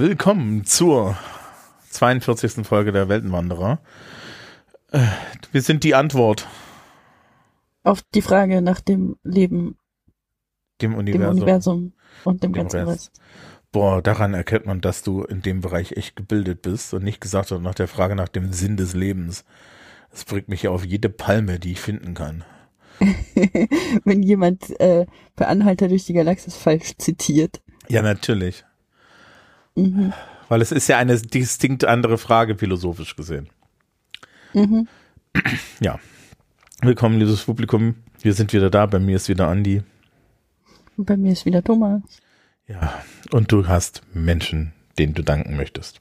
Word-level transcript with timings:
Willkommen 0.00 0.64
zur 0.64 1.18
42. 1.90 2.66
Folge 2.66 2.90
der 2.90 3.10
Weltenwanderer. 3.10 3.80
Äh, 4.92 5.02
wir 5.52 5.60
sind 5.60 5.84
die 5.84 5.94
Antwort. 5.94 6.48
Auf 7.82 8.00
die 8.14 8.22
Frage 8.22 8.62
nach 8.62 8.80
dem 8.80 9.18
Leben, 9.24 9.76
dem 10.80 10.94
Universum, 10.94 11.20
dem 11.20 11.42
Universum 11.42 11.92
und 12.24 12.42
dem, 12.42 12.54
dem 12.54 12.62
ganzen 12.62 12.88
Rest. 12.88 13.12
Boah, 13.72 14.00
daran 14.00 14.32
erkennt 14.32 14.64
man, 14.64 14.80
dass 14.80 15.02
du 15.02 15.22
in 15.22 15.42
dem 15.42 15.60
Bereich 15.60 15.92
echt 15.92 16.16
gebildet 16.16 16.62
bist 16.62 16.94
und 16.94 17.04
nicht 17.04 17.20
gesagt 17.20 17.50
hast 17.50 17.60
nach 17.60 17.74
der 17.74 17.86
Frage 17.86 18.16
nach 18.16 18.28
dem 18.28 18.54
Sinn 18.54 18.78
des 18.78 18.94
Lebens. 18.94 19.44
Das 20.10 20.24
bringt 20.24 20.48
mich 20.48 20.62
ja 20.62 20.70
auf 20.70 20.82
jede 20.82 21.10
Palme, 21.10 21.58
die 21.58 21.72
ich 21.72 21.80
finden 21.80 22.14
kann. 22.14 22.42
Wenn 24.06 24.22
jemand 24.22 24.80
äh, 24.80 25.04
per 25.36 25.48
Anhalter 25.48 25.88
durch 25.88 26.06
die 26.06 26.14
Galaxis 26.14 26.56
falsch 26.56 26.96
zitiert. 26.96 27.60
Ja, 27.90 28.00
natürlich. 28.00 28.64
Mhm. 29.80 30.12
Weil 30.48 30.62
es 30.62 30.72
ist 30.72 30.88
ja 30.88 30.98
eine 30.98 31.16
distinkt 31.16 31.84
andere 31.84 32.18
Frage, 32.18 32.56
philosophisch 32.56 33.16
gesehen. 33.16 33.48
Mhm. 34.52 34.88
Ja. 35.80 35.98
Willkommen, 36.82 37.18
liebes 37.18 37.44
Publikum. 37.44 37.94
Wir 38.20 38.34
sind 38.34 38.52
wieder 38.52 38.70
da. 38.70 38.86
Bei 38.86 38.98
mir 38.98 39.16
ist 39.16 39.28
wieder 39.28 39.48
Andi. 39.48 39.82
Und 40.96 41.06
bei 41.06 41.16
mir 41.16 41.32
ist 41.32 41.46
wieder 41.46 41.62
Thomas. 41.62 42.02
Ja. 42.66 43.02
Und 43.32 43.52
du 43.52 43.68
hast 43.68 44.02
Menschen, 44.12 44.72
denen 44.98 45.14
du 45.14 45.22
danken 45.22 45.56
möchtest. 45.56 46.00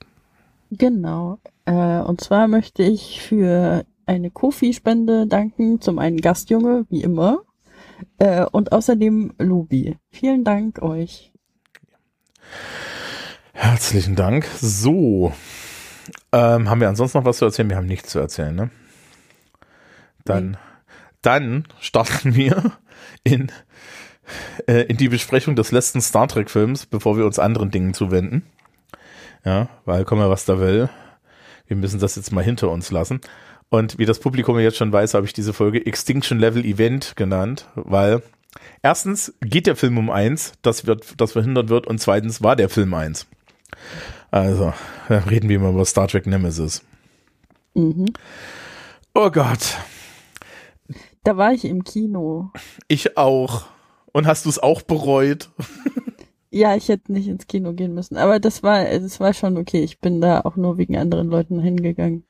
Genau. 0.72 1.40
Äh, 1.66 2.00
und 2.00 2.22
zwar 2.22 2.48
möchte 2.48 2.84
ich 2.84 3.22
für 3.22 3.86
eine 4.06 4.32
Kofi-Spende 4.32 5.28
danken. 5.28 5.80
Zum 5.80 6.00
einen 6.00 6.18
Gastjunge, 6.18 6.86
wie 6.90 7.02
immer. 7.02 7.44
Äh, 8.18 8.46
und 8.46 8.72
außerdem 8.72 9.34
Lubi. 9.38 9.98
Vielen 10.10 10.44
Dank 10.44 10.82
euch. 10.82 11.32
Herzlichen 13.54 14.16
Dank. 14.16 14.48
So. 14.60 15.34
Ähm, 16.32 16.70
haben 16.70 16.82
wir 16.82 16.90
ansonsten 16.90 17.18
noch 17.20 17.26
was 17.26 17.38
zu 17.38 17.46
erzählen? 17.46 17.70
Wir 17.70 17.78
haben 17.78 17.88
nichts 17.88 18.10
zu 18.10 18.20
erzählen, 18.20 18.56
ne? 18.56 18.70
Dann, 20.26 20.52
nee. 20.52 20.58
dann 21.22 21.66
starten 21.80 22.36
wir 22.36 22.74
in, 23.24 23.52
äh, 24.68 24.84
in 24.84 24.98
die 24.98 25.10
Besprechung 25.10 25.56
des 25.56 25.72
letzten 25.72 26.02
Star 26.02 26.28
Trek 26.28 26.50
Films, 26.50 26.86
bevor 26.86 27.18
wir 27.18 27.26
uns 27.26 27.40
anderen 27.40 27.72
Dingen 27.72 27.94
zuwenden. 27.94 28.44
Ja, 29.46 29.70
weil 29.86 30.06
komm 30.06 30.20
mal, 30.20 30.30
was 30.30 30.46
da 30.46 30.60
will. 30.60 30.90
Wir 31.68 31.78
müssen 31.78 32.00
das 32.00 32.16
jetzt 32.16 32.32
mal 32.32 32.44
hinter 32.44 32.70
uns 32.70 32.92
lassen. 32.92 33.22
Und 33.70 34.00
wie 34.00 34.06
das 34.06 34.20
Publikum 34.20 34.58
jetzt 34.60 34.78
schon 34.78 34.92
weiß, 34.92 35.14
habe 35.14 35.26
ich 35.26 35.34
diese 35.34 35.54
Folge 35.54 35.86
Extinction 35.86 36.40
Level 36.40 36.66
Event 36.66 37.16
genannt, 37.16 37.68
weil 37.76 38.24
erstens 38.82 39.34
geht 39.42 39.68
der 39.68 39.76
Film 39.76 39.98
um 40.00 40.10
eins, 40.10 40.54
das 40.64 40.88
wird, 40.88 41.22
das 41.22 41.34
verhindert 41.34 41.70
wird, 41.70 41.86
und 41.86 42.00
zweitens 42.00 42.42
war 42.42 42.56
der 42.56 42.70
Film 42.70 42.94
eins. 42.96 43.28
Also, 44.32 44.74
reden 45.10 45.50
wir 45.50 45.60
mal 45.60 45.72
über 45.72 45.86
Star 45.86 46.08
Trek 46.08 46.28
Nemesis. 46.28 46.84
Mhm. 47.74 48.14
Oh 49.14 49.30
Gott. 49.32 49.78
Da 51.24 51.38
war 51.38 51.54
ich 51.54 51.66
im 51.66 51.84
Kino. 51.84 52.52
Ich 52.88 53.18
auch. 53.18 53.66
Und 54.12 54.28
hast 54.28 54.46
du 54.46 54.50
es 54.50 54.60
auch 54.60 54.82
bereut? 54.82 55.50
ja, 56.52 56.76
ich 56.76 56.90
hätte 56.90 57.12
nicht 57.12 57.28
ins 57.28 57.48
Kino 57.48 57.74
gehen 57.74 57.94
müssen. 57.94 58.18
Aber 58.18 58.40
das 58.40 58.64
war, 58.64 58.84
das 58.86 59.20
war 59.20 59.34
schon 59.34 59.58
okay. 59.58 59.84
Ich 59.84 60.00
bin 60.00 60.22
da 60.22 60.42
auch 60.42 60.56
nur 60.56 60.78
wegen 60.78 60.98
anderen 60.98 61.30
Leuten 61.30 61.60
hingegangen. 61.60 62.26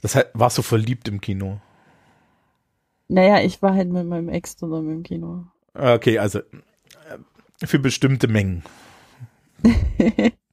Das 0.00 0.14
heißt, 0.14 0.28
warst 0.34 0.58
du 0.58 0.62
verliebt 0.62 1.08
im 1.08 1.20
Kino? 1.20 1.60
Naja, 3.08 3.40
ich 3.40 3.62
war 3.62 3.74
halt 3.74 3.90
mit 3.90 4.06
meinem 4.06 4.28
Ex 4.28 4.56
zusammen 4.56 4.92
im 4.92 5.02
Kino. 5.02 5.46
Okay, 5.74 6.18
also 6.18 6.40
äh, 6.40 7.66
für 7.66 7.78
bestimmte 7.78 8.28
Mengen. 8.28 8.62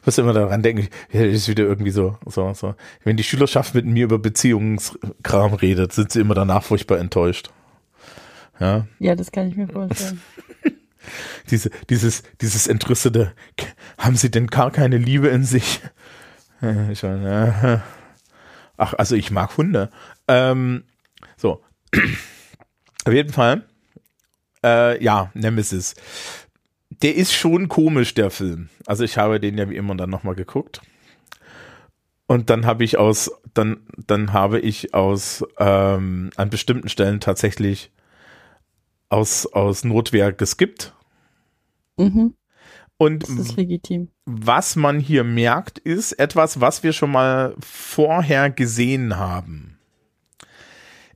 ich 0.00 0.06
muss 0.06 0.18
immer 0.18 0.32
daran 0.32 0.62
denken, 0.62 0.88
das 1.12 1.22
ist 1.22 1.48
wieder 1.48 1.64
irgendwie 1.64 1.90
so, 1.90 2.16
so, 2.26 2.54
so. 2.54 2.74
Wenn 3.04 3.16
die 3.16 3.24
Schülerschaft 3.24 3.74
mit 3.74 3.84
mir 3.84 4.04
über 4.04 4.18
Beziehungskram 4.18 5.54
redet, 5.54 5.92
sind 5.92 6.12
sie 6.12 6.20
immer 6.20 6.34
danach 6.34 6.62
furchtbar 6.62 6.98
enttäuscht. 6.98 7.50
Ja, 8.58 8.86
ja 8.98 9.14
das 9.14 9.30
kann 9.30 9.48
ich 9.48 9.56
mir 9.56 9.68
vorstellen. 9.68 10.20
Diese, 11.50 11.70
dieses, 11.88 12.22
dieses 12.42 12.66
entrüstete, 12.66 13.32
haben 13.96 14.16
sie 14.16 14.30
denn 14.30 14.48
gar 14.48 14.70
keine 14.70 14.98
Liebe 14.98 15.28
in 15.28 15.44
sich? 15.44 15.80
Ich 16.90 17.02
meine, 17.02 17.82
ach, 18.76 18.94
also 18.94 19.16
ich 19.16 19.30
mag 19.30 19.56
Hunde. 19.56 19.90
Ähm, 20.28 20.84
so. 21.38 21.62
Auf 23.06 23.12
jeden 23.12 23.32
Fall. 23.32 23.64
Äh, 24.62 25.02
ja, 25.02 25.30
Nemesis. 25.32 25.94
Der 27.02 27.14
ist 27.14 27.32
schon 27.32 27.68
komisch, 27.68 28.14
der 28.14 28.30
Film. 28.30 28.68
Also 28.86 29.04
ich 29.04 29.16
habe 29.16 29.40
den 29.40 29.56
ja 29.56 29.70
wie 29.70 29.76
immer 29.76 29.94
dann 29.94 30.10
nochmal 30.10 30.34
geguckt. 30.34 30.80
Und 32.26 32.48
dann 32.50 32.64
habe 32.66 32.84
ich 32.84 32.98
aus, 32.98 33.30
dann, 33.54 33.80
dann 33.96 34.32
habe 34.32 34.60
ich 34.60 34.94
aus 34.94 35.44
ähm, 35.58 36.30
an 36.36 36.50
bestimmten 36.50 36.88
Stellen 36.88 37.20
tatsächlich 37.20 37.90
aus, 39.08 39.46
aus 39.46 39.82
Notwehr 39.84 40.32
geskippt. 40.32 40.94
Mhm. 41.96 42.34
Und 42.98 43.22
das 43.22 43.30
ist 43.30 43.56
legitim. 43.56 44.10
was 44.26 44.76
man 44.76 45.00
hier 45.00 45.24
merkt, 45.24 45.78
ist 45.78 46.12
etwas, 46.12 46.60
was 46.60 46.82
wir 46.82 46.92
schon 46.92 47.10
mal 47.10 47.56
vorher 47.58 48.50
gesehen 48.50 49.16
haben. 49.16 49.78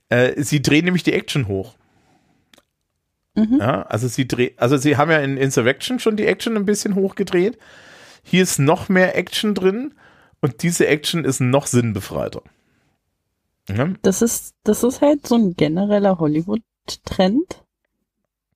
Äh, 0.09 0.41
sie 0.41 0.61
drehen 0.61 0.85
nämlich 0.85 1.03
die 1.03 1.13
Action 1.13 1.47
hoch. 1.47 1.75
Mhm. 3.35 3.57
Ja, 3.59 3.83
also 3.83 4.07
sie 4.07 4.27
dreh, 4.27 4.51
also 4.57 4.77
sie 4.77 4.97
haben 4.97 5.11
ja 5.11 5.19
in 5.19 5.37
Insurrection 5.37 5.99
schon 5.99 6.15
die 6.15 6.25
Action 6.25 6.55
ein 6.55 6.65
bisschen 6.65 6.95
hochgedreht. 6.95 7.57
Hier 8.23 8.43
ist 8.43 8.59
noch 8.59 8.89
mehr 8.89 9.17
Action 9.17 9.53
drin 9.53 9.93
und 10.41 10.63
diese 10.63 10.87
Action 10.87 11.25
ist 11.25 11.41
noch 11.41 11.67
sinnbefreiter. 11.67 12.41
Ja? 13.69 13.89
Das 14.01 14.21
ist, 14.21 14.55
das 14.63 14.83
ist 14.83 15.01
halt 15.01 15.27
so 15.27 15.35
ein 15.35 15.55
genereller 15.55 16.19
Hollywood-Trend, 16.19 17.63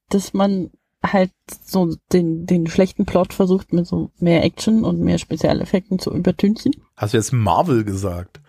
dass 0.09 0.33
man 0.33 0.71
halt 1.03 1.31
so 1.63 1.95
den, 2.11 2.45
den 2.45 2.67
schlechten 2.67 3.05
Plot 3.05 3.33
versucht 3.33 3.73
mit 3.73 3.87
so 3.87 4.11
mehr 4.19 4.43
Action 4.43 4.83
und 4.83 4.99
mehr 4.99 5.17
Spezialeffekten 5.17 5.99
zu 5.99 6.13
übertünchen. 6.13 6.73
Hast 6.95 7.13
du 7.13 7.17
jetzt 7.17 7.31
Marvel 7.31 7.83
gesagt? 7.83 8.41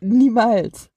Niemals. 0.00 0.90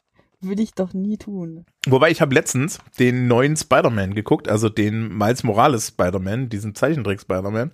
Würde 0.46 0.62
ich 0.62 0.74
doch 0.74 0.94
nie 0.94 1.18
tun. 1.18 1.66
Wobei 1.88 2.12
ich 2.12 2.22
habe 2.22 2.36
letztens 2.36 2.80
den 3.00 3.28
neuen 3.28 3.58
Spider-Man 3.58 4.14
geguckt, 4.14 4.48
also 4.48 4.70
den 4.70 5.18
Miles 5.18 5.44
Morales 5.44 5.88
Spider-Man, 5.88 6.50
diesen 6.50 6.76
Zeichentrick-Spider-Man. 6.76 7.72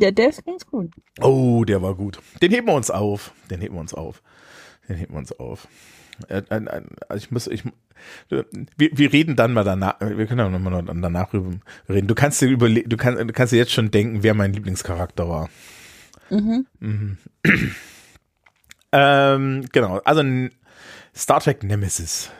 Ja, 0.00 0.10
der 0.10 0.30
ist 0.30 0.44
ganz 0.44 0.66
gut. 0.66 0.92
Oh, 1.20 1.64
der 1.64 1.82
war 1.82 1.94
gut. 1.94 2.18
Den 2.42 2.50
heben 2.50 2.66
wir 2.66 2.74
uns 2.74 2.90
auf. 2.90 3.32
Den 3.50 3.60
heben 3.60 3.74
wir 3.76 3.80
uns 3.80 3.94
auf. 3.94 4.22
Den 4.88 4.96
heben 4.96 5.14
wir 5.14 5.18
uns 5.18 5.32
auf. 5.38 5.68
Äh, 6.28 6.42
äh, 6.50 6.56
äh, 6.56 7.16
ich 7.16 7.30
muss, 7.30 7.46
ich, 7.46 7.62
wir, 8.28 8.44
wir 8.76 9.12
reden 9.12 9.36
dann 9.36 9.52
mal 9.52 9.64
danach, 9.64 10.00
wir 10.00 10.26
können 10.26 10.40
auch 10.40 10.50
nochmal 10.50 10.84
danach 10.84 11.32
reden. 11.32 12.06
Du 12.06 12.14
kannst 12.14 12.40
dir 12.40 12.48
überlegen, 12.48 12.88
du 12.88 12.96
kannst, 12.96 13.20
du 13.20 13.32
kannst 13.32 13.52
dir 13.52 13.58
jetzt 13.58 13.72
schon 13.72 13.90
denken, 13.90 14.22
wer 14.22 14.34
mein 14.34 14.52
Lieblingscharakter 14.52 15.28
war. 15.28 15.48
Mhm. 16.30 16.66
mhm. 16.80 17.18
ähm, 18.92 19.64
genau, 19.72 19.98
also 20.04 20.22
Star 21.20 21.40
Trek 21.40 21.62
Nemesis. 21.62 22.30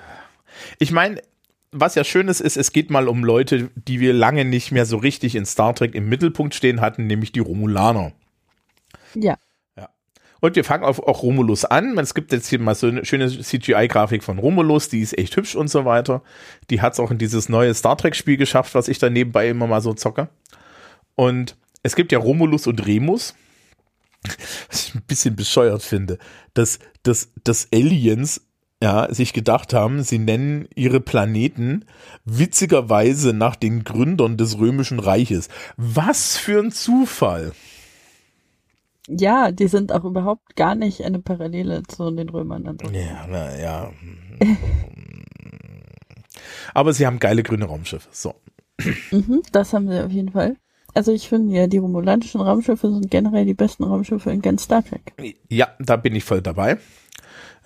Ich 0.79 0.91
meine, 0.91 1.21
was 1.71 1.95
ja 1.95 2.03
schön 2.03 2.29
ist, 2.29 2.41
ist, 2.41 2.57
es 2.57 2.73
geht 2.73 2.91
mal 2.91 3.09
um 3.09 3.25
Leute, 3.25 3.71
die 3.75 4.01
wir 4.01 4.15
lange 4.15 4.47
nicht 4.47 4.73
mehr 4.73 4.87
so 4.87 4.97
richtig 4.97 5.37
in 5.37 5.45
Star 5.45 5.75
Trek 5.75 5.95
im 5.95 6.09
Mittelpunkt 6.09 6.55
stehen 6.55 6.81
hatten, 6.81 7.07
nämlich 7.07 7.31
die 7.31 7.41
Romulaner. 7.41 8.13
Ja. 9.77 9.91
Und 10.41 10.57
wir 10.57 10.65
fangen 10.65 10.85
auf 10.85 11.01
auch 11.01 11.23
Romulus 11.23 11.67
an. 11.67 11.99
Es 11.99 12.15
gibt 12.15 12.33
jetzt 12.33 12.49
hier 12.49 12.59
mal 12.59 12.75
so 12.75 12.87
eine 12.87 13.05
schöne 13.05 13.29
CGI-Grafik 13.29 14.25
von 14.25 14.39
Romulus, 14.39 14.89
die 14.89 15.01
ist 15.01 15.17
echt 15.19 15.37
hübsch 15.37 15.55
und 15.55 15.69
so 15.69 15.85
weiter. 15.85 16.23
Die 16.71 16.81
hat 16.81 16.95
es 16.95 17.01
auch 17.01 17.11
in 17.11 17.19
dieses 17.19 17.51
neue 17.51 17.75
Star 17.75 17.99
Trek-Spiel 17.99 18.39
geschafft, 18.39 18.75
was 18.75 18.89
ich 18.89 18.99
da 18.99 19.11
nebenbei 19.11 19.51
immer 19.51 19.67
mal 19.67 19.83
so 19.83 19.93
zocke. 19.93 20.31
Und 21.15 21.57
es 21.83 21.95
gibt 21.95 22.13
ja 22.13 22.19
Romulus 22.19 22.67
und 22.67 22.87
Remus. 22.87 23.35
Was 24.71 24.89
ich 24.89 24.95
ein 24.95 25.03
bisschen 25.07 25.35
bescheuert 25.35 25.83
finde, 25.83 26.19
dass, 26.53 26.79
dass, 27.03 27.33
dass 27.43 27.69
Aliens 27.73 28.43
ja, 28.83 29.13
sich 29.13 29.33
gedacht 29.33 29.75
haben, 29.75 30.03
sie 30.03 30.19
nennen 30.19 30.67
ihre 30.75 31.01
Planeten 31.01 31.85
witzigerweise 32.25 33.33
nach 33.35 33.57
den 33.57 33.85
Gründern 33.85 34.37
des 34.37 34.59
Römischen 34.59 34.99
Reiches. 34.99 35.49
Was 35.77 36.37
für 36.37 36.61
ein 36.61 36.73
Zufall! 36.73 37.53
Ja, 39.07 39.51
die 39.51 39.67
sind 39.67 39.93
auch 39.93 40.05
überhaupt 40.05 40.57
gar 40.57 40.75
nicht 40.75 41.03
eine 41.03 41.19
Parallele 41.19 41.83
zu 41.83 42.11
den 42.11 42.29
Römern. 42.29 42.67
Also. 42.67 42.95
Ja, 42.95 43.27
na, 43.29 43.59
ja. 43.59 43.91
Aber 46.73 46.93
sie 46.93 47.07
haben 47.07 47.19
geile 47.19 47.43
grüne 47.43 47.65
Raumschiffe. 47.65 48.09
So. 48.13 48.35
Mhm, 49.11 49.43
das 49.53 49.73
haben 49.73 49.89
sie 49.89 50.05
auf 50.05 50.13
jeden 50.13 50.31
Fall. 50.31 50.57
Also 50.95 51.13
ich 51.13 51.29
finde 51.29 51.55
ja, 51.55 51.67
die 51.67 51.79
romulanischen 51.79 52.41
Raumschiffe 52.41 52.91
sind 52.91 53.11
generell 53.11 53.45
die 53.45 53.55
besten 53.55 53.85
Raumschiffe 53.85 54.31
in 54.31 54.43
ganz 54.43 54.65
Star 54.65 54.85
Trek. 54.85 55.13
Ja, 55.49 55.69
da 55.79 55.97
bin 55.97 56.15
ich 56.15 56.25
voll 56.25 56.41
dabei. 56.41 56.79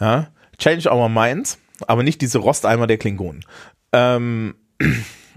Ja. 0.00 0.28
Change 0.59 0.91
our 0.93 1.09
minds, 1.09 1.59
aber 1.87 2.03
nicht 2.03 2.21
diese 2.21 2.39
Rosteimer 2.39 2.87
der 2.87 2.99
Klingonen. 2.99 3.45
Ähm, 3.93 4.55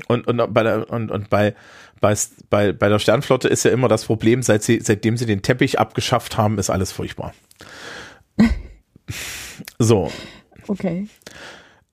Und, 0.07 0.27
und, 0.27 0.53
bei 0.53 0.63
der, 0.63 0.89
und, 0.89 1.09
und 1.09 1.29
bei, 1.29 1.55
bei, 1.99 2.15
bei, 2.49 2.71
bei 2.71 2.89
der 2.89 2.99
Sternflotte 2.99 3.47
ist 3.47 3.63
ja 3.63 3.71
immer 3.71 3.87
das 3.87 4.05
Problem, 4.05 4.43
seit 4.43 4.63
sie, 4.63 4.79
seitdem 4.79 5.17
sie 5.17 5.25
den 5.25 5.41
Teppich 5.41 5.79
abgeschafft 5.79 6.37
haben, 6.37 6.59
ist 6.59 6.69
alles 6.69 6.91
furchtbar. 6.91 7.33
so. 9.79 10.11
Okay. 10.67 11.07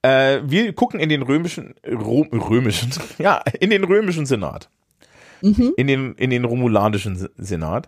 Äh, 0.01 0.41
wir 0.43 0.73
gucken 0.73 0.99
in 0.99 1.09
den 1.09 1.23
römischen, 1.23 1.73
Rom, 1.87 2.27
römischen, 2.31 2.91
ja, 3.17 3.41
in 3.59 3.71
den 3.71 3.83
römischen 3.83 4.25
Senat. 4.25 4.69
Mhm. 5.45 5.73
In 5.77 5.85
den, 5.85 6.15
in 6.15 6.31
den 6.31 6.43
romulanischen 6.43 7.29
Senat. 7.37 7.87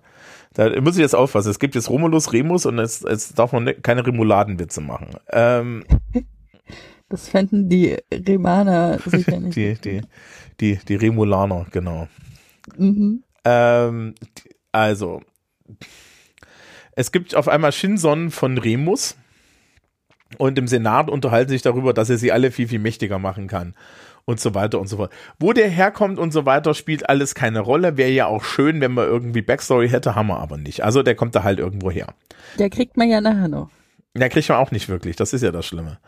Da 0.54 0.80
muss 0.80 0.96
ich 0.96 1.02
jetzt 1.02 1.16
aufpassen. 1.16 1.50
Es 1.50 1.58
gibt 1.58 1.74
jetzt 1.74 1.90
Romulus, 1.90 2.32
Remus 2.32 2.68
und 2.68 2.78
jetzt, 2.78 3.04
jetzt 3.04 3.40
darf 3.40 3.52
man 3.52 3.64
ne, 3.64 3.74
keine 3.74 4.06
Remuladenwitze 4.06 4.80
machen. 4.80 5.10
Ähm, 5.32 5.84
das 7.10 7.30
fänden 7.30 7.68
die 7.68 7.98
Remaner 8.14 9.00
sicher 9.04 9.40
nicht. 9.40 9.56
die, 9.56 9.74
die, 9.74 10.02
die, 10.60 10.80
die 10.88 10.96
Remulaner, 10.96 11.66
genau. 11.72 12.08
Mhm. 12.78 13.24
Ähm, 13.44 14.14
also, 14.72 15.22
es 16.92 17.12
gibt 17.12 17.34
auf 17.36 17.48
einmal 17.48 17.72
Shinson 17.72 18.30
von 18.30 18.60
Remus 18.60 19.18
und 20.38 20.60
im 20.60 20.68
Senat 20.68 21.10
unterhalten 21.10 21.50
sich 21.50 21.64
darüber, 21.64 21.94
dass 21.94 22.12
er 22.12 22.20
sie 22.20 22.32
alle 22.32 22.52
viel, 22.52 22.68
viel 22.68 22.80
mächtiger 22.80 23.18
machen 23.18 23.48
kann 23.48 23.74
und 24.28 24.42
so 24.42 24.54
weiter 24.54 24.80
und 24.80 24.88
so 24.88 24.98
fort. 24.98 25.12
Wo 25.40 25.54
der 25.54 25.70
herkommt 25.70 26.20
und 26.20 26.32
so 26.32 26.46
weiter, 26.46 26.74
spielt 26.74 27.10
alles 27.10 27.34
keine 27.34 27.62
Rolle. 27.62 27.96
Wäre 27.96 28.12
ja 28.12 28.28
auch 28.28 28.44
schön, 28.44 28.82
wenn 28.82 28.92
man 28.92 29.08
irgendwie 29.08 29.42
Backstory 29.42 29.90
hätte, 29.90 30.16
haben 30.16 30.28
wir 30.28 30.40
aber 30.40 30.58
nicht. 30.58 30.84
Also 30.84 31.02
der 31.02 31.16
kommt 31.16 31.34
da 31.34 31.44
halt 31.44 31.60
irgendwo 31.60 31.90
her. 31.90 32.14
Der 32.60 32.70
kriegt 32.70 32.98
man 32.98 33.10
ja 33.10 33.22
nachher 33.22 33.48
noch. 33.48 33.70
Der 34.14 34.30
kriegt 34.30 34.50
man 34.50 34.58
auch 34.58 34.72
nicht 34.72 34.90
wirklich, 34.90 35.16
das 35.16 35.32
ist 35.32 35.44
ja 35.44 35.52
das 35.52 35.66
Schlimme. 35.66 36.00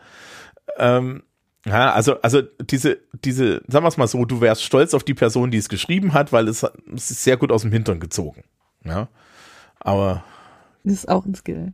Ähm, 0.76 1.22
ja, 1.64 1.92
also, 1.92 2.20
also 2.20 2.42
diese, 2.42 2.98
diese, 3.24 3.62
sagen 3.68 3.84
wir 3.84 3.88
es 3.88 3.96
mal 3.96 4.06
so, 4.06 4.24
du 4.26 4.42
wärst 4.42 4.64
stolz 4.64 4.92
auf 4.92 5.04
die 5.04 5.14
Person, 5.14 5.50
die 5.50 5.58
es 5.58 5.70
geschrieben 5.70 6.12
hat, 6.12 6.30
weil 6.32 6.46
es, 6.48 6.62
es 6.94 7.10
ist 7.10 7.24
sehr 7.24 7.38
gut 7.38 7.50
aus 7.50 7.62
dem 7.62 7.72
Hintern 7.72 8.00
gezogen. 8.00 8.44
Ja. 8.84 9.08
Aber. 9.78 10.24
Das 10.84 10.92
ist 10.92 11.08
auch 11.08 11.24
ein 11.24 11.34
Skill. 11.34 11.72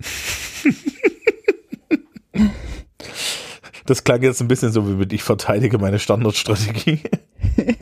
Das 3.92 4.04
klang 4.04 4.22
jetzt 4.22 4.40
ein 4.40 4.48
bisschen 4.48 4.72
so, 4.72 4.88
wie 4.88 4.94
mit 4.94 5.12
ich 5.12 5.22
verteidige 5.22 5.76
meine 5.76 5.98
Standardstrategie. 5.98 7.00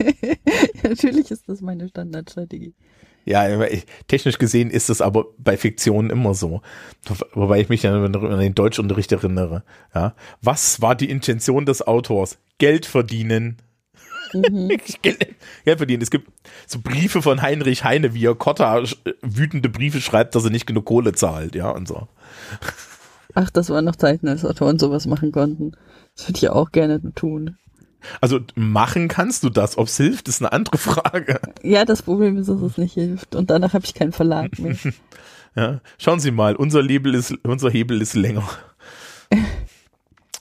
Natürlich 0.83 1.31
ist 1.31 1.47
das 1.47 1.61
meine 1.61 1.87
Standardstrategie. 1.87 2.73
Ja, 3.23 3.47
technisch 4.09 4.37
gesehen 4.37 4.71
ist 4.71 4.89
es 4.89 4.99
aber 4.99 5.27
bei 5.37 5.55
Fiktionen 5.55 6.11
immer 6.11 6.33
so. 6.33 6.61
Wobei 7.31 7.61
ich 7.61 7.69
mich 7.69 7.87
an 7.87 8.11
den 8.11 8.55
Deutschunterricht 8.55 9.13
erinnere. 9.13 9.63
Ja. 9.95 10.13
Was 10.41 10.81
war 10.81 10.95
die 10.95 11.09
Intention 11.09 11.65
des 11.65 11.81
Autors? 11.81 12.39
Geld 12.57 12.85
verdienen. 12.85 13.59
Mhm. 14.33 14.67
Geld, 15.01 15.27
Geld 15.63 15.77
verdienen. 15.77 16.01
Es 16.01 16.11
gibt 16.11 16.29
so 16.67 16.79
Briefe 16.81 17.21
von 17.21 17.41
Heinrich 17.41 17.85
Heine, 17.85 18.13
wie 18.13 18.25
er 18.25 18.35
Kotta 18.35 18.83
wütende 19.21 19.69
Briefe 19.69 20.01
schreibt, 20.01 20.35
dass 20.35 20.43
er 20.43 20.51
nicht 20.51 20.67
genug 20.67 20.83
Kohle 20.83 21.13
zahlt, 21.13 21.55
ja, 21.55 21.69
und 21.69 21.87
so. 21.87 22.09
Ach, 23.33 23.49
das 23.49 23.69
waren 23.69 23.85
noch 23.85 23.95
Zeiten, 23.95 24.27
als 24.27 24.43
Autoren 24.43 24.77
sowas 24.77 25.05
machen 25.05 25.31
konnten. 25.31 25.71
Das 26.15 26.27
würde 26.27 26.37
ich 26.37 26.49
auch 26.49 26.71
gerne 26.71 27.01
tun. 27.15 27.57
Also 28.19 28.39
machen 28.55 29.07
kannst 29.07 29.43
du 29.43 29.49
das. 29.49 29.77
Ob 29.77 29.87
es 29.87 29.97
hilft, 29.97 30.27
ist 30.27 30.41
eine 30.41 30.51
andere 30.51 30.77
Frage. 30.77 31.39
Ja, 31.63 31.85
das 31.85 32.01
Problem 32.01 32.37
ist, 32.37 32.49
dass 32.49 32.61
es 32.61 32.77
nicht 32.77 32.93
hilft. 32.93 33.35
Und 33.35 33.49
danach 33.49 33.73
habe 33.73 33.85
ich 33.85 33.93
keinen 33.93 34.11
Verlag 34.11 34.57
mehr. 34.59 34.75
ja, 35.55 35.81
schauen 35.97 36.19
Sie 36.19 36.31
mal, 36.31 36.55
unser 36.55 36.83
Hebel 36.83 37.15
ist, 37.15 37.33
unser 37.43 37.69
Hebel 37.69 38.01
ist 38.01 38.15
länger. 38.15 38.47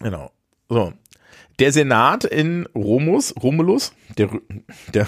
genau. 0.01 0.31
So. 0.69 0.93
Der 1.59 1.73
Senat 1.73 2.25
in 2.25 2.67
Romus, 2.75 3.35
Romulus, 3.43 3.93
der, 4.17 4.31
der 4.95 5.07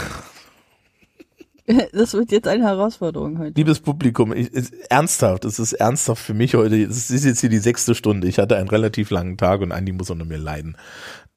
Das 1.92 2.14
wird 2.14 2.32
jetzt 2.32 2.48
eine 2.48 2.64
Herausforderung 2.64 3.38
heute. 3.38 3.52
Liebes 3.56 3.80
Publikum, 3.80 4.32
ich, 4.32 4.52
ist, 4.52 4.74
ernsthaft, 4.90 5.44
es 5.44 5.58
ist 5.58 5.74
ernsthaft 5.74 6.22
für 6.22 6.34
mich 6.34 6.54
heute. 6.54 6.82
Es 6.82 7.10
ist 7.10 7.24
jetzt 7.24 7.40
hier 7.40 7.50
die 7.50 7.58
sechste 7.58 7.94
Stunde. 7.94 8.28
Ich 8.28 8.38
hatte 8.38 8.56
einen 8.56 8.68
relativ 8.68 9.10
langen 9.10 9.36
Tag 9.36 9.60
und 9.60 9.72
Andi 9.72 9.92
muss 9.92 10.10
unter 10.10 10.24
mir 10.24 10.38
leiden. 10.38 10.76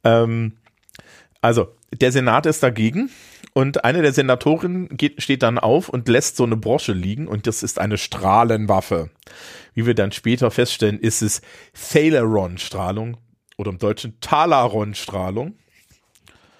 Ähm, 0.03 0.53
also, 1.41 1.67
der 1.93 2.11
Senat 2.11 2.45
ist 2.45 2.63
dagegen 2.63 3.09
und 3.53 3.85
eine 3.85 4.01
der 4.01 4.13
Senatorinnen 4.13 4.89
geht, 4.89 5.21
steht 5.21 5.43
dann 5.43 5.59
auf 5.59 5.89
und 5.89 6.07
lässt 6.07 6.37
so 6.37 6.43
eine 6.43 6.57
Brosche 6.57 6.93
liegen 6.93 7.27
und 7.27 7.47
das 7.47 7.63
ist 7.63 7.79
eine 7.79 7.97
Strahlenwaffe. 7.97 9.11
Wie 9.73 9.85
wir 9.85 9.93
dann 9.93 10.11
später 10.11 10.51
feststellen, 10.51 10.99
ist 10.99 11.21
es 11.21 11.41
Thalaron-Strahlung 11.73 13.17
oder 13.57 13.71
im 13.71 13.77
Deutschen 13.77 14.19
Talaron-Strahlung. 14.21 15.55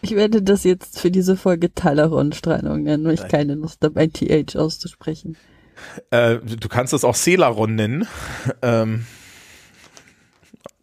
Ich 0.06 0.16
werde 0.16 0.44
das 0.44 0.64
jetzt 0.64 1.00
für 1.00 1.10
diese 1.10 1.36
Folge 1.36 1.74
Talaron-Strahlung 1.74 2.84
nennen, 2.84 3.06
weil 3.06 3.16
ich 3.16 3.28
keine 3.28 3.56
Lust 3.56 3.84
habe, 3.84 4.00
ein 4.00 4.14
TH 4.14 4.56
auszusprechen. 4.56 5.36
Äh, 6.12 6.38
du 6.38 6.70
kannst 6.70 6.94
es 6.94 7.04
auch 7.04 7.16
Celaron 7.16 7.74
nennen. 7.74 8.08
Ähm, 8.62 9.08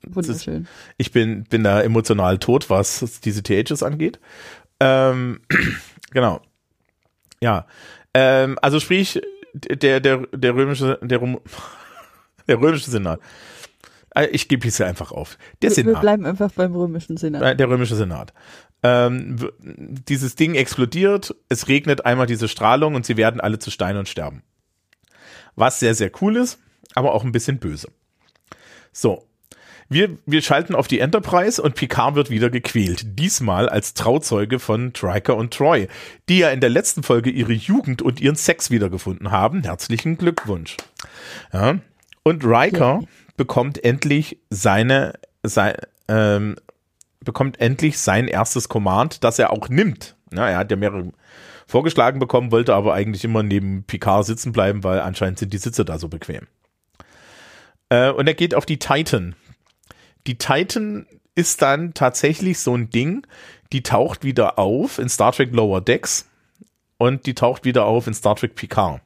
Wunderschön. 0.09 0.63
Ist, 0.63 0.69
ich 0.97 1.13
bin, 1.13 1.45
bin 1.45 1.63
da 1.63 1.81
emotional 1.83 2.39
tot, 2.39 2.69
was 2.69 3.21
diese 3.21 3.45
THs 3.45 3.85
angeht. 3.85 4.19
Ähm, 4.81 5.39
genau. 6.11 6.41
Ja. 7.41 7.67
Ähm, 8.15 8.59
also 8.61 8.81
sprich, 8.81 9.23
der, 9.55 10.01
der, 10.01 10.27
der 10.33 10.55
römische, 10.57 10.99
der, 11.01 11.21
der 12.49 12.61
römische 12.61 12.91
Senat. 12.91 13.21
Äh, 14.17 14.27
ich 14.33 14.49
gebe 14.49 14.67
es 14.67 14.79
ja 14.79 14.87
einfach 14.87 15.13
auf. 15.13 15.39
Der 15.63 15.71
wir, 15.71 15.75
Senat. 15.77 15.95
Wir 15.95 16.01
bleiben 16.01 16.27
einfach 16.27 16.51
beim 16.51 16.75
römischen 16.75 17.17
Senat. 17.17 17.61
Der 17.61 17.69
römische 17.69 17.95
Senat. 17.95 18.33
Ähm, 18.83 19.51
dieses 19.61 20.35
Ding 20.35 20.55
explodiert, 20.55 21.35
es 21.49 21.69
regnet 21.69 22.05
einmal 22.05 22.27
diese 22.27 22.49
Strahlung 22.49 22.95
und 22.95 23.07
sie 23.07 23.17
werden 23.17 23.41
alle 23.41 23.59
zu 23.59 23.71
Stein 23.71 23.97
und 23.97 24.09
sterben. 24.09 24.43
Was 25.55 25.81
sehr, 25.81 25.95
sehr 25.95 26.11
cool 26.21 26.37
ist, 26.37 26.59
aber 26.95 27.15
auch 27.15 27.25
ein 27.25 27.33
bisschen 27.33 27.59
böse. 27.59 27.89
So. 28.93 29.27
Wir, 29.89 30.17
wir 30.25 30.41
schalten 30.41 30.75
auf 30.75 30.89
die 30.89 31.01
Enterprise 31.01 31.61
und 31.61 31.75
Picard 31.75 32.15
wird 32.15 32.31
wieder 32.31 32.49
gequält. 32.49 33.19
Diesmal 33.19 33.69
als 33.69 33.93
Trauzeuge 33.93 34.59
von 34.59 34.95
Triker 34.95 35.37
und 35.37 35.53
Troy, 35.53 35.87
die 36.31 36.39
ja 36.39 36.49
in 36.49 36.61
der 36.61 36.71
letzten 36.71 37.03
Folge 37.03 37.29
ihre 37.29 37.53
Jugend 37.53 38.01
und 38.01 38.19
ihren 38.19 38.37
Sex 38.37 38.71
wiedergefunden 38.71 39.31
haben. 39.31 39.65
Herzlichen 39.65 40.17
Glückwunsch. 40.17 40.79
Ja. 41.53 41.79
Und 42.23 42.43
Riker 42.43 43.01
ja. 43.03 43.09
bekommt 43.37 43.85
endlich 43.85 44.39
seine, 44.49 45.13
sein, 45.43 45.75
ähm, 46.09 46.57
bekommt 47.25 47.61
endlich 47.61 47.99
sein 47.99 48.29
erstes 48.29 48.69
Command, 48.69 49.25
das 49.25 49.39
er 49.39 49.53
auch 49.53 49.69
nimmt. 49.69 50.17
Ja, 50.33 50.49
er 50.49 50.59
hat 50.59 50.71
ja 50.71 50.77
mehrere 50.77 51.13
vorgeschlagen 51.67 52.19
bekommen, 52.19 52.53
wollte 52.53 52.75
aber 52.75 52.95
eigentlich 52.95 53.25
immer 53.25 53.43
neben 53.43 53.85
Picard 53.85 54.27
sitzen 54.27 54.53
bleiben, 54.53 54.85
weil 54.85 55.01
anscheinend 55.01 55.39
sind 55.39 55.53
die 55.53 55.59
Sitze 55.59 55.85
da 55.85 55.99
so 55.99 56.09
bequem. 56.09 56.47
Äh, 57.89 58.11
und 58.11 58.27
er 58.27 58.35
geht 58.35 58.55
auf 58.55 58.67
die 58.67 58.79
Titan. 58.79 59.35
Die 60.27 60.39
Titan 60.39 61.07
ist 61.35 61.63
dann 61.63 61.95
tatsächlich 61.95 62.59
so 62.59 62.75
ein 62.75 62.91
Ding, 62.91 63.27
die 63.73 63.83
taucht 63.83 64.23
wieder 64.23 64.59
auf 64.59 64.99
in 64.99 65.09
Star 65.09 65.33
Trek 65.33 65.53
Lower 65.53 65.81
Decks 65.81 66.29
und 66.99 67.27
die 67.27 67.35
taucht 67.35 67.65
wieder 67.65 67.87
auf 67.87 68.07
in 68.07 68.15
Star 68.15 68.37
Trek 68.37 68.55
Picard. 68.55 69.01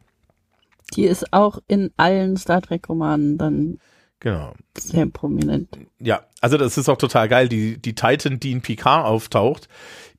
Die 0.95 1.05
ist 1.05 1.33
auch 1.33 1.59
in 1.69 1.91
allen 1.97 2.37
Star 2.37 2.63
Trek 2.63 2.89
Romanen 2.89 3.39
dann 3.39 3.79
Genau. 4.21 4.55
Sehr 4.77 5.07
prominent. 5.07 5.69
Ja, 5.99 6.25
also 6.41 6.57
das 6.57 6.79
ist 6.79 6.89
auch 6.89 6.97
total 6.97 7.29
geil. 7.29 7.49
Die, 7.49 7.79
die 7.79 7.95
Titan, 7.95 8.41
die 8.41 8.53
in 8.53 8.63
Picard 8.63 9.05
auftaucht, 9.05 9.69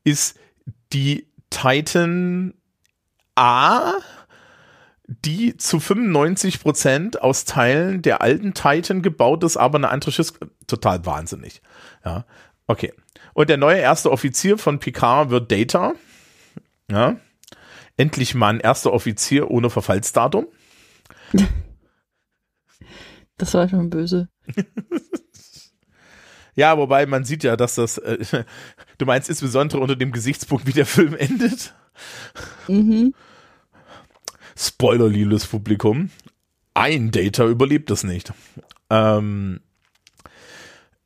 ist 0.04 0.40
die 0.94 1.28
Titan 1.50 2.54
A, 3.36 3.94
die 5.08 5.58
zu 5.58 5.80
95 5.80 6.62
Prozent 6.62 7.22
aus 7.22 7.46
Teilen 7.46 8.02
der 8.02 8.22
alten 8.22 8.54
Titan 8.54 9.02
gebaut 9.02 9.44
ist, 9.44 9.58
aber 9.58 9.78
eine 9.78 9.90
andere 9.90 10.12
Schiff. 10.12 10.34
Total 10.68 11.06
wahnsinnig. 11.06 11.62
Ja, 12.04 12.26
okay. 12.68 12.94
Und 13.34 13.50
der 13.50 13.58
neue 13.58 13.80
erste 13.80 14.12
Offizier 14.12 14.58
von 14.58 14.80
Picard 14.80 15.30
wird 15.30 15.52
Data. 15.52 15.94
Ja. 16.90 17.18
Endlich 17.96 18.36
mal 18.36 18.50
ein 18.50 18.60
erster 18.60 18.94
Offizier 18.94 19.50
ohne 19.50 19.70
Verfallsdatum. 19.70 20.48
Das 23.38 23.54
war 23.54 23.70
schon 23.70 23.90
böse. 23.90 24.30
ja, 26.56 26.78
wobei 26.78 27.06
man 27.06 27.24
sieht 27.24 27.44
ja, 27.44 27.56
dass 27.56 27.76
das, 27.76 27.98
äh, 28.00 28.26
du 28.98 29.06
meinst 29.06 29.30
insbesondere 29.30 29.80
unter 29.80 29.96
dem 29.96 30.12
Gesichtspunkt, 30.12 30.66
wie 30.66 30.74
der 30.74 30.86
Film 30.86 31.16
endet. 31.16 31.74
Mhm. 32.68 33.14
Spoiler, 34.56 35.08
liebes 35.08 35.46
Publikum. 35.46 36.10
Ein 36.74 37.12
Data 37.12 37.46
überlebt 37.46 37.92
es 37.92 38.04
nicht. 38.04 38.34
Ähm, 38.90 39.62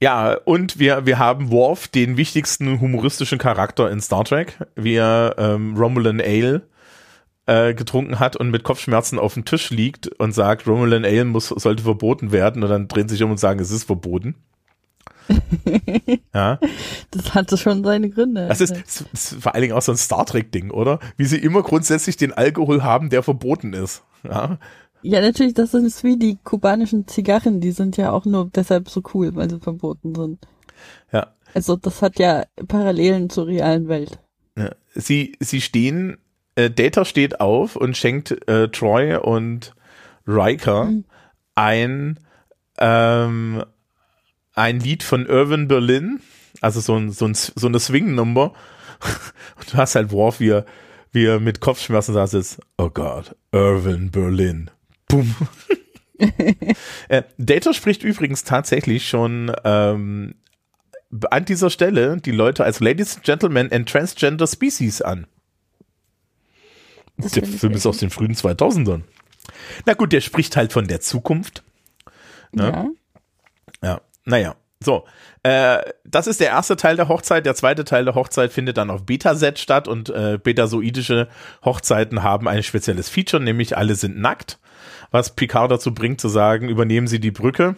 ja, 0.02 0.34
und 0.34 0.80
wir, 0.80 1.06
wir 1.06 1.20
haben 1.20 1.52
Worf, 1.52 1.88
den 1.88 2.18
wichtigsten 2.18 2.80
humoristischen 2.80 3.38
Charakter 3.38 3.92
in 3.92 4.02
Star 4.02 4.24
Trek, 4.24 4.58
wie 4.76 4.96
er 4.96 5.36
ähm, 5.38 5.78
Romulan 5.78 6.20
Ale 6.20 6.68
äh, 7.52 7.74
getrunken 7.74 8.20
hat 8.20 8.38
und 8.38 8.50
mit 8.50 8.64
Kopfschmerzen 8.64 9.20
auf 9.20 9.34
dem 9.34 9.44
Tisch 9.44 9.72
liegt 9.72 10.08
und 10.08 10.34
sagt, 10.34 10.68
Romulan 10.68 11.04
Ale 11.04 11.26
muss, 11.26 11.50
sollte 11.50 11.84
verboten 11.84 12.32
werden 12.32 12.64
und 12.64 12.70
dann 12.70 12.88
drehen 12.88 13.10
sich 13.10 13.22
um 13.24 13.32
und 13.32 13.40
sagen, 13.40 13.60
es 13.60 13.72
ist 13.72 13.84
verboten. 13.84 14.36
ja. 16.34 16.60
Das 17.12 17.34
hatte 17.34 17.58
schon 17.58 17.84
seine 17.84 18.10
Gründe. 18.10 18.48
Das 18.48 18.62
ist, 18.62 18.74
das 18.74 19.06
ist 19.12 19.44
vor 19.44 19.54
allen 19.54 19.64
Dingen 19.64 19.74
auch 19.74 19.82
so 19.82 19.92
ein 19.92 19.98
Star 19.98 20.26
Trek-Ding, 20.26 20.72
oder? 20.72 21.00
Wie 21.18 21.26
sie 21.26 21.38
immer 21.38 21.62
grundsätzlich 21.62 22.16
den 22.16 22.32
Alkohol 22.32 22.84
haben, 22.84 23.10
der 23.10 23.22
verboten 23.22 23.74
ist. 23.74 24.04
Ja. 24.24 24.58
Ja, 25.04 25.20
natürlich, 25.20 25.54
das 25.54 25.74
ist 25.74 26.04
wie 26.06 26.18
die 26.18 26.38
kubanischen 26.44 27.08
Zigarren, 27.08 27.60
die 27.60 27.72
sind 27.72 27.98
ja 27.98 28.12
auch 28.12 28.24
nur 28.24 28.50
deshalb 28.54 28.88
so 28.88 29.02
cool, 29.14 29.36
weil 29.36 29.50
sie 29.50 29.60
verboten 29.60 30.16
sind. 30.16 30.48
Ja. 31.12 31.34
Also 31.54 31.76
das 31.76 32.02
hat 32.02 32.18
ja 32.18 32.46
Parallelen 32.68 33.30
zur 33.30 33.48
realen 33.48 33.90
Welt. 33.90 34.20
Ja. 34.58 34.72
Sie, 34.94 35.36
sie 35.40 35.60
stehen, 35.60 36.18
äh, 36.56 36.70
Data 36.70 37.06
steht 37.06 37.40
auf 37.40 37.76
und 37.76 37.96
schenkt 37.98 38.48
äh, 38.48 38.70
Troy 38.70 39.16
und 39.16 39.74
Riker 40.28 40.86
mhm. 40.86 41.06
ein, 41.56 42.20
ähm, 42.78 43.64
ein 44.54 44.80
Lied 44.80 45.04
von 45.04 45.26
Irvin 45.26 45.68
Berlin, 45.68 46.22
also 46.60 46.80
so, 46.80 46.96
ein, 46.96 47.12
so, 47.12 47.26
ein, 47.26 47.34
so 47.34 47.68
eine 47.68 47.80
Swing-Nummer. 47.80 48.54
Und 49.58 49.74
du 49.74 49.78
hast 49.78 49.96
halt 49.96 50.12
Worf, 50.12 50.40
wie 50.40 50.50
er, 50.50 50.66
wie 51.12 51.26
er 51.26 51.40
mit 51.40 51.60
Kopfschmerzen 51.60 52.14
da 52.14 52.28
sitzt. 52.28 52.60
Oh 52.78 52.90
Gott, 52.90 53.36
Irvin 53.52 54.12
Berlin. 54.12 54.70
Boom. 55.08 55.36
äh, 57.08 57.24
Data 57.38 57.74
spricht 57.74 58.04
übrigens 58.04 58.44
tatsächlich 58.44 59.08
schon 59.08 59.52
ähm, 59.64 60.36
an 61.32 61.46
dieser 61.46 61.70
Stelle 61.70 62.18
die 62.18 62.32
Leute 62.32 62.64
als 62.64 62.80
Ladies, 62.80 63.22
Gentlemen 63.24 63.72
and 63.72 63.90
Transgender 63.90 64.46
Species 64.46 65.02
an. 65.02 65.26
Das 67.22 67.32
der 67.34 67.46
Film 67.46 67.74
ist 67.74 67.86
aus 67.86 67.98
den 67.98 68.10
frühen 68.10 68.34
2000ern. 68.34 69.02
Na 69.86 69.94
gut, 69.94 70.14
der 70.14 70.22
spricht 70.22 70.56
halt 70.56 70.74
von 70.74 70.88
der 70.88 71.02
Zukunft. 71.02 71.64
Ne? 72.52 72.94
Ja. 73.84 73.90
Ja, 73.90 74.02
naja. 74.26 74.56
So, 74.84 75.06
äh, 75.44 75.80
das 76.04 76.26
ist 76.26 76.40
der 76.40 76.50
erste 76.50 76.76
Teil 76.76 76.96
der 76.96 77.08
Hochzeit. 77.08 77.46
Der 77.46 77.54
zweite 77.54 77.86
Teil 77.86 78.04
der 78.04 78.16
Hochzeit 78.16 78.52
findet 78.52 78.78
dann 78.78 78.90
auf 78.90 79.06
Betaset 79.06 79.58
statt 79.58 79.88
und 79.88 80.10
äh, 80.10 80.40
betasoidische 80.42 81.28
Hochzeiten 81.64 82.24
haben 82.24 82.48
ein 82.48 82.64
spezielles 82.64 83.08
Feature, 83.08 83.44
nämlich 83.44 83.78
alle 83.78 83.94
sind 83.94 84.20
nackt, 84.20 84.60
was 85.12 85.36
Picard 85.36 85.70
dazu 85.70 85.94
bringt 85.94 86.20
zu 86.20 86.30
sagen, 86.30 86.68
übernehmen 86.68 87.08
Sie 87.08 87.20
die 87.20 87.32
Brücke. 87.32 87.76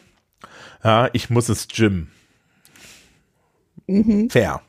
Ja, 0.81 1.09
ich 1.11 1.29
muss 1.29 1.49
es 1.49 1.67
Jim. 1.71 2.07
Mhm. 3.87 4.29
Fair. 4.29 4.61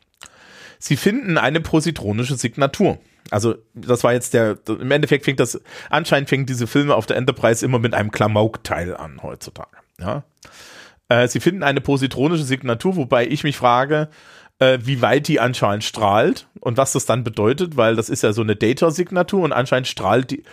Sie 0.81 0.97
finden 0.97 1.39
eine 1.39 1.61
positronische 1.61 2.37
Signatur. 2.37 2.99
Also 3.31 3.55
das 3.75 4.05
war 4.05 4.13
jetzt 4.13 4.35
der, 4.35 4.59
im 4.69 4.91
Endeffekt 4.91 5.25
fängt 5.25 5.41
das, 5.41 5.61
anscheinend 5.91 6.29
fängt 6.29 6.49
diese 6.49 6.67
Filme 6.67 6.95
auf 6.95 7.07
der 7.07 7.17
Enterprise 7.17 7.65
immer 7.65 7.79
mit 7.79 7.95
einem 7.95 8.11
Klamauk-Teil 8.11 8.97
an 8.97 9.23
heutzutage. 9.23 9.77
Ja. 9.99 10.25
Äh, 11.09 11.29
sie 11.29 11.41
finden 11.41 11.63
eine 11.63 11.81
positronische 11.81 12.45
Signatur, 12.45 12.97
wobei 12.97 13.27
ich 13.27 13.45
mich 13.45 13.57
frage, 13.57 14.09
äh, 14.59 14.79
wie 14.83 15.03
weit 15.03 15.29
die 15.29 15.41
anscheinend 15.41 15.85
strahlt 15.85 16.49
und 16.61 16.77
was 16.77 16.93
das 16.93 17.07
dann 17.07 17.25
bedeutet, 17.25 17.77
weil 17.77 17.97
das 17.97 18.09
ist 18.09 18.23
ja 18.23 18.33
so 18.33 18.43
eine 18.43 18.57
Data-Signatur 18.57 19.43
und 19.43 19.53
anscheinend 19.53 19.89
strahlt 19.89 20.31
die, 20.31 20.45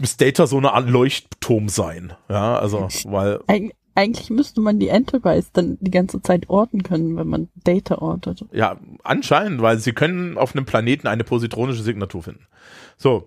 muss 0.00 0.16
Data 0.16 0.46
so 0.46 0.56
eine 0.56 0.72
Art 0.72 0.88
Leuchtturm 0.88 1.68
sein. 1.68 2.14
Ja, 2.28 2.58
also, 2.58 2.88
weil. 3.04 3.40
Eig 3.46 3.74
eigentlich 3.96 4.30
müsste 4.30 4.60
man 4.60 4.78
die 4.78 4.88
Enterprise 4.88 5.48
dann 5.52 5.78
die 5.80 5.90
ganze 5.90 6.20
Zeit 6.20 6.48
orten 6.48 6.82
können, 6.82 7.16
wenn 7.16 7.26
man 7.26 7.48
Data 7.54 7.96
ortet. 7.96 8.44
Ja, 8.52 8.78
anscheinend, 9.02 9.62
weil 9.62 9.78
sie 9.78 9.92
können 9.92 10.36
auf 10.36 10.54
einem 10.54 10.66
Planeten 10.66 11.06
eine 11.06 11.24
positronische 11.24 11.82
Signatur 11.82 12.22
finden. 12.22 12.46
So. 12.98 13.26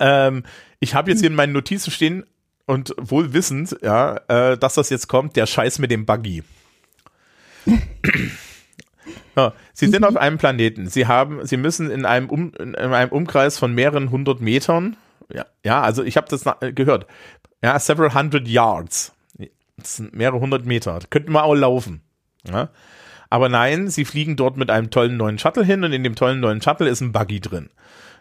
Ähm, 0.00 0.44
ich 0.80 0.94
habe 0.94 1.10
jetzt 1.10 1.20
hier 1.20 1.28
in 1.28 1.36
meinen 1.36 1.52
Notizen 1.52 1.90
stehen 1.90 2.24
und 2.66 2.94
wohl 2.98 3.34
wissend, 3.34 3.76
ja, 3.82 4.16
äh, 4.28 4.56
dass 4.56 4.74
das 4.74 4.90
jetzt 4.90 5.08
kommt, 5.08 5.36
der 5.36 5.46
Scheiß 5.46 5.78
mit 5.80 5.90
dem 5.90 6.06
Buggy. 6.06 6.42
ja, 9.36 9.52
sie 9.74 9.88
sind 9.88 10.04
auf 10.04 10.16
einem 10.16 10.38
Planeten. 10.38 10.88
Sie 10.88 11.06
haben, 11.06 11.44
sie 11.44 11.56
müssen 11.58 11.90
in 11.90 12.06
einem, 12.06 12.30
um, 12.30 12.54
in 12.54 12.74
einem 12.74 13.10
Umkreis 13.10 13.58
von 13.58 13.74
mehreren 13.74 14.10
hundert 14.10 14.40
Metern, 14.40 14.96
ja, 15.30 15.44
ja, 15.62 15.82
also 15.82 16.02
ich 16.04 16.16
habe 16.16 16.28
das 16.30 16.44
gehört, 16.74 17.06
ja, 17.62 17.78
several 17.78 18.14
hundred 18.14 18.48
yards 18.48 19.12
das 19.78 19.96
sind 19.96 20.14
mehrere 20.14 20.40
hundert 20.40 20.66
Meter. 20.66 20.98
Könnten 21.10 21.32
wir 21.32 21.44
auch 21.44 21.54
laufen. 21.54 22.02
Ja? 22.44 22.70
Aber 23.30 23.48
nein, 23.48 23.88
sie 23.88 24.04
fliegen 24.04 24.36
dort 24.36 24.56
mit 24.56 24.70
einem 24.70 24.90
tollen 24.90 25.16
neuen 25.16 25.38
Shuttle 25.38 25.64
hin 25.64 25.84
und 25.84 25.92
in 25.92 26.02
dem 26.02 26.14
tollen 26.14 26.40
neuen 26.40 26.62
Shuttle 26.62 26.88
ist 26.88 27.00
ein 27.00 27.12
Buggy 27.12 27.40
drin. 27.40 27.70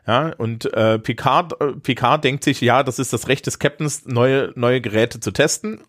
Ja, 0.06 0.34
und 0.38 0.74
äh, 0.74 1.00
Picard, 1.00 1.60
äh, 1.62 1.74
Picard 1.74 2.24
denkt 2.24 2.46
sich, 2.46 2.62
ja, 2.62 2.82
das 2.82 2.98
ist 2.98 3.12
das 3.12 3.28
Recht 3.28 3.46
des 3.46 3.60
Captains, 3.60 4.06
neue, 4.06 4.54
neue 4.56 4.80
Geräte 4.80 5.20
zu 5.20 5.32
testen. 5.32 5.82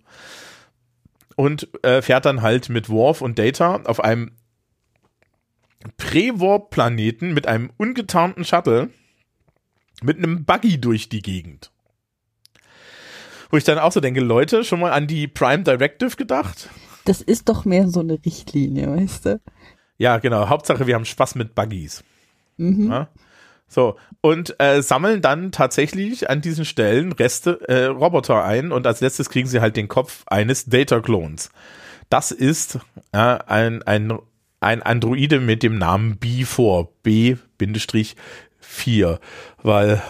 Und 1.37 1.69
äh, 1.85 2.03
fährt 2.03 2.25
dann 2.25 2.43
halt 2.43 2.69
mit 2.69 2.89
Worf 2.89 3.21
und 3.21 3.39
Data 3.39 3.81
auf 3.85 4.03
einem 4.03 4.33
Prä-Warp-Planeten 5.97 7.33
mit 7.33 7.47
einem 7.47 7.71
ungetarnten 7.77 8.45
Shuttle 8.45 8.91
mit 10.03 10.19
einem 10.19 10.45
Buggy 10.45 10.81
durch 10.81 11.09
die 11.09 11.23
Gegend. 11.23 11.71
Wo 13.51 13.57
ich 13.57 13.65
dann 13.65 13.79
auch 13.79 13.93
so 13.93 14.01
denke, 14.01 14.21
Leute, 14.21 14.65
schon 14.65 14.81
mal 14.81 14.93
an 14.93 15.07
die 15.07 15.27
Prime 15.27 15.63
Directive 15.63 16.17
gedacht? 16.17 16.69
Das 17.05 17.23
ist 17.23 17.49
doch 17.49 17.65
mehr 17.65 17.89
so 17.89 18.01
eine 18.01 18.19
Richtlinie, 18.25 18.95
weißt 18.95 19.27
du? 19.27 19.41
Ja, 19.97 20.19
genau. 20.19 20.49
Hauptsache, 20.49 20.87
wir 20.87 20.95
haben 20.95 21.07
Spaß 21.07 21.35
mit 21.35 21.55
Buggies. 21.55 22.05
Mhm. 22.59 22.91
Ja? 22.91 23.09
So, 23.69 23.97
und 24.23 24.59
äh, 24.61 24.83
sammeln 24.83 25.21
dann 25.21 25.53
tatsächlich 25.53 26.31
an 26.31 26.41
diesen 26.41 26.65
Stellen 26.65 27.13
Reste, 27.13 27.61
äh, 27.69 27.85
Roboter 27.85 28.45
ein 28.45 28.73
und 28.73 28.87
als 28.87 29.01
letztes 29.01 29.29
kriegen 29.29 29.49
sie 29.49 29.61
halt 29.61 29.77
den 29.77 29.89
Kopf 29.89 30.25
eines 30.27 30.67
Data-Clones. 30.67 31.51
Das 32.09 32.31
ist 32.31 32.79
äh, 33.13 33.19
ein, 33.19 33.83
ein, 33.83 34.19
ein 34.61 34.83
Androide 34.83 35.41
mit 35.41 35.63
dem 35.63 35.77
Namen 35.77 36.19
B4, 36.19 36.89
B-4, 37.03 39.19
weil 39.63 40.03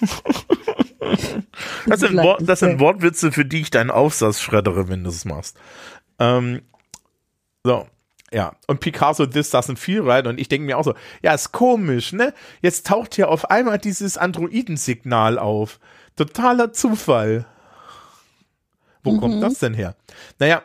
das, 1.86 2.00
sind 2.00 2.16
Wort, 2.16 2.42
das 2.44 2.60
sind 2.60 2.80
Wortwitze, 2.80 3.32
für 3.32 3.44
die 3.44 3.60
ich 3.60 3.70
deinen 3.70 3.90
Aufsatz 3.90 4.40
schreddere, 4.40 4.88
wenn 4.88 5.04
du 5.04 5.10
es 5.10 5.24
machst. 5.24 5.56
Ähm, 6.18 6.62
so. 7.64 7.86
Ja, 8.32 8.56
und 8.66 8.80
Picasso, 8.80 9.26
this 9.26 9.54
doesn't 9.54 9.76
feel 9.76 10.00
right. 10.00 10.26
Und 10.26 10.40
ich 10.40 10.48
denke 10.48 10.64
mir 10.64 10.78
auch 10.78 10.84
so, 10.84 10.94
ja, 11.22 11.34
ist 11.34 11.52
komisch, 11.52 12.14
ne? 12.14 12.32
Jetzt 12.62 12.86
taucht 12.86 13.14
hier 13.14 13.28
auf 13.28 13.50
einmal 13.50 13.76
dieses 13.76 14.16
Androidensignal 14.16 15.38
auf. 15.38 15.78
Totaler 16.16 16.72
Zufall. 16.72 17.44
Wo 19.02 19.12
mhm. 19.12 19.20
kommt 19.20 19.42
das 19.42 19.58
denn 19.58 19.74
her? 19.74 19.96
Naja, 20.38 20.62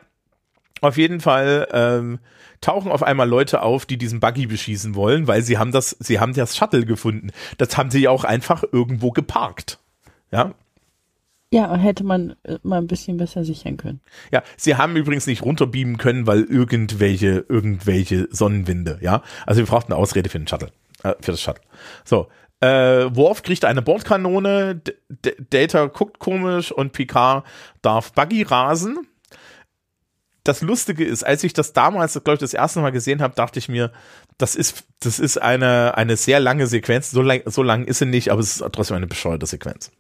auf 0.79 0.98
jeden 0.98 1.20
Fall 1.20 1.67
ähm, 1.72 2.20
tauchen 2.62 2.91
auf 2.91 3.03
einmal 3.03 3.27
Leute 3.27 3.62
auf, 3.62 3.86
die 3.86 3.98
diesen 3.98 4.20
Buggy 4.20 4.48
beschießen 4.48 4.96
wollen, 4.96 5.27
weil 5.27 5.41
sie 5.41 5.58
haben 5.58 5.72
das, 5.72 5.96
sie 6.00 6.20
haben 6.20 6.34
das 6.34 6.56
Shuttle 6.56 6.86
gefunden. 6.86 7.32
Das 7.58 7.77
haben 7.77 7.91
sie 7.91 8.00
ja 8.00 8.12
auch 8.12 8.24
einfach 8.24 8.63
irgendwo 8.72 9.12
geparkt. 9.12 9.79
Ja. 10.31 10.53
Ja, 11.53 11.74
hätte 11.75 12.03
man 12.03 12.36
äh, 12.43 12.57
mal 12.63 12.77
ein 12.77 12.88
bisschen 12.88 13.17
besser 13.17 13.46
sichern 13.46 13.77
können. 13.77 14.01
Ja, 14.31 14.43
sie 14.57 14.75
haben 14.75 14.98
übrigens 14.98 15.27
nicht 15.27 15.43
runterbeamen 15.43 15.98
können, 15.98 16.27
weil 16.27 16.43
irgendwelche, 16.43 17.46
irgendwelche 17.48 18.27
Sonnenwinde, 18.31 19.00
ja. 19.01 19.24
Also 19.46 19.60
wir 19.60 19.65
brauchten 19.65 19.93
eine 19.93 20.01
Ausrede 20.01 20.29
für 20.29 20.39
den 20.39 20.48
Shuttle, 20.48 20.72
äh, 21.03 21.13
für 21.22 21.31
das 21.31 21.41
Shuttle. 21.41 21.63
So. 22.03 22.27
Äh, 22.60 23.15
Worf 23.15 23.43
kriegt 23.43 23.65
eine 23.65 23.84
Bordkanone, 23.84 24.75
D 24.75 24.93
D 25.10 25.36
Data 25.50 25.86
guckt 25.86 26.17
komisch 26.17 26.72
und 26.72 26.91
Picard 26.91 27.46
darf 27.84 28.13
Buggy 28.13 28.41
rasen. 28.41 29.07
Das 30.43 30.62
Lustige 30.62 31.05
ist, 31.05 31.24
als 31.24 31.43
ich 31.43 31.53
das 31.53 31.74
damals, 31.74 32.13
glaube 32.13 32.34
ich, 32.34 32.39
das 32.39 32.55
erste 32.55 32.79
Mal 32.79 32.89
gesehen 32.89 33.22
habe, 33.22 33.36
dachte 33.36 33.60
ich 33.60 33.69
mir, 33.69 33.91
das 34.39 34.55
ist, 34.55 34.86
das 35.01 35.19
ist 35.19 35.38
eine, 35.39 35.96
eine 35.98 36.17
sehr 36.17 36.39
lange 36.39 36.65
Sequenz. 36.65 37.12
So 37.12 37.22
lang, 37.22 37.43
so 37.46 37.62
lang 37.62 37.86
ist 37.86 38.00
sie 38.00 38.05
nicht, 38.05 38.31
aber 38.31 38.41
es 38.41 38.60
ist 38.60 38.65
trotzdem 38.74 38.98
eine 38.98 39.07
bescheuerte 39.07 39.46
Sequenz. 39.46 39.91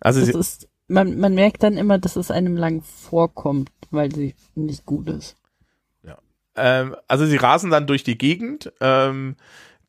Also 0.00 0.20
das 0.20 0.30
ist, 0.30 0.68
man, 0.88 1.18
man 1.18 1.34
merkt 1.34 1.62
dann 1.62 1.76
immer, 1.76 1.98
dass 1.98 2.16
es 2.16 2.30
einem 2.30 2.56
lang 2.56 2.82
vorkommt, 2.82 3.70
weil 3.90 4.14
sie 4.14 4.34
nicht 4.54 4.86
gut 4.86 5.08
ist. 5.08 5.36
Ja. 6.02 6.18
Ähm, 6.56 6.96
also 7.06 7.26
sie 7.26 7.36
rasen 7.36 7.70
dann 7.70 7.86
durch 7.86 8.04
die 8.04 8.18
Gegend. 8.18 8.72
Ähm, 8.80 9.36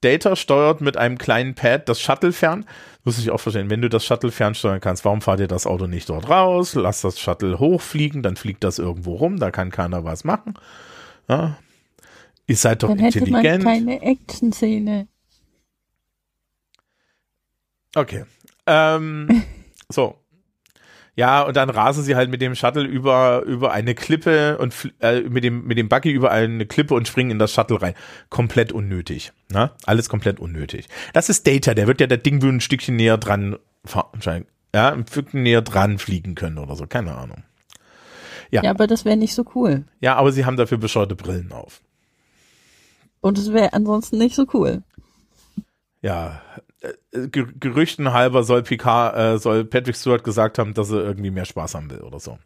Data 0.01 0.35
steuert 0.35 0.81
mit 0.81 0.95
einem 0.97 1.17
kleinen 1.17 1.55
Pad 1.55 1.89
das 1.89 1.99
Shuttle 1.99 2.31
fern. 2.31 2.65
Muss 3.03 3.17
ich 3.17 3.31
auch 3.31 3.39
verstehen, 3.39 3.69
wenn 3.69 3.81
du 3.81 3.89
das 3.89 4.05
Shuttle 4.05 4.31
fernsteuern 4.31 4.79
kannst, 4.79 5.03
warum 5.03 5.21
fahrt 5.21 5.41
ihr 5.41 5.47
das 5.47 5.67
Auto 5.67 5.87
nicht 5.87 6.09
dort 6.09 6.29
raus? 6.29 6.73
Lass 6.75 7.01
das 7.01 7.19
Shuttle 7.19 7.59
hochfliegen, 7.59 8.23
dann 8.23 8.35
fliegt 8.35 8.63
das 8.63 8.79
irgendwo 8.79 9.15
rum, 9.15 9.39
da 9.39 9.51
kann 9.51 9.71
keiner 9.71 10.03
was 10.05 10.23
machen. 10.23 10.53
Ja. 11.27 11.57
Ihr 12.47 12.55
seid 12.55 12.83
doch 12.83 12.89
dann 12.89 12.99
intelligent. 12.99 13.45
Hätte 13.45 13.63
man 13.63 13.85
keine 13.85 14.01
Action-Szene. 14.01 15.07
Okay. 17.95 18.25
Ähm, 18.65 19.43
So. 19.91 20.15
Ja, 21.15 21.41
und 21.41 21.57
dann 21.57 21.69
rasen 21.69 22.03
sie 22.03 22.15
halt 22.15 22.29
mit 22.29 22.41
dem 22.41 22.55
Shuttle 22.55 22.85
über, 22.85 23.43
über 23.43 23.73
eine 23.73 23.93
Klippe 23.93 24.57
und 24.57 24.73
äh, 25.01 25.21
mit 25.21 25.43
dem, 25.43 25.65
mit 25.65 25.77
dem 25.77 25.89
Buggy 25.89 26.11
über 26.11 26.31
eine 26.31 26.65
Klippe 26.65 26.93
und 26.93 27.07
springen 27.09 27.31
in 27.31 27.39
das 27.39 27.51
Shuttle 27.51 27.81
rein. 27.81 27.93
Komplett 28.29 28.71
unnötig. 28.71 29.33
Ne? 29.49 29.71
Alles 29.85 30.07
komplett 30.07 30.39
unnötig. 30.39 30.87
Das 31.11 31.27
ist 31.27 31.45
Data, 31.45 31.73
der 31.73 31.87
wird 31.87 31.99
ja 31.99 32.07
das 32.07 32.21
Ding 32.21 32.41
ein 32.41 32.61
Stückchen 32.61 32.95
näher 32.95 33.17
dran, 33.17 33.57
ja, 34.73 34.93
ein 34.93 35.05
Stückchen 35.07 35.43
näher 35.43 35.61
dran 35.61 35.97
fliegen 35.97 36.35
können 36.35 36.57
oder 36.57 36.75
so, 36.77 36.87
keine 36.87 37.15
Ahnung. 37.15 37.43
Ja, 38.51 38.63
ja 38.63 38.69
aber 38.71 38.87
das 38.87 39.03
wäre 39.03 39.17
nicht 39.17 39.33
so 39.33 39.43
cool. 39.55 39.83
Ja, 39.99 40.15
aber 40.15 40.31
sie 40.31 40.45
haben 40.45 40.55
dafür 40.55 40.77
bescheuerte 40.77 41.15
Brillen 41.15 41.51
auf. 41.51 41.81
Und 43.21 43.37
es 43.37 43.51
wäre 43.51 43.73
ansonsten 43.73 44.17
nicht 44.17 44.35
so 44.35 44.45
cool. 44.53 44.83
Ja, 46.01 46.41
Gerüchten 47.11 48.13
halber 48.13 48.43
soll 48.43 48.63
Picard, 48.63 49.17
äh, 49.17 49.37
soll 49.37 49.65
Patrick 49.65 49.97
Stewart 49.97 50.23
gesagt 50.23 50.57
haben, 50.57 50.73
dass 50.73 50.91
er 50.91 51.03
irgendwie 51.03 51.31
mehr 51.31 51.45
Spaß 51.45 51.75
haben 51.75 51.89
will 51.89 51.99
oder 51.99 52.19
so. 52.19 52.39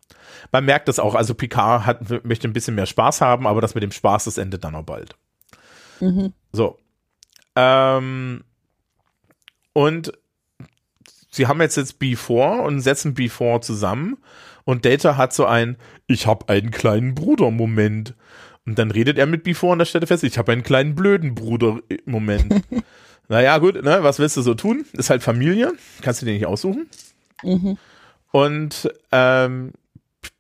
Man 0.52 0.66
merkt 0.66 0.88
das 0.88 0.98
auch, 0.98 1.14
also 1.14 1.36
Picard 1.36 1.86
hat, 1.86 2.26
möchte 2.26 2.48
ein 2.48 2.54
bisschen 2.54 2.74
mehr 2.74 2.88
Spaß 2.88 3.22
haben, 3.22 3.46
aber 3.46 3.62
das 3.62 3.76
mit 3.76 3.84
dem 3.84 3.92
Spaß, 3.92 4.24
das 4.26 4.40
endet 4.40 4.64
dann 4.64 4.74
auch 4.74 4.84
bald. 4.84 5.16
Mhm. 6.00 6.34
So. 6.52 6.80
Ähm, 7.56 8.44
und 9.74 10.14
sie 11.30 11.46
haben 11.46 11.62
jetzt 11.62 11.78
jetzt 11.78 12.02
B4 12.02 12.62
und 12.62 12.82
setzen 12.82 13.14
B4 13.14 13.62
zusammen 13.62 14.18
und 14.66 14.86
Data 14.86 15.18
hat 15.18 15.34
so 15.34 15.46
ein 15.46 15.78
Ich 16.08 16.26
habe 16.26 16.50
einen 16.50 16.72
kleinen 16.72 17.14
Bruder-Moment. 17.16 18.16
Und 18.66 18.80
dann 18.80 18.92
redet 18.92 19.18
er 19.18 19.26
mit 19.26 19.46
B4 19.46 19.74
und 19.74 19.80
da 19.80 19.86
stellt 19.86 20.06
er 20.06 20.08
fest, 20.08 20.24
ich 20.24 20.38
habe 20.38 20.52
einen 20.52 20.64
kleinen 20.64 20.96
blöden 20.96 21.36
Bruder-Moment. 21.36 22.64
naja, 23.30 23.58
gut, 23.58 23.82
ne, 23.84 24.04
was 24.04 24.20
willst 24.20 24.38
du 24.38 24.42
so 24.42 24.54
tun? 24.54 24.86
Ist 24.94 25.10
halt 25.10 25.24
Familie, 25.24 25.74
kannst 26.02 26.22
du 26.22 26.26
dir 26.26 26.34
nicht 26.34 26.46
aussuchen. 26.46 26.90
Mhm. 27.42 27.78
Und 28.32 28.92
ähm, 29.12 29.72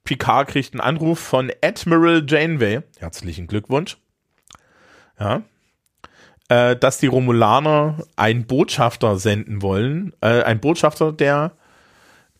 Picard 0.04 0.50
kriegt 0.50 0.74
einen 0.74 0.82
Anruf 0.82 1.20
von 1.20 1.52
Admiral 1.63 2.25
Janeway. 2.28 2.82
Herzlichen 2.98 3.48
Glückwunsch. 3.48 3.98
Ja. 5.20 5.44
Äh, 6.50 6.75
dass 6.75 6.98
die 6.98 7.08
Romulaner 7.08 8.04
einen 8.16 8.46
Botschafter 8.46 9.18
senden 9.18 9.62
wollen. 9.62 10.13
Äh, 10.22 10.44
einen 10.44 10.60
Botschafter 10.60 11.12
der, 11.12 11.54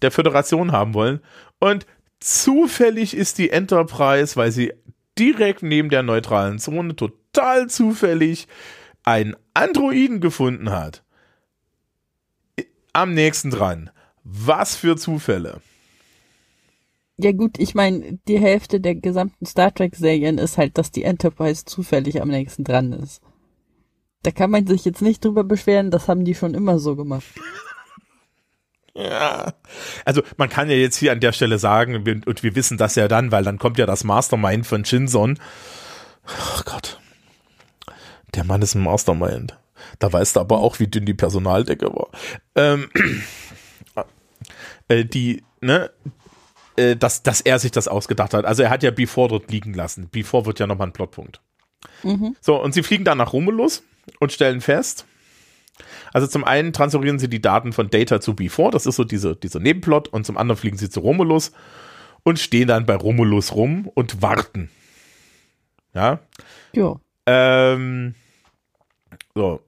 der 0.02 0.12
Föderation 0.12 0.72
haben 0.72 0.94
wollen. 0.94 1.22
Und 1.60 1.86
zufällig 2.20 3.16
ist 3.16 3.38
die 3.38 3.50
Enterprise, 3.50 4.36
weil 4.36 4.52
sie 4.52 4.74
direkt 5.18 5.64
neben 5.64 5.90
der 5.90 6.04
neutralen 6.04 6.60
Zone 6.60 6.96
total 6.96 7.68
zufällig 7.70 8.48
einen 9.04 9.36
Androiden 9.54 10.20
gefunden 10.20 10.72
hat. 10.72 11.04
Am 12.92 13.14
nächsten 13.14 13.50
dran. 13.50 13.90
Was 14.24 14.76
für 14.76 14.96
Zufälle. 14.96 15.62
Ja 17.18 17.32
gut, 17.32 17.60
ich 17.60 17.76
meine, 17.76 18.20
die 18.28 18.40
Hälfte 18.40 18.80
der 18.80 18.96
gesamten 18.96 19.46
Star 19.46 19.74
Trek-Serien 19.74 20.38
ist 20.38 20.58
halt, 20.58 20.78
dass 20.78 20.92
die 20.92 21.04
Enterprise 21.04 21.66
zufällig 21.66 22.22
am 22.22 22.30
nächsten 22.30 22.64
dran 22.64 22.92
ist. 22.92 23.22
Da 24.24 24.32
kann 24.32 24.50
man 24.50 24.66
sich 24.66 24.86
jetzt 24.86 25.02
nicht 25.02 25.24
drüber 25.24 25.44
beschweren, 25.44 25.92
das 25.92 26.08
haben 26.08 26.26
die 26.26 26.36
schon 26.36 26.54
immer 26.54 26.80
so 26.80 26.96
gemacht. 26.96 27.26
Ja. 28.96 29.56
Also 30.06 30.22
man 30.38 30.50
kann 30.50 30.70
ja 30.70 30.76
jetzt 30.76 30.98
hier 30.98 31.12
an 31.12 31.20
der 31.20 31.32
Stelle 31.32 31.58
sagen, 31.58 31.96
und 32.28 32.44
wir 32.44 32.56
wissen 32.56 32.78
das 32.78 32.94
ja 32.94 33.08
dann, 33.08 33.32
weil 33.32 33.44
dann 33.44 33.58
kommt 33.58 33.80
ja 33.80 33.88
das 33.88 34.04
Mastermind 34.04 34.68
von 34.68 34.86
Shinson. 34.86 35.40
Oh 36.28 36.62
Gott. 36.64 37.00
Der 38.36 38.44
Mann 38.44 38.62
ist 38.62 38.76
ein 38.76 38.84
Mastermind. 38.84 39.58
Da 40.00 40.12
weißt 40.12 40.36
du 40.36 40.40
aber 40.40 40.60
auch, 40.60 40.80
wie 40.80 40.88
dünn 40.88 41.06
die 41.06 41.14
Personaldecke 41.14 41.94
war. 41.94 42.10
Ähm, 42.56 42.90
äh, 44.88 45.06
die, 45.06 45.44
ne, 45.62 45.92
äh, 46.78 46.96
dass, 46.96 47.24
dass 47.24 47.42
er 47.42 47.60
sich 47.60 47.72
das 47.72 47.88
ausgedacht 47.88 48.34
hat. 48.34 48.46
Also 48.46 48.64
er 48.64 48.70
hat 48.70 48.84
ja 48.84 48.92
Before 48.92 49.30
dort 49.30 49.52
liegen 49.52 49.74
lassen. 49.74 50.10
Before 50.10 50.46
wird 50.46 50.60
ja 50.60 50.68
nochmal 50.68 50.88
ein 50.88 50.94
Plotpunkt. 50.94 51.42
Mhm. 52.04 52.36
So, 52.42 52.62
und 52.62 52.74
sie 52.74 52.84
fliegen 52.84 53.04
dann 53.04 53.18
nach 53.18 53.34
Romulus 53.34 53.84
und 54.20 54.32
stellen 54.32 54.62
fest, 54.62 55.06
also 56.14 56.28
zum 56.28 56.44
einen 56.44 56.74
transferieren 56.74 57.20
sie 57.20 57.30
die 57.30 57.42
Daten 57.42 57.74
von 57.74 57.90
Data 57.90 58.22
zu 58.22 58.34
B4, 58.34 58.72
das 58.72 58.86
ist 58.86 58.96
so 58.96 59.04
diese, 59.04 59.36
dieser 59.36 59.60
Nebenplot, 59.60 60.08
und 60.10 60.26
zum 60.26 60.38
anderen 60.38 60.60
fliegen 60.60 60.78
sie 60.78 60.90
zu 60.90 61.00
Romulus 61.00 61.52
und 62.24 62.40
stehen 62.40 62.68
dann 62.68 62.86
bei 62.86 62.96
Romulus 62.96 63.54
rum 63.54 63.90
und 63.94 64.22
warten. 64.22 64.70
Ja. 65.94 66.20
Ja. 66.74 66.96
Ähm, 67.26 68.16
so. 69.36 69.62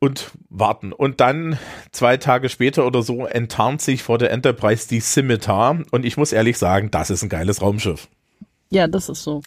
Und 0.00 0.32
warten. 0.50 0.92
Und 0.92 1.20
dann 1.20 1.58
zwei 1.90 2.18
Tage 2.18 2.48
später 2.48 2.86
oder 2.86 3.02
so 3.02 3.24
enttarnt 3.24 3.80
sich 3.80 4.02
vor 4.02 4.18
der 4.18 4.30
Enterprise 4.32 4.86
die 4.88 5.00
Scimitar. 5.00 5.78
Und 5.92 6.04
ich 6.04 6.16
muss 6.16 6.32
ehrlich 6.32 6.58
sagen, 6.58 6.90
das 6.90 7.10
ist 7.10 7.22
ein 7.22 7.30
geiles 7.30 7.62
Raumschiff. 7.62 8.08
Ja, 8.70 8.86
das 8.86 9.08
ist 9.08 9.22
so. 9.22 9.42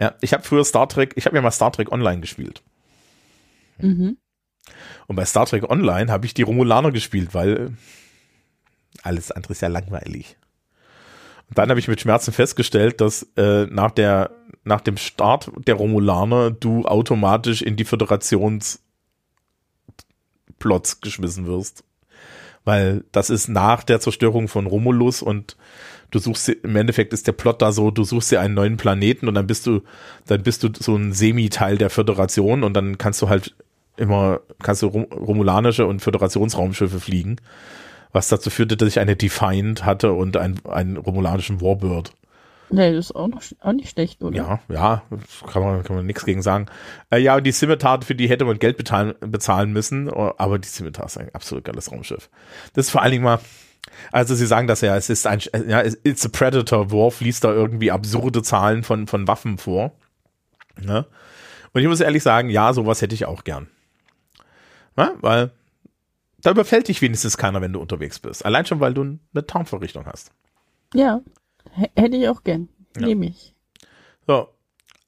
Ja, 0.00 0.14
ich 0.20 0.32
habe 0.32 0.42
früher 0.42 0.64
Star 0.64 0.88
Trek, 0.88 1.12
ich 1.16 1.26
habe 1.26 1.36
ja 1.36 1.42
mal 1.42 1.50
Star 1.50 1.70
Trek 1.70 1.92
Online 1.92 2.20
gespielt. 2.20 2.62
Mhm. 3.78 4.16
Und 5.06 5.16
bei 5.16 5.24
Star 5.24 5.46
Trek 5.46 5.68
Online 5.70 6.10
habe 6.10 6.26
ich 6.26 6.34
die 6.34 6.42
Romulaner 6.42 6.90
gespielt, 6.90 7.34
weil 7.34 7.76
alles 9.02 9.30
andere 9.30 9.52
ist 9.52 9.60
ja 9.62 9.68
langweilig. 9.68 10.36
Und 11.48 11.58
dann 11.58 11.70
habe 11.70 11.80
ich 11.80 11.88
mit 11.88 12.00
Schmerzen 12.00 12.32
festgestellt, 12.32 13.00
dass 13.00 13.28
äh, 13.36 13.66
nach 13.66 13.90
der 13.90 14.30
nach 14.64 14.80
dem 14.80 14.96
Start 14.96 15.50
der 15.66 15.74
Romulaner 15.74 16.50
du 16.50 16.86
automatisch 16.86 17.60
in 17.62 17.76
die 17.76 17.84
Föderationsplots 17.84 18.80
geschmissen 21.02 21.46
wirst. 21.46 21.84
Weil 22.64 23.04
das 23.12 23.28
ist 23.28 23.48
nach 23.48 23.84
der 23.84 24.00
Zerstörung 24.00 24.48
von 24.48 24.66
Romulus 24.66 25.20
und 25.20 25.58
du 26.10 26.18
suchst 26.18 26.48
im 26.48 26.76
Endeffekt 26.76 27.12
ist 27.12 27.26
der 27.26 27.32
Plot 27.32 27.60
da 27.60 27.72
so, 27.72 27.90
du 27.90 28.04
suchst 28.04 28.30
dir 28.30 28.40
einen 28.40 28.54
neuen 28.54 28.78
Planeten 28.78 29.28
und 29.28 29.34
dann 29.34 29.46
bist 29.46 29.66
du, 29.66 29.82
dann 30.26 30.42
bist 30.42 30.62
du 30.62 30.70
so 30.78 30.96
ein 30.96 31.12
Semi-Teil 31.12 31.76
der 31.76 31.90
Föderation 31.90 32.64
und 32.64 32.72
dann 32.74 32.96
kannst 32.96 33.20
du 33.20 33.28
halt 33.28 33.54
immer, 33.96 34.40
kannst 34.62 34.82
du 34.82 34.86
romulanische 34.86 35.86
und 35.86 36.00
Föderationsraumschiffe 36.00 37.00
fliegen, 37.00 37.36
was 38.14 38.28
dazu 38.28 38.48
führte, 38.48 38.76
dass 38.76 38.88
ich 38.88 39.00
eine 39.00 39.16
Defiant 39.16 39.84
hatte 39.84 40.12
und 40.12 40.36
einen, 40.36 40.64
einen 40.66 40.96
romulanischen 40.96 41.60
Warbird. 41.60 42.12
Nee, 42.70 42.92
das 42.92 43.06
ist 43.06 43.16
auch, 43.16 43.28
noch, 43.28 43.42
auch 43.60 43.72
nicht 43.72 43.90
schlecht, 43.90 44.22
oder? 44.22 44.36
Ja, 44.36 44.60
ja, 44.68 45.02
kann 45.52 45.62
man, 45.62 45.82
kann 45.82 45.96
man 45.96 46.06
nichts 46.06 46.24
gegen 46.24 46.40
sagen. 46.40 46.66
Äh, 47.10 47.18
ja, 47.18 47.36
und 47.36 47.44
die 47.44 47.52
Scimitar, 47.52 48.00
für 48.02 48.14
die 48.14 48.28
hätte 48.28 48.44
man 48.44 48.58
Geld 48.58 48.76
bezahlen, 48.76 49.14
bezahlen 49.20 49.72
müssen, 49.72 50.08
aber 50.10 50.58
die 50.58 50.68
Scimitar 50.68 51.06
ist 51.06 51.18
ein 51.18 51.28
absolut 51.34 51.64
geiles 51.64 51.92
Raumschiff. 51.92 52.30
Das 52.72 52.86
ist 52.86 52.90
vor 52.90 53.02
allen 53.02 53.12
Dingen 53.12 53.24
mal, 53.24 53.40
also 54.12 54.34
sie 54.34 54.46
sagen 54.46 54.66
das 54.66 54.80
ja, 54.80 54.96
es 54.96 55.10
ist 55.10 55.26
ein, 55.26 55.40
ja, 55.68 55.82
it's 55.82 56.24
a 56.24 56.28
Predator, 56.28 56.90
Worf 56.90 57.20
liest 57.20 57.44
da 57.44 57.52
irgendwie 57.52 57.90
absurde 57.90 58.42
Zahlen 58.42 58.82
von, 58.84 59.08
von 59.08 59.28
Waffen 59.28 59.58
vor. 59.58 59.92
Ne? 60.80 61.04
Und 61.72 61.82
ich 61.82 61.88
muss 61.88 62.00
ehrlich 62.00 62.22
sagen, 62.22 62.48
ja, 62.48 62.72
sowas 62.72 63.02
hätte 63.02 63.14
ich 63.14 63.26
auch 63.26 63.44
gern. 63.44 63.66
Ja, 64.96 65.12
weil 65.20 65.50
da 66.44 66.50
überfällt 66.50 66.88
dich 66.88 67.00
wenigstens 67.00 67.38
keiner, 67.38 67.62
wenn 67.62 67.72
du 67.72 67.80
unterwegs 67.80 68.18
bist. 68.18 68.44
Allein 68.44 68.66
schon, 68.66 68.78
weil 68.78 68.92
du 68.92 69.00
eine 69.00 69.46
Tarnvorrichtung 69.46 70.04
hast. 70.04 70.30
Ja, 70.92 71.22
hätte 71.96 72.16
ich 72.16 72.28
auch 72.28 72.44
gern. 72.44 72.68
Ja. 72.96 73.06
Nehme 73.06 73.26
ich. 73.26 73.54
So. 74.26 74.48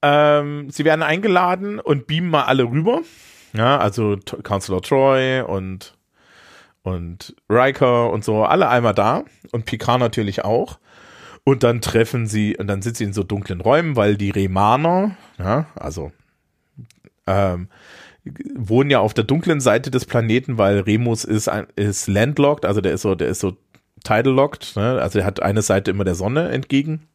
Ähm, 0.01 0.71
sie 0.71 0.85
werden 0.85 1.03
eingeladen 1.03 1.79
und 1.79 2.07
beamen 2.07 2.31
mal 2.31 2.45
alle 2.45 2.65
rüber. 2.65 3.03
Ja, 3.53 3.79
also 3.79 4.17
Counselor 4.43 4.81
Troy 4.81 5.43
und, 5.43 5.97
und 6.83 7.37
Riker 7.51 8.11
und 8.11 8.25
so, 8.25 8.45
alle 8.45 8.69
einmal 8.69 8.95
da. 8.95 9.25
Und 9.53 9.67
Picard 9.67 10.01
natürlich 10.01 10.43
auch. 10.43 10.79
Und 11.45 11.63
dann 11.63 11.83
treffen 11.83 12.27
sie, 12.27 12.57
und 12.57 12.67
dann 12.67 12.81
sind 12.81 12.97
sie 12.97 13.05
in 13.05 13.13
so 13.13 13.23
dunklen 13.23 13.61
Räumen, 13.61 13.95
weil 13.95 14.17
die 14.17 14.31
Remaner, 14.31 15.17
ja, 15.39 15.67
also 15.77 16.13
ähm, 17.27 17.69
wohnen 18.55 18.91
ja 18.91 19.01
auf 19.01 19.15
der 19.15 19.25
dunklen 19.25 19.61
Seite 19.61 19.91
des 19.91 20.05
Planeten, 20.05 20.59
weil 20.59 20.81
Remus 20.81 21.25
ist, 21.25 21.51
ist 21.77 22.09
landlocked, 22.09 22.65
also 22.65 22.81
der 22.81 22.93
ist 22.93 23.03
so, 23.03 23.15
der 23.15 23.29
ist 23.29 23.41
so 23.41 23.57
tidal-locked, 24.05 24.77
ne? 24.77 25.01
also 25.01 25.19
er 25.19 25.25
hat 25.25 25.43
eine 25.43 25.63
Seite 25.63 25.91
immer 25.91 26.05
der 26.05 26.15
Sonne 26.15 26.49
entgegen. 26.51 27.07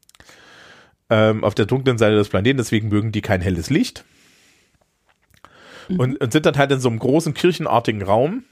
Ähm, 1.10 1.44
auf 1.44 1.56
der 1.56 1.66
dunklen 1.66 1.98
Seite 1.98 2.16
des 2.16 2.30
Planeten, 2.30 2.58
deswegen 2.58 2.88
mögen 2.90 3.12
die 3.12 3.22
kein 3.22 3.42
helles 3.42 3.70
Licht. 3.70 4.06
Mhm. 5.90 6.00
Und, 6.00 6.22
und 6.22 6.32
sind 6.32 6.46
dann 6.46 6.58
halt 6.58 6.72
in 6.72 6.80
so 6.80 6.90
einem 6.90 7.00
großen 7.00 7.34
kirchenartigen 7.34 8.02
Raum, 8.02 8.44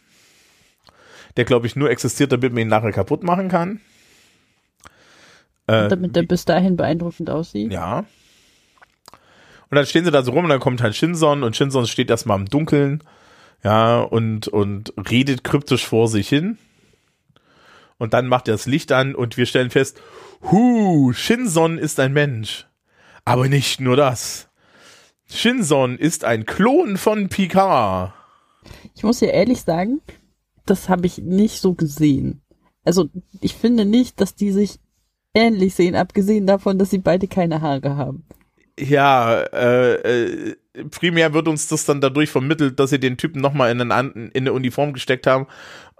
der, 1.37 1.45
glaube 1.45 1.67
ich, 1.67 1.75
nur 1.75 1.89
existiert, 1.89 2.31
damit 2.31 2.51
man 2.51 2.63
ihn 2.63 2.67
nachher 2.67 2.91
kaputt 2.91 3.23
machen 3.23 3.47
kann. 3.47 3.79
Äh, 5.67 5.87
damit 5.87 6.17
er 6.17 6.23
bis 6.23 6.45
dahin 6.45 6.75
beeindruckend 6.75 7.29
aussieht. 7.29 7.71
Ja. 7.71 8.05
Und 9.69 9.75
dann 9.75 9.85
stehen 9.85 10.05
sie 10.05 10.11
da 10.11 10.23
so 10.23 10.31
rum 10.31 10.45
und 10.45 10.49
dann 10.49 10.59
kommt 10.59 10.81
halt 10.81 10.95
Shinson 10.95 11.43
und 11.43 11.55
Shinson 11.55 11.85
steht 11.85 12.09
erstmal 12.09 12.39
im 12.39 12.47
Dunkeln, 12.47 13.03
ja, 13.63 13.99
und, 13.99 14.47
und 14.47 14.93
redet 15.09 15.43
kryptisch 15.43 15.85
vor 15.85 16.07
sich 16.07 16.27
hin. 16.27 16.57
Und 17.97 18.13
dann 18.13 18.27
macht 18.27 18.47
er 18.47 18.53
das 18.53 18.65
Licht 18.65 18.91
an 18.91 19.13
und 19.13 19.37
wir 19.37 19.45
stellen 19.45 19.69
fest, 19.69 19.99
hu, 20.41 21.13
Shinson 21.13 21.77
ist 21.77 21.99
ein 21.99 22.13
Mensch. 22.13 22.65
Aber 23.25 23.47
nicht 23.47 23.79
nur 23.79 23.95
das. 23.95 24.47
Shinson 25.29 25.97
ist 25.97 26.23
ein 26.23 26.45
Klon 26.45 26.97
von 26.97 27.29
Picard. 27.29 28.13
Ich 28.95 29.03
muss 29.03 29.19
dir 29.19 29.31
ehrlich 29.31 29.61
sagen, 29.61 30.01
das 30.65 30.89
habe 30.89 31.05
ich 31.05 31.19
nicht 31.19 31.59
so 31.59 31.73
gesehen. 31.73 32.41
Also 32.83 33.09
ich 33.41 33.53
finde 33.53 33.85
nicht, 33.85 34.19
dass 34.19 34.33
die 34.33 34.51
sich 34.51 34.79
ähnlich 35.35 35.75
sehen, 35.75 35.95
abgesehen 35.95 36.47
davon, 36.47 36.79
dass 36.79 36.89
sie 36.89 36.97
beide 36.97 37.27
keine 37.27 37.61
Haare 37.61 37.97
haben 37.97 38.25
ja, 38.79 39.41
äh, 39.41 39.93
äh, 39.95 40.55
primär 40.91 41.33
wird 41.33 41.47
uns 41.47 41.67
das 41.67 41.85
dann 41.85 42.01
dadurch 42.01 42.29
vermittelt, 42.29 42.79
dass 42.79 42.91
sie 42.91 42.99
den 42.99 43.17
Typen 43.17 43.41
nochmal 43.41 43.71
in, 43.71 43.79
in 43.79 43.91
eine 43.91 44.53
Uniform 44.53 44.93
gesteckt 44.93 45.27
haben 45.27 45.47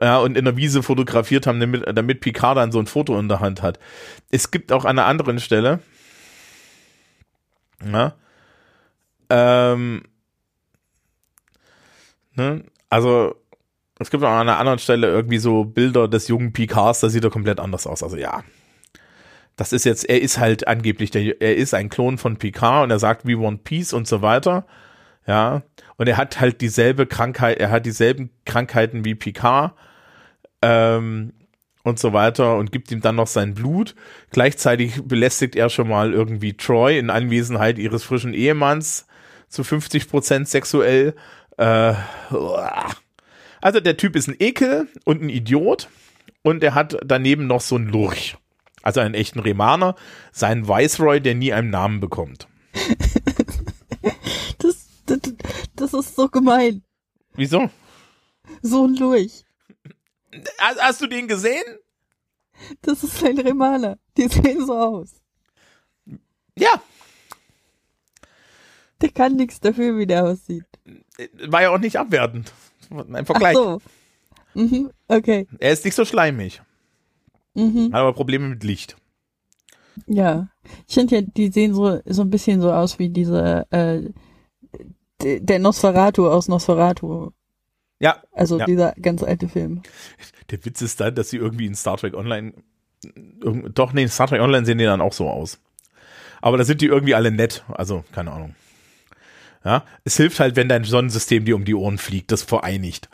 ja, 0.01 0.17
und 0.19 0.37
in 0.37 0.45
der 0.45 0.57
Wiese 0.57 0.83
fotografiert 0.83 1.47
haben, 1.47 1.59
damit, 1.59 1.83
damit 1.93 2.21
Picard 2.21 2.57
dann 2.57 2.71
so 2.71 2.79
ein 2.79 2.87
Foto 2.87 3.19
in 3.19 3.27
der 3.27 3.39
Hand 3.39 3.61
hat. 3.61 3.79
Es 4.31 4.51
gibt 4.51 4.71
auch 4.71 4.85
an 4.85 4.97
einer 4.97 5.07
anderen 5.07 5.39
Stelle, 5.39 5.79
ja, 7.91 8.15
ähm, 9.29 10.03
ne, 12.33 12.63
also 12.89 13.35
es 13.99 14.09
gibt 14.09 14.23
auch 14.23 14.29
an 14.29 14.47
einer 14.47 14.57
anderen 14.57 14.79
Stelle 14.79 15.07
irgendwie 15.07 15.39
so 15.39 15.65
Bilder 15.65 16.07
des 16.07 16.27
jungen 16.27 16.53
Picards, 16.53 17.01
da 17.01 17.09
sieht 17.09 17.23
er 17.23 17.29
komplett 17.29 17.59
anders 17.59 17.85
aus. 17.85 18.01
Also 18.01 18.15
ja, 18.17 18.43
das 19.59 19.73
ist 19.73 19.83
jetzt, 19.83 20.07
er 20.09 20.21
ist 20.21 20.39
halt 20.39 20.69
angeblich, 20.69 21.11
der, 21.11 21.41
er 21.41 21.57
ist 21.57 21.73
ein 21.73 21.89
Klon 21.89 22.17
von 22.17 22.37
Picard 22.37 22.85
und 22.85 22.91
er 22.91 22.99
sagt, 22.99 23.27
we 23.27 23.37
want 23.37 23.65
peace 23.65 23.91
und 23.91 24.07
so 24.07 24.21
weiter. 24.21 24.65
Ja, 25.27 25.63
und 25.97 26.07
er 26.07 26.15
hat 26.15 26.39
halt 26.39 26.61
dieselbe 26.61 27.05
Krankheit, 27.05 27.59
er 27.59 27.69
hat 27.69 27.85
dieselben 27.85 28.29
Krankheiten 28.45 29.03
wie 29.03 29.15
Picard 29.15 29.73
ähm, 30.61 31.33
und 31.83 31.99
so 31.99 32.13
weiter 32.13 32.55
und 32.55 32.71
gibt 32.71 32.89
ihm 32.89 33.01
dann 33.01 33.17
noch 33.17 33.27
sein 33.27 33.53
Blut. 33.53 33.95
Gleichzeitig 34.31 35.01
belästigt 35.03 35.57
er 35.57 35.69
schon 35.69 35.89
mal 35.89 36.13
irgendwie 36.13 36.55
Troy 36.55 36.97
in 36.97 37.09
Anwesenheit 37.09 37.77
ihres 37.79 38.05
frischen 38.05 38.33
Ehemanns 38.33 39.07
zu 39.49 39.65
50 39.65 40.07
Prozent 40.07 40.47
sexuell. 40.47 41.15
Äh, 41.57 41.95
also 43.59 43.81
der 43.81 43.97
Typ 43.97 44.15
ist 44.15 44.29
ein 44.29 44.37
Ekel 44.39 44.87
und 45.03 45.21
ein 45.21 45.29
Idiot 45.29 45.89
und 46.43 46.63
er 46.63 46.75
hat 46.75 46.97
daneben 47.05 47.45
noch 47.45 47.59
so 47.59 47.75
einen 47.75 47.87
Lurch. 47.87 48.37
Also 48.81 48.99
einen 48.99 49.13
echten 49.13 49.39
Remaner, 49.39 49.95
seinen 50.31 50.67
Viceroy, 50.67 51.19
der 51.19 51.35
nie 51.35 51.53
einen 51.53 51.69
Namen 51.69 51.99
bekommt. 51.99 52.47
das, 54.59 54.87
das, 55.05 55.19
das 55.75 55.93
ist 55.93 56.15
so 56.15 56.29
gemein. 56.29 56.83
Wieso? 57.33 57.69
So 58.61 58.87
ein 58.87 58.95
Lurch. 58.95 59.45
Hast, 60.59 60.81
hast 60.81 61.01
du 61.01 61.07
den 61.07 61.27
gesehen? 61.27 61.63
Das 62.81 63.03
ist 63.03 63.23
ein 63.23 63.39
Remaner. 63.39 63.97
Die 64.17 64.27
sehen 64.27 64.65
so 64.65 64.77
aus. 64.77 65.15
Ja. 66.57 66.81
Der 69.01 69.09
kann 69.09 69.35
nichts 69.35 69.61
dafür, 69.61 69.97
wie 69.97 70.05
der 70.05 70.25
aussieht. 70.25 70.65
War 71.47 71.61
ja 71.61 71.69
auch 71.69 71.79
nicht 71.79 71.97
abwertend. 71.97 72.53
Ein 72.89 73.25
Vergleich. 73.25 73.55
Ach 73.57 73.63
so. 73.63 73.81
Mhm, 74.53 74.91
okay. 75.07 75.47
Er 75.59 75.71
ist 75.71 75.85
nicht 75.85 75.95
so 75.95 76.03
schleimig. 76.05 76.61
Mhm. 77.53 77.91
Hat 77.93 78.01
aber 78.01 78.13
Probleme 78.13 78.47
mit 78.47 78.63
Licht. 78.63 78.95
Ja. 80.07 80.49
Ich 80.87 80.95
finde 80.95 81.15
ja, 81.17 81.21
die 81.21 81.49
sehen 81.49 81.73
so, 81.73 81.99
so 82.05 82.21
ein 82.21 82.29
bisschen 82.29 82.61
so 82.61 82.71
aus 82.71 82.99
wie 82.99 83.09
diese, 83.09 83.65
äh, 83.71 84.01
der 85.21 85.59
Nosferatu 85.59 86.27
aus 86.29 86.47
Nosferatu. 86.47 87.31
Ja. 87.99 88.21
Also 88.31 88.59
ja. 88.59 88.65
dieser 88.65 88.93
ganz 89.01 89.23
alte 89.23 89.47
Film. 89.47 89.81
Der 90.51 90.63
Witz 90.63 90.81
ist 90.81 90.99
dann, 90.99 91.15
dass 91.15 91.29
sie 91.29 91.37
irgendwie 91.37 91.65
in 91.65 91.75
Star 91.75 91.97
Trek 91.97 92.13
Online, 92.13 92.53
doch, 93.43 93.93
nee, 93.93 94.03
in 94.03 94.09
Star 94.09 94.27
Trek 94.27 94.41
Online 94.41 94.65
sehen 94.65 94.77
die 94.77 94.85
dann 94.85 95.01
auch 95.01 95.13
so 95.13 95.29
aus. 95.29 95.59
Aber 96.41 96.57
da 96.57 96.63
sind 96.63 96.81
die 96.81 96.85
irgendwie 96.85 97.15
alle 97.15 97.31
nett, 97.31 97.65
also 97.67 98.03
keine 98.13 98.31
Ahnung. 98.31 98.55
Ja, 99.65 99.83
es 100.05 100.15
hilft 100.15 100.39
halt, 100.39 100.55
wenn 100.55 100.69
dein 100.69 100.85
Sonnensystem 100.85 101.43
dir 101.43 101.57
um 101.57 101.65
die 101.65 101.75
Ohren 101.75 101.97
fliegt, 101.97 102.31
das 102.31 102.43
vereinigt. 102.43 103.09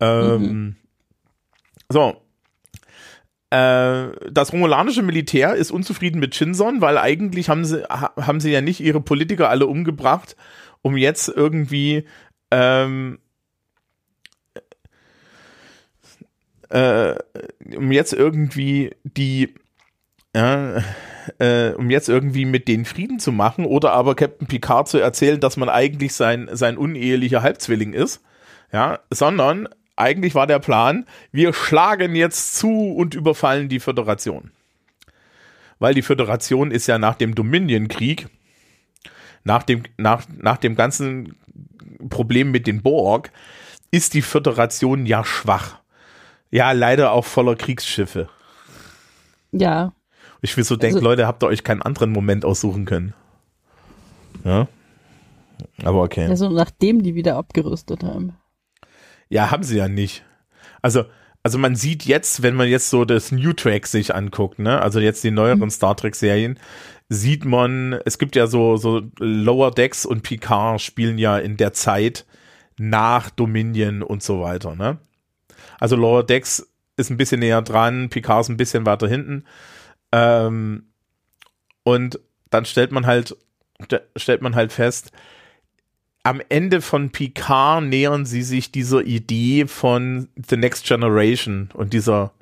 Ähm, 0.00 0.40
mhm. 0.40 0.76
So, 1.90 2.16
das 3.54 4.52
romulanische 4.52 5.02
Militär 5.02 5.54
ist 5.54 5.70
unzufrieden 5.70 6.18
mit 6.18 6.34
Shinson, 6.34 6.80
weil 6.80 6.98
eigentlich 6.98 7.48
haben 7.48 7.64
sie, 7.64 7.84
haben 7.84 8.40
sie 8.40 8.50
ja 8.50 8.60
nicht 8.60 8.80
ihre 8.80 9.00
Politiker 9.00 9.48
alle 9.48 9.66
umgebracht, 9.66 10.34
um 10.82 10.96
jetzt 10.96 11.28
irgendwie 11.28 12.04
ähm, 12.50 13.18
äh, 16.70 17.14
um 17.76 17.92
jetzt 17.92 18.12
irgendwie 18.12 18.90
die 19.04 19.54
ja, 20.34 20.82
äh, 21.38 21.70
um 21.74 21.90
jetzt 21.90 22.08
irgendwie 22.08 22.44
mit 22.44 22.66
denen 22.66 22.84
Frieden 22.84 23.20
zu 23.20 23.30
machen 23.30 23.66
oder 23.66 23.92
aber 23.92 24.16
Captain 24.16 24.48
Picard 24.48 24.88
zu 24.88 24.98
erzählen, 24.98 25.38
dass 25.38 25.56
man 25.56 25.68
eigentlich 25.68 26.14
sein, 26.14 26.48
sein 26.52 26.76
unehelicher 26.76 27.42
Halbzwilling 27.42 27.92
ist, 27.92 28.20
ja, 28.72 28.98
sondern 29.10 29.68
eigentlich 29.96 30.34
war 30.34 30.46
der 30.46 30.58
Plan, 30.58 31.06
wir 31.32 31.52
schlagen 31.52 32.14
jetzt 32.14 32.56
zu 32.56 32.92
und 32.92 33.14
überfallen 33.14 33.68
die 33.68 33.80
Föderation. 33.80 34.50
Weil 35.78 35.94
die 35.94 36.02
Föderation 36.02 36.70
ist 36.70 36.86
ja 36.86 36.98
nach 36.98 37.14
dem 37.14 37.34
Dominion-Krieg, 37.34 38.28
nach 39.44 39.62
dem, 39.62 39.84
nach, 39.96 40.24
nach 40.36 40.56
dem 40.56 40.74
ganzen 40.74 41.36
Problem 42.08 42.50
mit 42.50 42.66
den 42.66 42.82
Borg, 42.82 43.30
ist 43.90 44.14
die 44.14 44.22
Föderation 44.22 45.06
ja 45.06 45.24
schwach. 45.24 45.78
Ja, 46.50 46.72
leider 46.72 47.12
auch 47.12 47.24
voller 47.24 47.56
Kriegsschiffe. 47.56 48.28
Ja. 49.52 49.92
Ich 50.40 50.56
will 50.56 50.64
so 50.64 50.76
denken, 50.76 50.96
also, 50.96 51.08
Leute, 51.08 51.26
habt 51.26 51.42
ihr 51.42 51.46
euch 51.46 51.64
keinen 51.64 51.82
anderen 51.82 52.10
Moment 52.10 52.44
aussuchen 52.44 52.84
können? 52.84 53.14
Ja. 54.44 54.68
Aber 55.84 56.02
okay. 56.02 56.26
Also 56.26 56.50
nachdem 56.50 57.02
die 57.02 57.14
wieder 57.14 57.36
abgerüstet 57.36 58.02
haben. 58.02 58.36
Ja, 59.28 59.50
haben 59.50 59.62
sie 59.62 59.78
ja 59.78 59.88
nicht. 59.88 60.24
Also, 60.82 61.04
also 61.42 61.58
man 61.58 61.76
sieht 61.76 62.04
jetzt, 62.04 62.42
wenn 62.42 62.54
man 62.54 62.68
jetzt 62.68 62.90
so 62.90 63.04
das 63.04 63.32
New 63.32 63.52
Track 63.52 63.86
sich 63.86 64.14
anguckt, 64.14 64.58
ne, 64.58 64.80
also 64.80 65.00
jetzt 65.00 65.22
die 65.24 65.30
neueren 65.30 65.60
mhm. 65.60 65.70
Star 65.70 65.96
Trek 65.96 66.14
Serien, 66.14 66.58
sieht 67.08 67.44
man, 67.44 67.98
es 68.04 68.18
gibt 68.18 68.34
ja 68.36 68.46
so, 68.46 68.76
so 68.76 69.02
Lower 69.18 69.70
Decks 69.70 70.06
und 70.06 70.22
Picard 70.22 70.80
spielen 70.80 71.18
ja 71.18 71.38
in 71.38 71.56
der 71.56 71.72
Zeit 71.72 72.24
nach 72.78 73.30
Dominion 73.30 74.02
und 74.02 74.22
so 74.22 74.40
weiter, 74.40 74.74
ne. 74.74 74.98
Also 75.78 75.96
Lower 75.96 76.24
Decks 76.24 76.66
ist 76.96 77.10
ein 77.10 77.16
bisschen 77.16 77.40
näher 77.40 77.62
dran, 77.62 78.08
Picard 78.08 78.42
ist 78.42 78.48
ein 78.48 78.56
bisschen 78.56 78.86
weiter 78.86 79.08
hinten. 79.08 79.44
Ähm, 80.12 80.86
und 81.82 82.20
dann 82.50 82.64
stellt 82.64 82.92
man 82.92 83.04
halt, 83.06 83.36
stellt 84.16 84.42
man 84.42 84.54
halt 84.54 84.72
fest, 84.72 85.12
am 86.24 86.40
Ende 86.48 86.80
von 86.80 87.10
Picard 87.10 87.84
nähern 87.84 88.24
sie 88.24 88.42
sich 88.42 88.72
dieser 88.72 89.02
Idee 89.02 89.66
von 89.66 90.28
The 90.48 90.56
Next 90.56 90.86
Generation 90.86 91.68
und 91.74 91.92
dieser 91.92 92.32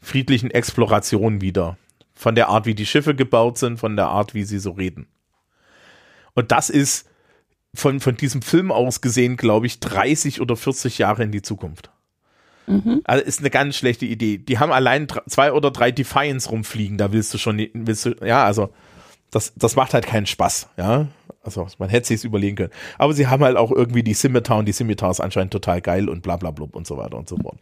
friedlichen 0.00 0.50
Exploration 0.52 1.40
wieder. 1.40 1.76
Von 2.14 2.36
der 2.36 2.48
Art, 2.48 2.64
wie 2.64 2.74
die 2.74 2.86
Schiffe 2.86 3.14
gebaut 3.14 3.58
sind, 3.58 3.78
von 3.78 3.96
der 3.96 4.06
Art, 4.06 4.34
wie 4.34 4.44
sie 4.44 4.58
so 4.58 4.70
reden. 4.70 5.08
Und 6.34 6.52
das 6.52 6.70
ist 6.70 7.08
von, 7.74 8.00
von 8.00 8.16
diesem 8.16 8.40
Film 8.40 8.70
aus 8.70 9.00
gesehen, 9.00 9.36
glaube 9.36 9.66
ich, 9.66 9.80
30 9.80 10.40
oder 10.40 10.56
40 10.56 10.98
Jahre 10.98 11.24
in 11.24 11.32
die 11.32 11.42
Zukunft. 11.42 11.90
Mhm. 12.68 13.00
Also 13.04 13.24
ist 13.24 13.40
eine 13.40 13.50
ganz 13.50 13.76
schlechte 13.76 14.06
Idee. 14.06 14.38
Die 14.38 14.60
haben 14.60 14.72
allein 14.72 15.08
zwei 15.26 15.52
oder 15.52 15.72
drei 15.72 15.90
Defiance 15.90 16.48
rumfliegen, 16.50 16.98
da 16.98 17.12
willst 17.12 17.34
du 17.34 17.38
schon, 17.38 17.66
willst 17.72 18.06
du, 18.06 18.14
ja, 18.24 18.44
also 18.44 18.72
das, 19.30 19.52
das 19.56 19.74
macht 19.74 19.94
halt 19.94 20.06
keinen 20.06 20.26
Spaß, 20.26 20.68
ja. 20.76 21.08
Also 21.56 21.76
man 21.78 21.88
hätte 21.88 22.08
sich's 22.08 22.24
überlegen 22.24 22.56
können. 22.56 22.72
Aber 22.98 23.12
sie 23.12 23.26
haben 23.28 23.42
halt 23.42 23.56
auch 23.56 23.70
irgendwie 23.70 24.02
die 24.02 24.14
Scimitar 24.14 24.58
und 24.58 24.66
die 24.66 24.72
Scimitars 24.72 25.20
anscheinend 25.20 25.52
total 25.52 25.80
geil 25.80 26.08
und 26.08 26.22
bla 26.22 26.36
bla 26.36 26.50
blub 26.50 26.76
und 26.76 26.86
so 26.86 26.96
weiter 26.96 27.16
und 27.16 27.28
so 27.28 27.36
fort. 27.36 27.58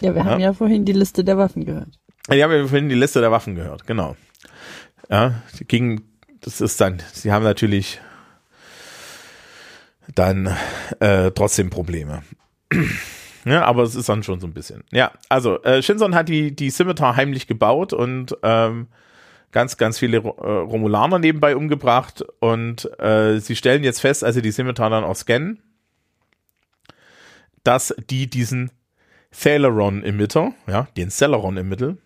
Ja, 0.00 0.14
wir 0.14 0.22
ja. 0.22 0.30
haben 0.30 0.40
ja 0.40 0.52
vorhin 0.52 0.84
die 0.84 0.92
Liste 0.92 1.24
der 1.24 1.36
Waffen 1.38 1.64
gehört. 1.64 1.88
Ja, 2.30 2.48
wir 2.50 2.58
haben 2.58 2.68
vorhin 2.68 2.88
die 2.88 2.94
Liste 2.94 3.20
der 3.20 3.30
Waffen 3.30 3.54
gehört, 3.54 3.86
genau. 3.86 4.16
Ja, 5.10 5.42
gegen, 5.66 6.02
das 6.40 6.60
ist 6.60 6.80
dann, 6.80 7.02
sie 7.12 7.32
haben 7.32 7.42
natürlich 7.42 8.00
dann 10.14 10.54
äh, 11.00 11.30
trotzdem 11.30 11.70
Probleme. 11.70 12.22
ja, 13.44 13.64
aber 13.64 13.82
es 13.82 13.94
ist 13.94 14.08
dann 14.08 14.22
schon 14.22 14.40
so 14.40 14.46
ein 14.46 14.52
bisschen. 14.52 14.84
Ja, 14.90 15.12
also 15.28 15.62
äh, 15.62 15.82
Shinson 15.82 16.14
hat 16.14 16.28
die, 16.28 16.54
die 16.54 16.70
Scimitar 16.70 17.16
heimlich 17.16 17.46
gebaut 17.46 17.92
und 17.92 18.36
ähm, 18.42 18.88
ganz, 19.52 19.76
ganz 19.76 19.98
viele 19.98 20.18
äh, 20.18 20.20
Romulaner 20.20 21.18
nebenbei 21.18 21.56
umgebracht 21.56 22.24
und 22.40 22.90
äh, 23.00 23.38
sie 23.40 23.56
stellen 23.56 23.84
jetzt 23.84 24.00
fest, 24.00 24.24
als 24.24 24.34
sie 24.34 24.42
die 24.42 24.52
Scimitar 24.52 24.90
dann 24.90 25.04
auch 25.04 25.16
scannen, 25.16 25.62
dass 27.64 27.94
die 28.10 28.28
diesen 28.28 28.70
Thaleron-Emitter, 29.30 30.52
ja, 30.66 30.88
den 30.96 31.10
Celeron-Emitter, 31.10 31.96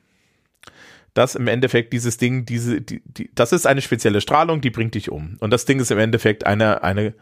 dass 1.14 1.34
im 1.34 1.46
Endeffekt 1.46 1.92
dieses 1.92 2.16
Ding, 2.16 2.46
diese, 2.46 2.80
die, 2.80 3.02
die, 3.04 3.30
das 3.34 3.52
ist 3.52 3.66
eine 3.66 3.82
spezielle 3.82 4.20
Strahlung, 4.20 4.60
die 4.60 4.70
bringt 4.70 4.94
dich 4.94 5.10
um. 5.10 5.36
Und 5.40 5.50
das 5.50 5.64
Ding 5.64 5.78
ist 5.78 5.90
im 5.90 5.98
Endeffekt 5.98 6.46
eine, 6.46 6.82
eine, 6.82 7.14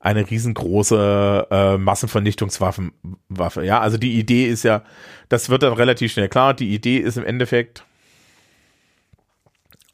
eine 0.00 0.28
riesengroße 0.28 1.46
äh, 1.50 1.78
Massenvernichtungswaffe. 1.78 2.90
Waffe, 3.28 3.64
ja, 3.64 3.80
also 3.80 3.96
die 3.96 4.18
Idee 4.18 4.46
ist 4.46 4.64
ja, 4.64 4.84
das 5.28 5.48
wird 5.48 5.62
dann 5.62 5.72
relativ 5.72 6.12
schnell 6.12 6.28
klar. 6.28 6.54
Die 6.54 6.74
Idee 6.74 6.98
ist 6.98 7.16
im 7.16 7.24
Endeffekt, 7.24 7.84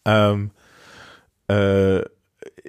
ähm, 0.05 0.51
äh, 1.49 2.03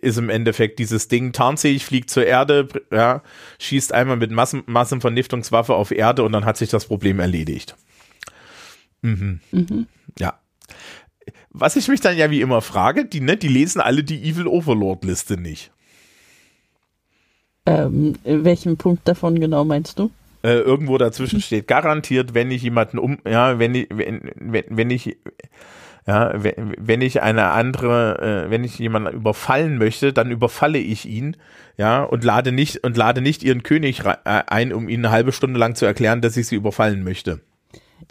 ist 0.02 0.18
im 0.18 0.30
Endeffekt 0.30 0.80
dieses 0.80 1.08
Ding 1.08 1.34
tarnfähig, 1.34 1.86
fliegt 1.86 2.10
zur 2.10 2.26
Erde, 2.26 2.68
ja, 2.92 3.22
schießt 3.60 3.94
einmal 3.94 4.18
mit 4.18 4.32
Massen, 4.32 4.64
Massenvernichtungswaffe 4.66 5.74
auf 5.74 5.92
Erde 5.92 6.24
und 6.24 6.32
dann 6.32 6.46
hat 6.46 6.58
sich 6.58 6.70
das 6.70 6.86
Problem 6.86 7.20
erledigt. 7.20 7.76
Mhm. 9.02 9.40
Mhm. 9.52 9.88
Ja. 10.18 10.40
Was 11.52 11.76
ich 11.76 11.88
mich 11.88 12.02
dann 12.02 12.18
ja 12.18 12.30
wie 12.30 12.42
immer 12.42 12.62
frage, 12.62 13.06
die, 13.06 13.22
ne, 13.22 13.38
die 13.38 13.48
lesen 13.48 13.82
alle 13.82 14.04
die 14.04 14.22
Evil 14.24 14.48
Overlord 14.48 15.04
Liste 15.04 15.38
nicht. 15.38 15.72
Ähm, 17.66 18.16
welchen 18.24 18.78
Punkt 18.78 19.08
davon 19.08 19.40
genau 19.40 19.64
meinst 19.64 20.00
du? 20.00 20.12
Äh, 20.42 20.60
irgendwo 20.60 20.98
dazwischen 20.98 21.42
steht 21.42 21.68
garantiert, 21.68 22.34
wenn 22.34 22.50
ich 22.50 22.64
jemanden 22.64 22.98
um, 22.98 23.20
ja, 23.28 23.60
wenn 23.60 23.76
ich, 23.76 23.88
wenn, 23.92 24.32
wenn, 24.36 24.64
wenn 24.70 24.90
ich, 24.90 25.18
ja, 26.08 26.34
wenn, 26.36 27.02
ich 27.02 27.22
eine 27.22 27.52
andere, 27.52 28.46
äh, 28.48 28.50
wenn 28.50 28.64
ich 28.64 28.80
jemanden 28.80 29.14
überfallen 29.14 29.78
möchte, 29.78 30.14
dann 30.14 30.32
überfalle 30.32 30.80
ich 30.80 31.06
ihn, 31.06 31.38
ja, 31.78 32.04
und 32.04 32.24
lade 32.24 32.52
nicht 32.52 32.84
und 32.84 32.98
lade 32.98 33.22
nicht 33.22 33.44
ihren 33.44 33.64
König 33.64 34.02
äh, 34.06 34.16
ein, 34.26 34.74
um 34.74 34.90
ihn 34.90 35.06
eine 35.06 35.12
halbe 35.12 35.32
Stunde 35.32 35.60
lang 35.60 35.76
zu 35.76 35.86
erklären, 35.86 36.22
dass 36.22 36.38
ich 36.38 36.48
sie 36.48 36.56
überfallen 36.56 37.04
möchte. 37.04 37.42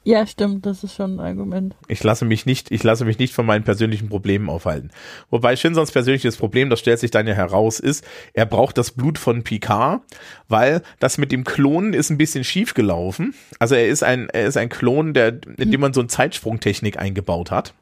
Ja, 0.05 0.27
stimmt, 0.27 0.65
das 0.65 0.85
ist 0.85 0.95
schon 0.95 1.17
ein 1.17 1.21
Argument. 1.21 1.75
Ich 1.89 2.03
lasse 2.03 2.25
mich 2.25 2.47
nicht, 2.47 2.71
ich 2.71 2.83
lasse 2.83 3.05
mich 3.05 3.19
nicht 3.19 3.35
von 3.35 3.45
meinen 3.45 3.65
persönlichen 3.65 4.09
Problemen 4.09 4.49
aufhalten. 4.49 4.91
Wobei 5.29 5.57
Shinsons 5.57 5.93
persönliches 5.93 6.37
Problem, 6.37 6.71
das 6.71 6.81
stellt 6.81 7.01
sich 7.01 7.11
dann 7.11 7.27
ja 7.27 7.35
heraus, 7.35 7.81
ist, 7.81 8.05
er 8.33 8.47
braucht 8.47 8.79
das 8.79 8.93
Blut 8.93 9.19
von 9.19 9.43
Picard, 9.43 10.01
weil 10.49 10.83
das 11.01 11.19
mit 11.19 11.33
dem 11.33 11.45
Klonen 11.45 11.95
ist 11.95 12.11
ein 12.11 12.19
bisschen 12.19 12.45
schief 12.45 12.75
gelaufen. 12.75 13.35
Also 13.59 13.75
er 13.75 13.89
ist 13.89 14.03
ein, 14.03 14.29
er 14.31 14.47
ist 14.47 14.57
ein 14.57 14.69
Klon, 14.69 15.15
der, 15.15 15.41
in 15.59 15.73
dem 15.73 15.81
man 15.81 15.93
so 15.93 16.01
eine 16.01 16.09
Zeitsprungtechnik 16.09 16.99
eingebaut 16.99 17.51
hat. 17.51 17.75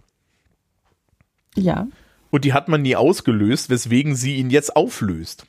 Ja. 1.55 1.87
Und 2.31 2.45
die 2.45 2.55
hat 2.55 2.69
man 2.69 2.83
nie 2.83 2.97
ausgelöst, 2.97 3.71
weswegen 3.71 4.17
sie 4.17 4.37
ihn 4.37 4.51
jetzt 4.51 4.75
auflöst. 4.75 5.47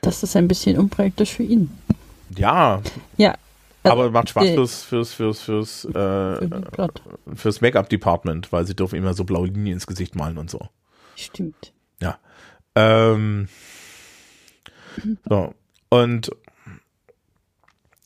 Das 0.00 0.22
ist 0.22 0.36
ein 0.36 0.48
bisschen 0.48 0.78
unpraktisch 0.78 1.32
für 1.32 1.42
ihn. 1.42 1.70
Ja. 2.36 2.82
Ja, 3.16 3.34
aber 3.84 4.10
macht 4.10 4.30
Spaß 4.30 4.50
fürs, 4.50 4.82
fürs, 4.84 5.12
fürs, 5.12 5.42
fürs, 5.42 5.84
äh, 5.86 6.48
fürs 7.34 7.60
Make-up-Department, 7.60 8.52
weil 8.52 8.66
sie 8.66 8.76
dürfen 8.76 8.96
immer 8.96 9.14
so 9.14 9.24
blaue 9.24 9.46
Linien 9.46 9.74
ins 9.74 9.86
Gesicht 9.86 10.14
malen 10.14 10.38
und 10.38 10.50
so. 10.50 10.68
Stimmt. 11.16 11.72
Ja. 12.00 12.18
Ähm, 12.74 13.48
so. 15.28 15.54
Und 15.88 16.30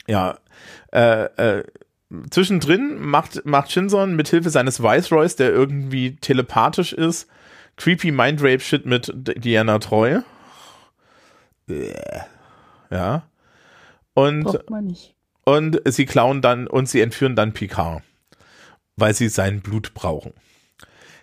ja, 0.06 0.38
äh, 0.92 1.24
äh, 1.24 1.64
zwischendrin 2.30 3.00
macht, 3.00 3.44
macht 3.44 3.70
Shinson 3.70 4.16
mit 4.16 4.28
Hilfe 4.28 4.50
seines 4.50 4.82
Viceroys, 4.82 5.36
der 5.36 5.50
irgendwie 5.50 6.16
telepathisch 6.16 6.92
ist, 6.92 7.28
creepy 7.76 8.12
Mind-Rape-Shit 8.12 8.86
mit 8.86 9.12
Diana 9.14 9.78
Treu. 9.78 10.20
Ja. 12.90 13.28
Und 14.14 14.44
Braucht 14.44 14.70
man 14.70 14.86
nicht 14.86 15.15
und 15.46 15.80
sie 15.86 16.04
klauen 16.04 16.42
dann 16.42 16.66
und 16.66 16.88
sie 16.88 17.00
entführen 17.00 17.36
dann 17.36 17.52
Picard, 17.52 18.02
weil 18.96 19.14
sie 19.14 19.28
sein 19.28 19.60
Blut 19.60 19.94
brauchen. 19.94 20.34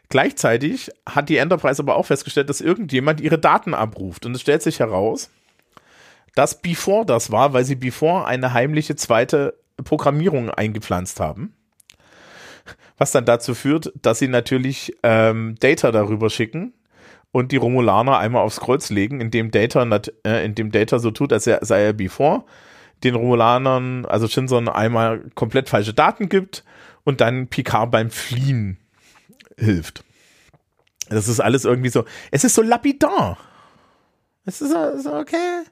Gleichzeitig 0.09 0.89
hat 1.07 1.29
die 1.29 1.37
Enterprise 1.37 1.81
aber 1.81 1.95
auch 1.95 2.05
festgestellt, 2.05 2.49
dass 2.49 2.61
irgendjemand 2.61 3.19
ihre 3.21 3.37
Daten 3.37 3.73
abruft 3.73 4.25
und 4.25 4.33
es 4.33 4.41
stellt 4.41 4.63
sich 4.63 4.79
heraus, 4.79 5.29
dass 6.35 6.61
Before 6.61 7.05
das 7.05 7.31
war, 7.31 7.53
weil 7.53 7.65
sie 7.65 7.75
Before 7.75 8.25
eine 8.25 8.53
heimliche 8.53 8.95
zweite 8.95 9.55
Programmierung 9.83 10.49
eingepflanzt 10.49 11.19
haben. 11.19 11.55
Was 12.97 13.11
dann 13.11 13.25
dazu 13.25 13.53
führt, 13.55 13.91
dass 14.01 14.19
sie 14.19 14.27
natürlich 14.27 14.95
ähm, 15.03 15.55
Data 15.59 15.91
darüber 15.91 16.29
schicken 16.29 16.73
und 17.31 17.51
die 17.51 17.57
Romulaner 17.57 18.19
einmal 18.19 18.43
aufs 18.43 18.59
Kreuz 18.59 18.89
legen, 18.89 19.19
indem 19.19 19.51
Data, 19.51 19.83
äh, 20.25 20.45
indem 20.45 20.71
Data 20.71 20.99
so 20.99 21.11
tut, 21.11 21.33
als 21.33 21.43
sei 21.43 21.83
er 21.83 21.93
Before 21.93 22.45
den 23.03 23.15
Romulanern, 23.15 24.05
also 24.05 24.27
Shinson, 24.27 24.69
einmal 24.69 25.21
komplett 25.35 25.69
falsche 25.69 25.93
Daten 25.93 26.29
gibt 26.29 26.63
und 27.03 27.21
dann 27.21 27.47
Picard 27.47 27.91
beim 27.91 28.09
Fliehen 28.09 28.77
hilft. 29.57 30.03
Das 31.09 31.27
ist 31.27 31.39
alles 31.39 31.65
irgendwie 31.65 31.89
so, 31.89 32.05
es 32.31 32.43
ist 32.43 32.55
so 32.55 32.61
lapidar. 32.61 33.37
Es 34.45 34.61
ist 34.61 34.71
so, 34.71 35.13
okay. 35.13 35.63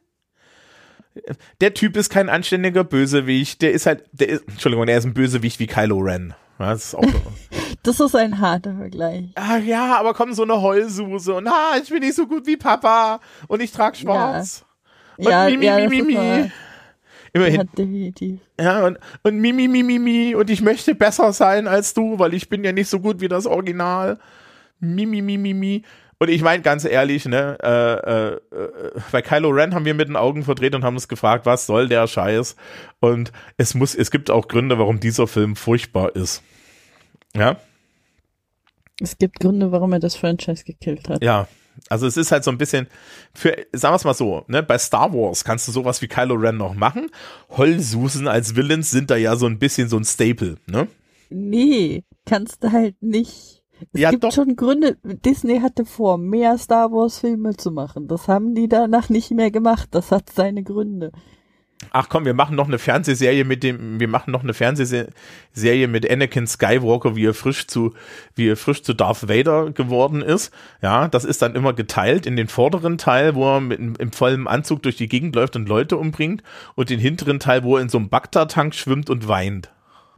Der 1.59 1.73
Typ 1.73 1.97
ist 1.97 2.09
kein 2.09 2.29
anständiger 2.29 2.83
Bösewicht, 2.83 3.61
der 3.61 3.73
ist 3.73 3.85
halt, 3.85 4.05
der 4.13 4.29
ist, 4.29 4.47
Entschuldigung, 4.47 4.85
der 4.85 4.97
ist 4.97 5.05
ein 5.05 5.13
Bösewicht 5.13 5.59
wie 5.59 5.67
Kylo 5.67 5.99
Ren. 5.99 6.33
Das 6.57 6.85
ist, 6.85 6.95
auch 6.95 7.03
das 7.83 7.99
ist 7.99 8.15
ein 8.15 8.39
harter 8.39 8.75
Vergleich. 8.75 9.25
Ach 9.35 9.59
ja, 9.59 9.97
aber 9.97 10.13
komm, 10.13 10.33
so 10.33 10.43
eine 10.43 10.61
Heulsuse 10.61 11.33
und 11.33 11.47
ah, 11.47 11.73
ich 11.81 11.89
bin 11.89 11.99
nicht 11.99 12.15
so 12.15 12.27
gut 12.27 12.45
wie 12.45 12.55
Papa 12.55 13.19
und 13.47 13.61
ich 13.61 13.71
trage 13.71 13.97
schwarz. 13.97 14.63
Ja, 15.17 15.47
und 15.47 15.61
ja, 15.61 15.77
mi, 15.77 15.87
mi, 15.87 16.01
mi, 16.01 16.17
mi. 16.17 16.51
Immerhin. 17.33 17.61
Ja, 17.61 17.63
definitiv. 17.63 18.39
Ja, 18.59 18.85
und, 18.85 18.97
und 19.23 19.37
mi, 19.37 19.53
mi, 19.53 19.67
mi, 19.67 19.83
mi, 19.83 19.99
mi, 19.99 20.35
und 20.35 20.49
ich 20.49 20.61
möchte 20.61 20.95
besser 20.95 21.31
sein 21.31 21.67
als 21.67 21.93
du, 21.93 22.19
weil 22.19 22.33
ich 22.33 22.49
bin 22.49 22.63
ja 22.63 22.71
nicht 22.71 22.89
so 22.89 22.99
gut 22.99 23.21
wie 23.21 23.29
das 23.29 23.45
Original. 23.45 24.19
Mi, 24.79 25.05
mi, 25.05 25.21
mi, 25.21 25.37
mi, 25.37 25.53
mi. 25.53 25.83
Und 26.19 26.29
ich 26.29 26.43
meine 26.43 26.61
ganz 26.61 26.85
ehrlich, 26.85 27.25
ne, 27.25 27.57
äh, 27.63 28.55
äh, 28.55 28.91
bei 29.11 29.21
Kylo 29.21 29.49
Ren 29.49 29.73
haben 29.73 29.85
wir 29.85 29.95
mit 29.95 30.07
den 30.07 30.15
Augen 30.15 30.43
verdreht 30.43 30.75
und 30.75 30.83
haben 30.83 30.95
uns 30.95 31.07
gefragt, 31.07 31.45
was 31.45 31.65
soll 31.65 31.87
der 31.87 32.05
Scheiß? 32.05 32.55
Und 32.99 33.31
es 33.57 33.73
muss, 33.73 33.95
es 33.95 34.11
gibt 34.11 34.29
auch 34.29 34.47
Gründe, 34.47 34.77
warum 34.77 34.99
dieser 34.99 35.25
Film 35.25 35.55
furchtbar 35.55 36.15
ist. 36.15 36.43
Ja. 37.35 37.57
Es 38.99 39.17
gibt 39.17 39.39
Gründe, 39.39 39.71
warum 39.71 39.93
er 39.93 39.99
das 39.99 40.15
Franchise 40.15 40.63
gekillt 40.63 41.09
hat. 41.09 41.23
Ja, 41.23 41.47
also 41.89 42.07
es 42.07 42.17
ist 42.17 42.31
halt 42.31 42.43
so 42.43 42.51
ein 42.51 42.57
bisschen, 42.57 42.87
für, 43.33 43.55
sagen 43.73 43.93
wir 43.93 43.97
es 43.97 44.03
mal 44.03 44.13
so, 44.13 44.43
ne, 44.47 44.63
bei 44.63 44.77
Star 44.77 45.13
Wars 45.13 45.43
kannst 45.43 45.67
du 45.67 45.71
sowas 45.71 46.01
wie 46.01 46.07
Kylo 46.07 46.35
Ren 46.35 46.57
noch 46.57 46.73
machen. 46.73 47.09
Heulsusen 47.55 48.27
als 48.27 48.55
Villains 48.55 48.91
sind 48.91 49.09
da 49.09 49.15
ja 49.15 49.35
so 49.35 49.45
ein 49.45 49.59
bisschen 49.59 49.89
so 49.89 49.97
ein 49.97 50.05
Staple, 50.05 50.55
ne? 50.67 50.87
Nee, 51.29 52.03
kannst 52.25 52.63
du 52.63 52.71
halt 52.71 53.01
nicht. 53.01 53.63
Es 53.93 53.99
ja, 53.99 54.11
gibt 54.11 54.23
doch. 54.23 54.31
schon 54.31 54.55
Gründe. 54.55 54.97
Disney 55.03 55.59
hatte 55.59 55.85
vor, 55.85 56.17
mehr 56.17 56.57
Star 56.57 56.91
Wars 56.91 57.19
Filme 57.19 57.55
zu 57.57 57.71
machen. 57.71 58.07
Das 58.07 58.27
haben 58.27 58.53
die 58.53 58.67
danach 58.67 59.09
nicht 59.09 59.31
mehr 59.31 59.49
gemacht. 59.49 59.89
Das 59.91 60.11
hat 60.11 60.29
seine 60.29 60.63
Gründe 60.63 61.11
ach 61.89 62.09
komm, 62.09 62.25
wir 62.25 62.33
machen 62.33 62.55
noch 62.55 62.67
eine 62.67 62.79
Fernsehserie 62.79 63.43
mit 63.43 63.63
dem, 63.63 63.99
wir 63.99 64.07
machen 64.07 64.31
noch 64.31 64.43
eine 64.43 64.53
Fernsehserie 64.53 65.87
mit 65.87 66.09
Anakin 66.09 66.47
Skywalker, 66.47 67.15
wie 67.15 67.25
er 67.25 67.33
frisch 67.33 67.67
zu, 67.67 67.93
wie 68.35 68.49
er 68.49 68.57
frisch 68.57 68.83
zu 68.83 68.93
Darth 68.93 69.27
Vader 69.27 69.71
geworden 69.71 70.21
ist. 70.21 70.53
Ja, 70.81 71.07
das 71.07 71.25
ist 71.25 71.41
dann 71.41 71.55
immer 71.55 71.73
geteilt 71.73 72.25
in 72.25 72.35
den 72.35 72.47
vorderen 72.47 72.97
Teil, 72.97 73.35
wo 73.35 73.55
er 73.55 73.61
mit, 73.61 73.79
im 73.79 74.11
vollen 74.11 74.47
Anzug 74.47 74.83
durch 74.83 74.95
die 74.95 75.09
Gegend 75.09 75.35
läuft 75.35 75.55
und 75.55 75.67
Leute 75.67 75.97
umbringt 75.97 76.43
und 76.75 76.89
den 76.89 76.99
hinteren 76.99 77.39
Teil, 77.39 77.63
wo 77.63 77.77
er 77.77 77.81
in 77.81 77.89
so 77.89 77.97
einem 77.97 78.09
Bagdad-Tank 78.09 78.75
schwimmt 78.75 79.09
und 79.09 79.27
weint. 79.27 79.71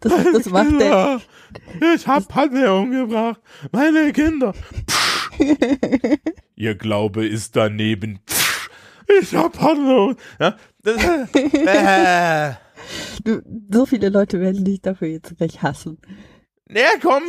das, 0.00 0.12
das 0.32 0.50
macht 0.50 0.78
der. 0.78 1.20
Ich 1.94 2.06
hab 2.06 2.28
Panne 2.28 2.72
umgebracht. 2.74 3.40
Meine 3.72 4.12
Kinder. 4.12 4.52
Ihr 6.56 6.74
Glaube 6.74 7.26
ist 7.26 7.56
daneben. 7.56 8.20
Pff 8.28 8.43
ich 9.08 9.34
hab 9.34 9.58
Hoffnung. 9.60 10.16
Ja? 10.38 10.56
Äh. 11.34 12.54
du, 13.24 13.40
so 13.72 13.86
viele 13.86 14.10
Leute 14.10 14.40
werden 14.40 14.64
dich 14.64 14.82
dafür 14.82 15.08
jetzt 15.08 15.36
gleich 15.38 15.62
hassen. 15.62 15.98
Ja, 16.68 16.90
komm. 17.00 17.22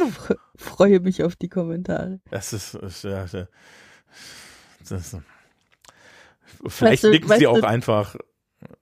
Freue 0.56 1.00
mich 1.00 1.24
auf 1.24 1.36
die 1.36 1.50
Kommentare. 1.50 2.20
Das 2.30 2.52
ist, 2.54 2.76
ist 2.76 3.04
ja, 3.04 3.26
das 3.26 4.92
ist, 4.92 5.18
vielleicht 6.68 7.04
weißt 7.04 7.14
nicken 7.14 7.38
sie 7.38 7.48
auch 7.48 7.60
du, 7.60 7.68
einfach. 7.68 8.16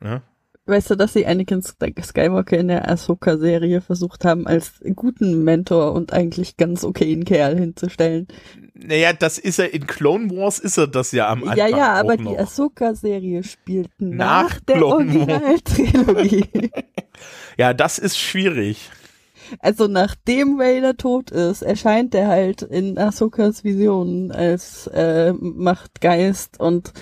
Ja? 0.02 0.22
Weißt 0.66 0.92
du, 0.92 0.96
dass 0.96 1.12
sie 1.12 1.26
Anakin 1.26 1.62
Skywalker 1.62 2.58
in 2.58 2.70
der 2.70 2.90
Ahsoka-Serie 2.90 3.82
versucht 3.82 4.24
haben, 4.24 4.48
als 4.48 4.80
guten 4.96 5.44
Mentor 5.44 5.92
und 5.92 6.14
eigentlich 6.14 6.56
ganz 6.56 6.86
okayen 6.86 7.26
Kerl 7.26 7.58
hinzustellen? 7.58 8.28
Naja, 8.74 9.12
das 9.12 9.38
ist 9.38 9.60
er 9.60 9.74
in 9.74 9.88
Clone 9.88 10.32
Wars 10.32 10.60
ist 10.60 10.78
er 10.78 10.88
das 10.88 11.12
ja 11.12 11.28
am 11.28 11.44
Anfang. 11.44 11.58
Ja, 11.58 11.68
ja, 11.68 11.94
aber 11.94 12.16
noch. 12.16 12.32
die 12.32 12.40
Ahsoka-Serie 12.40 13.44
spielt 13.44 13.90
nach, 13.98 14.52
nach 14.52 14.60
der 14.62 14.86
Originaltrilogie. 14.86 16.72
ja, 17.58 17.74
das 17.74 18.00
ist 18.00 18.18
schwierig. 18.18 18.90
Also 19.60 19.88
nachdem 19.88 20.60
Vader 20.60 20.96
tot 20.96 21.30
ist, 21.30 21.62
erscheint 21.62 22.16
er 22.16 22.30
halt 22.30 22.62
in 22.62 22.98
Ahsokas 22.98 23.66
Visionen 23.66 24.32
als 24.32 24.88
äh, 24.88 25.34
Machtgeist 25.34 26.58
und 26.60 26.94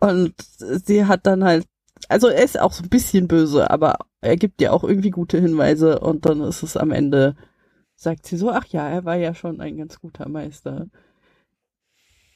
und 0.00 0.34
sie 0.48 1.06
hat 1.06 1.26
dann 1.26 1.44
halt, 1.44 1.66
also 2.08 2.28
er 2.28 2.44
ist 2.44 2.60
auch 2.60 2.72
so 2.72 2.82
ein 2.82 2.88
bisschen 2.88 3.28
böse, 3.28 3.70
aber 3.70 3.98
er 4.20 4.36
gibt 4.36 4.60
ja 4.60 4.72
auch 4.72 4.84
irgendwie 4.84 5.10
gute 5.10 5.40
Hinweise 5.40 6.00
und 6.00 6.26
dann 6.26 6.40
ist 6.42 6.62
es 6.62 6.76
am 6.76 6.90
Ende, 6.90 7.36
sagt 7.96 8.26
sie 8.26 8.36
so, 8.36 8.50
ach 8.50 8.66
ja, 8.66 8.88
er 8.88 9.04
war 9.04 9.16
ja 9.16 9.34
schon 9.34 9.60
ein 9.60 9.76
ganz 9.76 10.00
guter 10.00 10.28
Meister. 10.28 10.86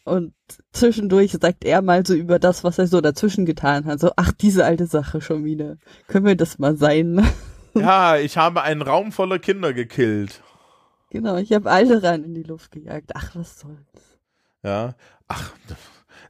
Und 0.04 0.34
zwischendurch 0.72 1.32
sagt 1.32 1.64
er 1.64 1.80
mal 1.80 2.04
so 2.04 2.14
über 2.14 2.38
das, 2.38 2.64
was 2.64 2.78
er 2.78 2.88
so 2.88 3.00
dazwischen 3.00 3.46
getan 3.46 3.84
hat. 3.84 4.00
So, 4.00 4.10
ach, 4.16 4.32
diese 4.32 4.64
alte 4.64 4.86
Sache 4.86 5.20
schon 5.20 5.44
wieder. 5.44 5.76
Können 6.08 6.26
wir 6.26 6.36
das 6.36 6.58
mal 6.58 6.76
sein? 6.76 7.24
Ja, 7.74 8.18
ich 8.18 8.36
habe 8.36 8.60
einen 8.60 8.82
Raum 8.82 9.12
voller 9.12 9.38
Kinder 9.38 9.72
gekillt. 9.72 10.42
Genau, 11.08 11.36
ich 11.38 11.54
habe 11.54 11.70
alle 11.70 12.02
rein 12.02 12.22
in 12.22 12.34
die 12.34 12.42
Luft 12.42 12.70
gejagt. 12.70 13.12
Ach, 13.14 13.34
was 13.34 13.60
soll's. 13.60 14.18
Ja, 14.62 14.94
ach, 15.26 15.52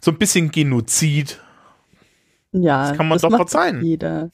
so 0.00 0.12
ein 0.12 0.18
bisschen 0.18 0.52
Genozid. 0.52 1.40
Ja, 2.52 2.88
das 2.88 2.96
kann 2.96 3.08
man 3.08 3.16
das 3.16 3.22
doch 3.22 3.36
verzeihen. 3.36 3.82
Jeder. 3.84 4.30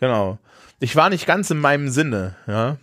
Genau. 0.00 0.38
Ich 0.80 0.94
war 0.96 1.10
nicht 1.10 1.26
ganz 1.26 1.50
in 1.50 1.58
meinem 1.58 1.88
Sinne, 1.88 2.36
ja. 2.46 2.76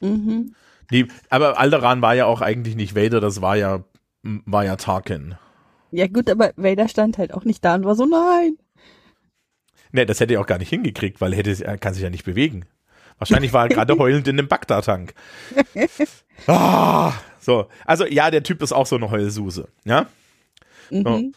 Mhm. 0.00 0.54
Die, 0.90 1.08
aber 1.28 1.58
Alderan 1.58 2.02
war 2.02 2.14
ja 2.14 2.26
auch 2.26 2.40
eigentlich 2.40 2.76
nicht 2.76 2.96
Vader, 2.96 3.20
das 3.20 3.42
war 3.42 3.56
ja 3.56 3.84
war 4.22 4.64
ja 4.64 4.76
Tarkin. 4.76 5.36
Ja 5.90 6.06
gut, 6.06 6.30
aber 6.30 6.52
Vader 6.56 6.88
stand 6.88 7.18
halt 7.18 7.34
auch 7.34 7.44
nicht 7.44 7.64
da 7.64 7.74
und 7.74 7.84
war 7.84 7.94
so, 7.94 8.06
nein. 8.06 8.56
Ne, 9.92 10.06
das 10.06 10.20
hätte 10.20 10.34
er 10.34 10.40
auch 10.40 10.46
gar 10.46 10.58
nicht 10.58 10.68
hingekriegt, 10.68 11.20
weil 11.20 11.32
er, 11.32 11.38
hätte, 11.38 11.64
er 11.64 11.78
kann 11.78 11.94
sich 11.94 12.02
ja 12.02 12.10
nicht 12.10 12.24
bewegen. 12.24 12.66
Wahrscheinlich 13.18 13.52
war 13.52 13.64
er 13.64 13.68
gerade 13.70 13.94
heulend 13.98 14.28
in 14.28 14.36
dem 14.36 14.48
Bagdad-Tank. 14.48 15.14
Ah, 16.46 17.12
so, 17.38 17.66
also 17.84 18.06
ja, 18.06 18.30
der 18.30 18.42
Typ 18.42 18.62
ist 18.62 18.72
auch 18.72 18.86
so 18.86 18.96
eine 18.96 19.10
Heulsuse, 19.10 19.68
ja. 19.84 20.06
Mhm. 20.90 21.34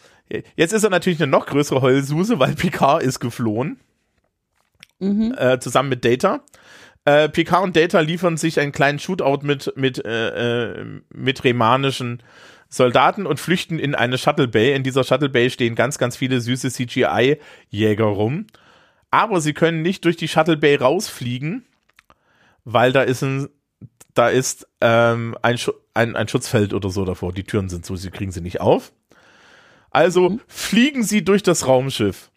Jetzt 0.55 0.73
ist 0.73 0.83
er 0.83 0.89
natürlich 0.89 1.21
eine 1.21 1.31
noch 1.31 1.45
größere 1.45 1.81
Heulsuse, 1.81 2.39
weil 2.39 2.55
Picard 2.55 3.03
ist 3.03 3.19
geflohen. 3.19 3.79
Mhm. 4.99 5.35
Äh, 5.37 5.59
zusammen 5.59 5.89
mit 5.89 6.05
Data. 6.05 6.41
Äh, 7.05 7.29
Picard 7.29 7.63
und 7.63 7.75
Data 7.75 7.99
liefern 7.99 8.37
sich 8.37 8.59
einen 8.59 8.71
kleinen 8.71 8.99
Shootout 8.99 9.45
mit, 9.45 9.73
mit, 9.75 10.03
äh, 10.03 10.79
äh, 10.81 10.85
mit 11.13 11.43
remanischen 11.43 12.23
Soldaten 12.69 13.27
und 13.27 13.39
flüchten 13.39 13.77
in 13.77 13.93
eine 13.93 14.17
Shuttle 14.17 14.47
Bay. 14.47 14.73
In 14.73 14.83
dieser 14.83 15.03
Shuttle 15.03 15.29
Bay 15.29 15.49
stehen 15.49 15.75
ganz, 15.75 15.97
ganz 15.97 16.15
viele 16.15 16.41
süße 16.41 16.71
CGI-Jäger 16.71 18.05
rum. 18.05 18.47
Aber 19.11 19.41
sie 19.41 19.53
können 19.53 19.81
nicht 19.81 20.05
durch 20.05 20.15
die 20.15 20.27
Shuttle 20.27 20.57
Bay 20.57 20.75
rausfliegen, 20.75 21.65
weil 22.63 22.91
da 22.93 23.03
ist 23.03 23.21
ein, 23.21 23.49
da 24.15 24.29
ist 24.29 24.67
ähm, 24.81 25.37
ein, 25.41 25.59
ein, 25.93 26.15
ein 26.15 26.27
Schutzfeld 26.27 26.73
oder 26.73 26.89
so 26.89 27.05
davor. 27.05 27.33
Die 27.33 27.43
Türen 27.43 27.69
sind 27.69 27.85
so, 27.85 27.95
sie 27.95 28.09
kriegen 28.09 28.31
sie 28.31 28.41
nicht 28.41 28.61
auf. 28.61 28.93
Also 29.93 30.31
mhm. 30.31 30.41
fliegen 30.47 31.03
sie 31.03 31.23
durch 31.23 31.43
das 31.43 31.67
Raumschiff. 31.67 32.29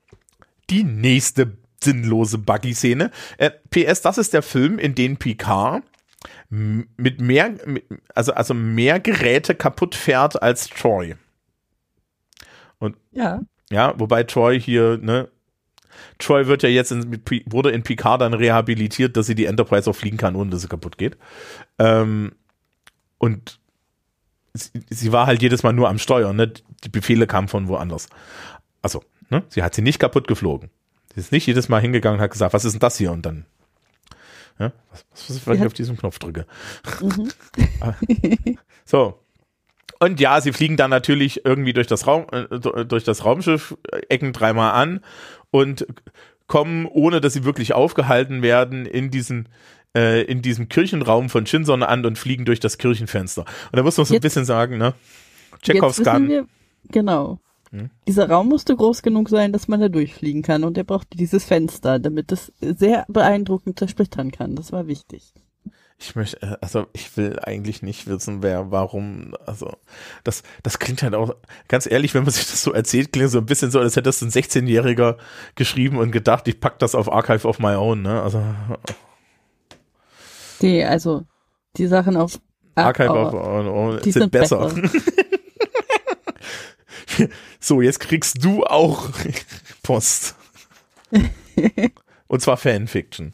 Die 0.71 0.85
nächste 0.85 1.57
sinnlose 1.83 2.39
Buggy-Szene. 2.39 3.11
Äh, 3.39 3.51
PS, 3.71 4.03
das 4.03 4.19
ist 4.19 4.33
der 4.33 4.43
Film, 4.43 4.79
in 4.79 4.95
dem 4.95 5.17
Picard 5.17 5.83
mit 6.49 7.21
mehr, 7.21 7.55
also, 8.15 8.33
also 8.33 8.55
mehr 8.55 9.01
Geräte 9.01 9.55
kaputt 9.55 9.95
fährt 9.95 10.43
als 10.43 10.69
Troy. 10.69 11.15
Und 12.79 12.97
ja. 13.13 13.41
Ja, 13.71 13.95
wobei 13.99 14.23
Troy 14.23 14.61
hier, 14.61 14.99
ne, 14.99 15.29
Troy 16.19 16.47
wird 16.47 16.63
ja 16.63 16.69
jetzt 16.69 16.93
in, 16.93 17.21
wurde 17.47 17.71
in 17.71 17.83
Picard 17.83 18.21
dann 18.21 18.35
rehabilitiert, 18.35 19.17
dass 19.17 19.27
sie 19.27 19.35
die 19.35 19.47
Enterprise 19.47 19.89
auch 19.91 19.97
fliegen 19.97 20.17
kann, 20.17 20.37
ohne 20.37 20.51
dass 20.51 20.63
sie 20.63 20.69
kaputt 20.69 20.99
geht. 20.99 21.17
Ähm, 21.79 22.33
und 23.19 23.61
sie, 24.57 24.71
sie, 24.91 25.13
war 25.13 25.27
halt 25.27 25.43
jedes 25.43 25.63
Mal 25.63 25.73
nur 25.73 25.89
am 25.89 25.99
Steuern, 25.99 26.37
ne? 26.37 26.53
Die 26.85 26.89
Befehle 26.89 27.27
kamen 27.27 27.49
von 27.49 27.69
woanders. 27.69 28.09
Also, 28.83 29.03
ne? 29.31 29.43
Sie 29.49 29.63
hat 29.63 29.75
sie 29.75 29.83
nicht 29.83 29.99
kaputt 29.99 30.29
geflogen. 30.29 30.71
Sie 31.15 31.21
ist 31.21 31.33
nicht 31.33 31.47
jedes 31.47 31.69
Mal 31.69 31.81
hingegangen 31.81 32.19
und 32.19 32.23
hat 32.25 32.31
gesagt, 32.31 32.53
was 32.53 32.65
ist 32.65 32.73
denn 32.73 32.81
das 32.81 32.99
hier? 32.99 33.13
Und 33.13 33.25
dann, 33.25 33.47
ja, 34.59 34.73
was, 34.91 35.05
was 35.13 35.31
ist, 35.31 35.47
wenn 35.47 35.57
ich 35.57 35.67
auf 35.67 35.75
diesen 35.75 35.97
Knopf 35.97 36.19
drücke? 36.19 36.47
Mhm. 37.01 37.31
Ah. 37.81 37.95
so. 38.85 39.21
Und 39.99 40.21
ja, 40.21 40.41
sie 40.41 40.53
fliegen 40.53 40.77
dann 40.77 40.91
natürlich 40.91 41.45
irgendwie 41.45 41.73
durch 41.73 41.87
das 41.87 42.07
Raum, 42.07 42.27
äh, 42.33 42.85
durch 42.85 43.05
das 43.05 43.25
Raumschiff, 43.25 43.77
äh, 43.91 44.01
ecken 44.09 44.33
dreimal 44.33 44.73
an 44.73 45.01
und 45.51 45.87
kommen, 46.47 46.87
ohne 46.87 47.21
dass 47.21 47.33
sie 47.33 47.45
wirklich 47.45 47.73
aufgehalten 47.73 48.43
werden, 48.43 48.87
in 48.87 49.11
diesen 49.11 49.49
äh, 49.97 50.23
in 50.23 50.43
diesem 50.43 50.69
Kirchenraum 50.69 51.31
von 51.31 51.47
Shinson 51.47 51.83
an 51.83 52.05
und 52.05 52.19
fliegen 52.19 52.45
durch 52.45 52.61
das 52.61 52.79
Kirchenfenster. 52.79 53.43
Und 53.43 53.77
da 53.77 53.83
muss 53.83 53.97
man 53.97 54.05
so 54.05 54.15
jetzt, 54.15 54.23
ein 54.23 54.27
bisschen 54.27 54.45
sagen, 54.45 54.77
ne? 54.77 54.95
Chekhovs 55.63 56.03
Gun. 56.05 56.47
Genau. 56.91 57.41
Hm? 57.71 57.91
Dieser 58.07 58.29
Raum 58.29 58.49
musste 58.49 58.77
groß 58.77 59.03
genug 59.03 59.29
sein, 59.29 59.53
dass 59.53 59.67
man 59.67 59.81
da 59.81 59.89
durchfliegen 59.89 60.43
kann 60.43 60.63
und 60.63 60.79
er 60.79 60.85
brauchte 60.85 61.17
dieses 61.17 61.45
Fenster, 61.45 61.99
damit 61.99 62.31
es 62.31 62.53
sehr 62.61 63.07
beeindruckend 63.09 63.79
zersplittern 63.79 64.31
kann. 64.31 64.55
Das 64.55 64.71
war 64.71 64.87
wichtig. 64.87 65.33
Ich 65.99 66.15
möchte, 66.15 66.43
äh, 66.43 66.57
also 66.61 66.87
ich 66.93 67.17
will 67.17 67.39
eigentlich 67.43 67.83
nicht 67.83 68.07
wissen, 68.07 68.43
wer, 68.43 68.71
warum, 68.71 69.35
also 69.47 69.73
das, 70.25 70.43
das 70.63 70.79
klingt 70.79 71.03
halt 71.03 71.15
auch, 71.15 71.35
ganz 71.69 71.91
ehrlich, 71.91 72.15
wenn 72.15 72.25
man 72.25 72.33
sich 72.33 72.47
das 72.47 72.63
so 72.63 72.73
erzählt, 72.73 73.13
klingt 73.13 73.31
so 73.31 73.39
ein 73.39 73.47
bisschen 73.47 73.71
so, 73.71 73.81
als 73.81 73.97
hätte 73.97 74.05
das 74.05 74.21
ein 74.21 74.31
16-Jähriger 74.31 75.17
geschrieben 75.55 75.97
und 75.97 76.13
gedacht, 76.13 76.47
ich 76.49 76.61
pack 76.61 76.79
das 76.79 76.95
auf 76.95 77.11
Archive 77.11 77.49
of 77.49 77.59
My 77.59 77.75
Own, 77.75 78.03
ne, 78.03 78.23
also. 78.23 78.43
Die, 80.63 80.83
also, 80.83 81.25
die 81.77 81.87
Sachen 81.87 82.17
auf 82.17 82.41
Archive 82.75 83.11
of 83.11 83.33
My 83.33 83.39
Own 83.69 84.03
sind, 84.03 84.13
sind 84.13 84.31
besser. 84.33 84.69
besser. 84.69 84.91
so, 87.61 87.81
jetzt 87.81 88.01
kriegst 88.01 88.43
du 88.45 88.65
auch 88.65 89.11
Post. 89.83 90.35
und 92.27 92.43
zwar 92.43 92.57
Fanfiction. 92.57 93.33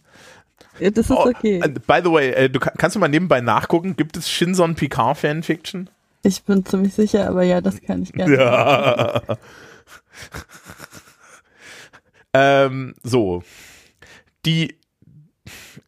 Ja, 0.79 0.91
das 0.91 1.11
ist 1.11 1.17
oh, 1.17 1.27
okay. 1.29 1.61
Oh, 1.65 1.69
by 1.69 2.01
the 2.03 2.11
way, 2.11 2.31
äh, 2.31 2.49
du 2.49 2.59
kannst 2.59 2.97
du 2.97 3.01
mal 3.01 3.09
nebenbei 3.09 3.41
nachgucken, 3.41 3.97
gibt 3.97 4.17
es 4.17 4.31
Shinson 4.31 4.75
Picard 4.75 5.19
Fanfiction? 5.19 5.91
Ich 6.23 6.45
bin 6.45 6.65
ziemlich 6.65 6.95
sicher, 6.95 7.29
aber 7.29 7.43
ja, 7.43 7.61
das 7.61 7.81
kann 7.83 8.03
ich 8.03 8.13
gerne. 8.13 8.37
Ja. 8.37 9.23
ähm, 12.33 12.95
so. 13.03 13.43
Die 14.47 14.79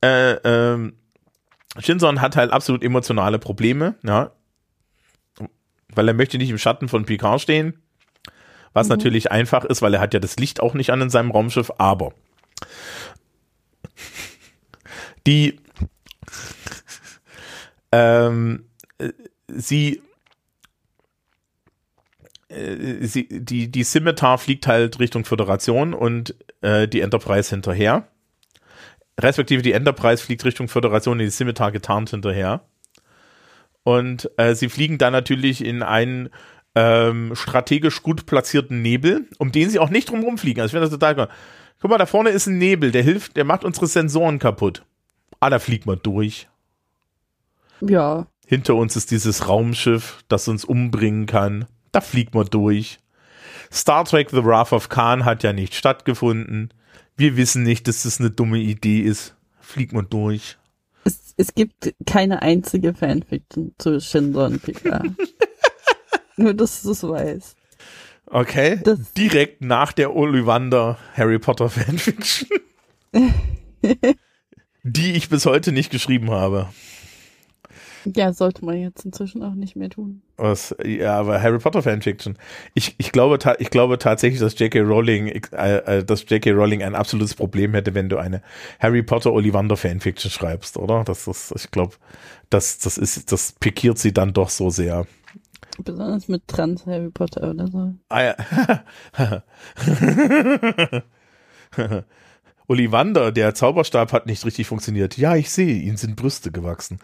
äh, 0.03 0.33
ähm, 0.44 0.94
Shinson 1.79 2.21
hat 2.21 2.37
halt 2.37 2.53
absolut 2.53 2.83
emotionale 2.83 3.39
Probleme, 3.39 3.97
ja. 4.03 4.33
Weil 5.95 6.09
er 6.09 6.15
möchte 6.15 6.39
nicht 6.39 6.51
im 6.51 6.59
Schatten 6.59 6.89
von 6.89 7.05
Picard 7.05 7.41
stehen. 7.41 7.83
Was 8.73 8.89
mhm. 8.89 8.97
natürlich 8.97 9.31
einfach 9.31 9.65
ist, 9.65 9.83
weil 9.83 9.95
er 9.95 10.01
hat 10.01 10.15
ja 10.15 10.21
das 10.21 10.37
Licht 10.37 10.61
auch 10.61 10.75
nicht 10.75 10.91
an 10.91 11.01
in 11.01 11.11
seinem 11.11 11.31
Raumschiff, 11.31 11.73
aber 11.79 12.13
die 15.27 15.59
ähm, 17.93 18.67
sie 19.49 20.03
äh, 22.49 23.07
sie, 23.07 23.29
die, 23.31 23.71
die 23.71 23.85
Scimitar 23.85 24.39
fliegt 24.39 24.67
halt 24.67 24.99
Richtung 24.99 25.25
Föderation 25.25 25.95
und 25.95 26.35
äh, 26.61 26.89
die 26.89 27.01
Enterprise 27.01 27.51
hinterher. 27.51 28.09
Respektive 29.20 29.62
die 29.62 29.72
Enterprise 29.72 30.24
fliegt 30.24 30.44
Richtung 30.44 30.68
Föderation 30.68 31.12
und 31.12 31.18
die 31.20 31.31
Scimitar 31.31 31.72
getarnt 31.72 32.11
hinterher. 32.11 32.62
Und 33.85 34.31
äh, 34.38 34.55
sie 34.55 34.68
fliegen 34.68 34.98
dann 34.98 35.12
natürlich 35.12 35.64
in 35.64 35.83
einen 35.83 36.31
ähm, 36.74 37.35
strategisch 37.37 38.03
gut 38.03 38.27
platzierten 38.27 38.83
Nebel, 38.83 39.29
um 39.38 39.53
den 39.53 39.70
sie 39.70 39.79
auch 39.79 39.90
nicht 39.90 40.11
drumherum 40.11 40.38
fliegen. 40.38 40.61
Also 40.61 40.68
ich 40.68 40.72
finde 40.72 40.88
das 40.88 40.98
total 40.98 41.18
cool. 41.18 41.29
Guck 41.81 41.90
mal, 41.90 41.98
da 41.98 42.07
vorne 42.07 42.31
ist 42.31 42.46
ein 42.46 42.59
Nebel, 42.59 42.90
der 42.90 43.03
hilft, 43.03 43.37
der 43.37 43.44
macht 43.44 43.64
unsere 43.64 43.87
Sensoren 43.87 44.38
kaputt. 44.38 44.85
Ah, 45.38 45.50
da 45.50 45.59
fliegt 45.59 45.87
man 45.87 46.00
durch. 46.03 46.48
Ja. 47.81 48.27
Hinter 48.46 48.74
uns 48.74 48.96
ist 48.96 49.11
dieses 49.11 49.48
Raumschiff, 49.48 50.24
das 50.29 50.48
uns 50.48 50.64
umbringen 50.64 51.27
kann. 51.27 51.66
Da 51.92 52.00
fliegt 52.00 52.35
man 52.35 52.46
durch. 52.46 52.98
Star 53.70 54.05
Trek 54.05 54.31
The 54.31 54.44
Wrath 54.44 54.72
of 54.72 54.88
Khan 54.88 55.24
hat 55.24 55.42
ja 55.42 55.53
nicht 55.53 55.74
stattgefunden. 55.74 56.72
Wir 57.16 57.37
wissen 57.37 57.62
nicht, 57.62 57.87
dass 57.87 58.03
das 58.03 58.20
eine 58.20 58.31
dumme 58.31 58.59
Idee 58.59 59.00
ist. 59.00 59.35
Fliegt 59.61 59.92
man 59.92 60.09
durch. 60.09 60.57
Es, 61.05 61.35
es 61.37 61.55
gibt 61.55 61.94
keine 62.07 62.42
einzige 62.42 62.94
Fanfiction 62.94 63.74
zu 63.79 64.00
Shinson 64.00 64.59
Picard. 64.59 65.07
Nur, 66.37 66.55
dass 66.55 66.83
du 66.83 66.90
es 66.90 67.03
weißt. 67.03 67.57
Okay. 68.27 68.81
Das 68.83 69.12
Direkt 69.12 69.62
nach 69.62 69.92
der 69.92 70.14
Ollivander 70.16 70.98
Harry 71.14 71.38
Potter 71.38 71.70
Fanfiction. 71.70 72.48
die 74.83 75.12
ich 75.12 75.29
bis 75.29 75.46
heute 75.46 75.72
nicht 75.72 75.90
geschrieben 75.90 76.31
habe. 76.31 76.68
Ja, 78.05 78.33
sollte 78.33 78.64
man 78.64 78.77
jetzt 78.77 79.05
inzwischen 79.05 79.43
auch 79.43 79.55
nicht 79.55 79.77
mehr 79.77 79.88
tun. 79.88 80.23
Was? 80.37 80.75
Ja, 80.85 81.19
aber 81.19 81.40
Harry 81.40 81.59
Potter 81.59 81.83
Fanfiction. 81.83 82.37
Ich, 82.75 82.95
ich 82.99 83.12
glaube, 83.12 83.38
ich 83.59 83.71
glaube 83.71 83.99
tatsächlich, 83.99 84.40
dass 84.40 84.59
J.K. 84.59 84.81
Rowling, 84.81 85.29
äh, 85.29 85.77
äh 85.77 86.05
dass 86.05 86.29
J.K. 86.29 86.50
Rowling 86.50 86.83
ein 86.83 86.94
absolutes 86.94 87.35
Problem 87.35 87.73
hätte, 87.73 87.94
wenn 87.94 88.09
du 88.09 88.19
eine 88.19 88.42
Harry 88.79 89.02
Potter 89.02 89.33
Ollivander 89.33 89.77
Fanfiction 89.77 90.31
schreibst, 90.31 90.77
oder? 90.77 91.05
Das 91.05 91.27
ist, 91.27 91.52
ich 91.57 91.71
glaube, 91.71 91.94
das, 92.50 92.79
das 92.79 92.98
ist, 92.98 93.33
das 93.33 93.52
pikiert 93.52 93.98
sie 93.98 94.13
dann 94.13 94.33
doch 94.33 94.50
so 94.50 94.71
sehr. 94.71 95.07
Besonders 95.83 96.29
mit 96.29 96.46
Trans 96.46 96.87
Harry 96.87 97.11
Potter 97.11 97.50
oder 97.50 97.67
so. 97.69 97.94
Ah 98.09 98.23
ja. 98.23 98.35
Ollivander, 102.67 103.33
der 103.33 103.54
Zauberstab 103.54 104.12
hat 104.12 104.27
nicht 104.27 104.44
richtig 104.44 104.67
funktioniert. 104.67 105.17
Ja, 105.19 105.37
ich 105.37 105.50
sehe, 105.50 105.77
ihm 105.77 105.96
sind 105.96 106.17
Brüste 106.17 106.50
gewachsen. 106.50 106.98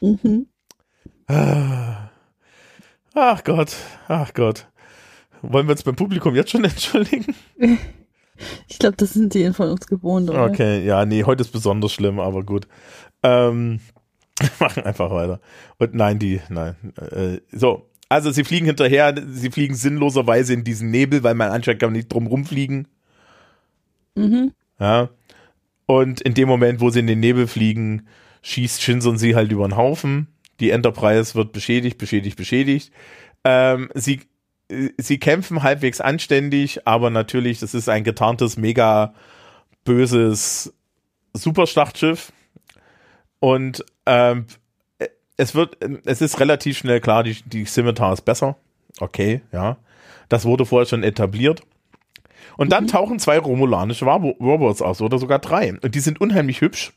mhm. 0.00 0.46
Ach 3.14 3.44
Gott, 3.44 3.74
ach 4.08 4.34
Gott. 4.34 4.68
Wollen 5.42 5.66
wir 5.66 5.72
uns 5.72 5.82
beim 5.82 5.96
Publikum 5.96 6.34
jetzt 6.34 6.50
schon 6.50 6.64
entschuldigen? 6.64 7.34
Ich 8.68 8.78
glaube, 8.78 8.96
das 8.96 9.14
sind 9.14 9.34
die 9.34 9.50
von 9.52 9.70
uns 9.70 9.86
gewohnt, 9.86 10.28
oder? 10.28 10.44
Okay, 10.44 10.84
ja, 10.84 11.04
nee, 11.06 11.24
heute 11.24 11.42
ist 11.42 11.52
besonders 11.52 11.92
schlimm, 11.92 12.20
aber 12.20 12.42
gut. 12.44 12.68
Ähm, 13.22 13.80
machen 14.58 14.84
einfach 14.84 15.10
weiter. 15.10 15.40
Und 15.78 15.94
nein, 15.94 16.18
die, 16.18 16.40
nein. 16.48 16.76
Äh, 16.96 17.40
so, 17.52 17.88
also 18.08 18.30
sie 18.30 18.44
fliegen 18.44 18.66
hinterher, 18.66 19.14
sie 19.28 19.50
fliegen 19.50 19.74
sinnloserweise 19.74 20.52
in 20.52 20.64
diesen 20.64 20.90
Nebel, 20.90 21.22
weil 21.22 21.34
man 21.34 21.50
anscheinend 21.50 21.80
kann 21.80 21.92
nicht 21.92 22.12
drum 22.12 22.26
rumfliegen. 22.26 22.88
Mhm. 24.14 24.52
Ja. 24.78 25.10
Und 25.86 26.20
in 26.20 26.34
dem 26.34 26.48
Moment, 26.48 26.80
wo 26.80 26.90
sie 26.90 27.00
in 27.00 27.06
den 27.06 27.20
Nebel 27.20 27.46
fliegen, 27.46 28.06
schießt 28.42 28.82
Shinson 28.82 29.18
sie 29.18 29.34
halt 29.34 29.50
über 29.52 29.66
den 29.66 29.76
Haufen. 29.76 30.28
Die 30.60 30.70
Enterprise 30.70 31.34
wird 31.34 31.52
beschädigt, 31.52 31.98
beschädigt, 31.98 32.36
beschädigt. 32.36 32.92
Ähm, 33.44 33.90
sie, 33.94 34.20
sie 34.98 35.18
kämpfen 35.18 35.62
halbwegs 35.62 36.00
anständig, 36.00 36.86
aber 36.86 37.10
natürlich, 37.10 37.60
das 37.60 37.74
ist 37.74 37.88
ein 37.88 38.04
getarntes, 38.04 38.56
mega 38.56 39.14
böses 39.84 40.74
Superschlachtschiff. 41.34 42.32
Und 43.38 43.84
ähm, 44.06 44.46
es 45.36 45.54
wird, 45.54 45.78
es 46.04 46.20
ist 46.20 46.40
relativ 46.40 46.78
schnell 46.78 47.00
klar, 47.00 47.22
die, 47.22 47.42
die 47.42 47.64
Scimitar 47.64 48.12
ist 48.12 48.22
besser. 48.22 48.56
Okay, 49.00 49.42
ja. 49.52 49.76
Das 50.28 50.44
wurde 50.44 50.66
vorher 50.66 50.86
schon 50.86 51.02
etabliert. 51.02 51.62
Und 52.56 52.72
dann 52.72 52.84
mhm. 52.84 52.88
tauchen 52.88 53.18
zwei 53.18 53.38
romulanische 53.38 54.06
Robots 54.06 54.82
aus 54.82 55.00
oder 55.02 55.18
sogar 55.18 55.38
drei. 55.38 55.78
Und 55.82 55.94
die 55.94 56.00
sind 56.00 56.20
unheimlich 56.20 56.60
hübsch. 56.60 56.92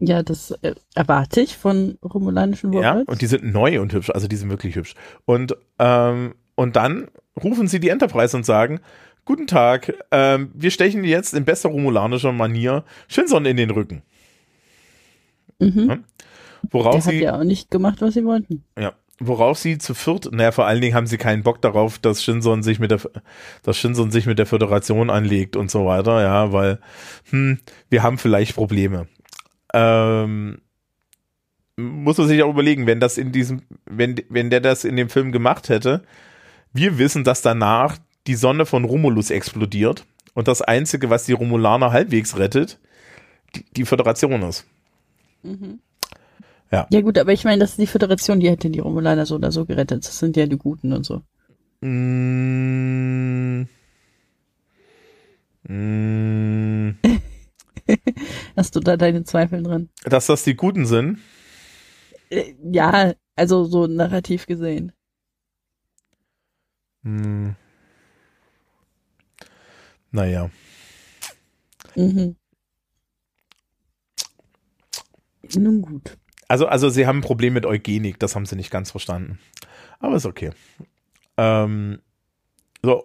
Ja, 0.00 0.22
das 0.22 0.50
äh, 0.62 0.74
erwarte 0.94 1.40
ich 1.40 1.56
von 1.56 1.98
romulanischen 2.02 2.70
Robots. 2.70 2.84
Ja, 2.84 3.02
und 3.06 3.22
die 3.22 3.26
sind 3.26 3.44
neu 3.44 3.80
und 3.80 3.92
hübsch. 3.92 4.10
Also 4.10 4.26
die 4.26 4.36
sind 4.36 4.50
wirklich 4.50 4.74
hübsch. 4.74 4.94
Und, 5.24 5.56
ähm, 5.78 6.34
und 6.56 6.76
dann 6.76 7.08
rufen 7.42 7.68
sie 7.68 7.80
die 7.80 7.88
Enterprise 7.90 8.36
und 8.36 8.44
sagen, 8.44 8.80
Guten 9.26 9.46
Tag, 9.46 9.94
ähm, 10.10 10.50
wir 10.52 10.70
stechen 10.70 11.02
jetzt 11.02 11.32
in 11.32 11.46
bester 11.46 11.70
romulanischer 11.70 12.32
Manier 12.32 12.84
Shinson 13.08 13.46
in 13.46 13.56
den 13.56 13.70
Rücken. 13.70 14.02
Mhm. 15.58 15.88
Ja? 15.88 15.98
Worauf 16.70 16.94
Der 16.94 17.02
sie, 17.02 17.08
hat 17.18 17.22
ja 17.22 17.38
auch 17.38 17.44
nicht 17.44 17.70
gemacht, 17.70 18.00
was 18.00 18.14
sie 18.14 18.24
wollten. 18.24 18.64
Ja, 18.78 18.92
worauf 19.18 19.58
sie 19.58 19.78
zu 19.78 19.94
viert, 19.94 20.30
naja, 20.32 20.52
vor 20.52 20.66
allen 20.66 20.80
Dingen 20.80 20.94
haben 20.94 21.06
sie 21.06 21.18
keinen 21.18 21.42
Bock 21.42 21.60
darauf, 21.62 21.98
dass 21.98 22.22
Shinson 22.22 22.62
sich 22.62 22.78
mit 22.78 22.90
der, 22.90 23.00
dass 23.62 23.76
Shinson 23.76 24.10
sich 24.10 24.26
mit 24.26 24.38
der 24.38 24.46
Föderation 24.46 25.10
anlegt 25.10 25.56
und 25.56 25.70
so 25.70 25.86
weiter, 25.86 26.22
ja, 26.22 26.52
weil, 26.52 26.78
hm, 27.30 27.58
wir 27.90 28.02
haben 28.02 28.18
vielleicht 28.18 28.54
Probleme. 28.54 29.06
Ähm, 29.72 30.58
muss 31.76 32.18
man 32.18 32.28
sich 32.28 32.42
auch 32.42 32.50
überlegen, 32.50 32.86
wenn 32.86 33.00
das 33.00 33.18
in 33.18 33.32
diesem, 33.32 33.62
wenn, 33.86 34.16
wenn 34.28 34.50
der 34.50 34.60
das 34.60 34.84
in 34.84 34.96
dem 34.96 35.08
Film 35.08 35.32
gemacht 35.32 35.68
hätte, 35.68 36.02
wir 36.72 36.98
wissen, 36.98 37.24
dass 37.24 37.42
danach 37.42 37.98
die 38.26 38.34
Sonne 38.34 38.66
von 38.66 38.84
Romulus 38.84 39.30
explodiert 39.30 40.04
und 40.34 40.48
das 40.48 40.62
Einzige, 40.62 41.10
was 41.10 41.24
die 41.24 41.32
Romulaner 41.32 41.92
halbwegs 41.92 42.36
rettet, 42.36 42.78
die, 43.54 43.64
die 43.76 43.84
Föderation 43.84 44.42
ist. 44.42 44.66
Mhm. 45.42 45.80
Ja. 46.74 46.88
Ja 46.90 47.02
gut, 47.02 47.18
aber 47.18 47.32
ich 47.32 47.44
meine, 47.44 47.60
das 47.60 47.70
ist 47.70 47.78
die 47.78 47.86
Föderation, 47.86 48.40
die 48.40 48.50
hätte 48.50 48.68
die 48.68 48.80
Romulaner 48.80 49.26
so 49.26 49.36
oder 49.36 49.52
so 49.52 49.64
gerettet. 49.64 50.04
Das 50.04 50.18
sind 50.18 50.36
ja 50.36 50.44
die 50.46 50.58
Guten 50.58 50.92
und 50.92 51.06
so. 51.06 51.22
Mm. 51.80 53.68
Mm. 55.68 56.98
Hast 58.56 58.74
du 58.74 58.80
da 58.80 58.96
deine 58.96 59.22
Zweifel 59.22 59.62
dran? 59.62 59.88
Dass 60.02 60.26
das 60.26 60.42
die 60.42 60.56
Guten 60.56 60.84
sind? 60.84 61.20
Äh, 62.28 62.54
ja, 62.72 63.12
also 63.36 63.62
so 63.66 63.86
narrativ 63.86 64.46
gesehen. 64.46 64.90
Mm. 67.02 67.50
Naja. 70.10 70.50
Mhm. 71.94 72.34
Nun 75.54 75.82
gut. 75.82 76.18
Also, 76.48 76.66
also 76.66 76.88
sie 76.88 77.06
haben 77.06 77.18
ein 77.18 77.22
Problem 77.22 77.54
mit 77.54 77.66
Eugenik, 77.66 78.18
das 78.18 78.34
haben 78.34 78.46
sie 78.46 78.56
nicht 78.56 78.70
ganz 78.70 78.90
verstanden. 78.90 79.38
Aber 79.98 80.16
ist 80.16 80.26
okay. 80.26 80.50
Ähm, 81.36 82.00
so. 82.82 83.04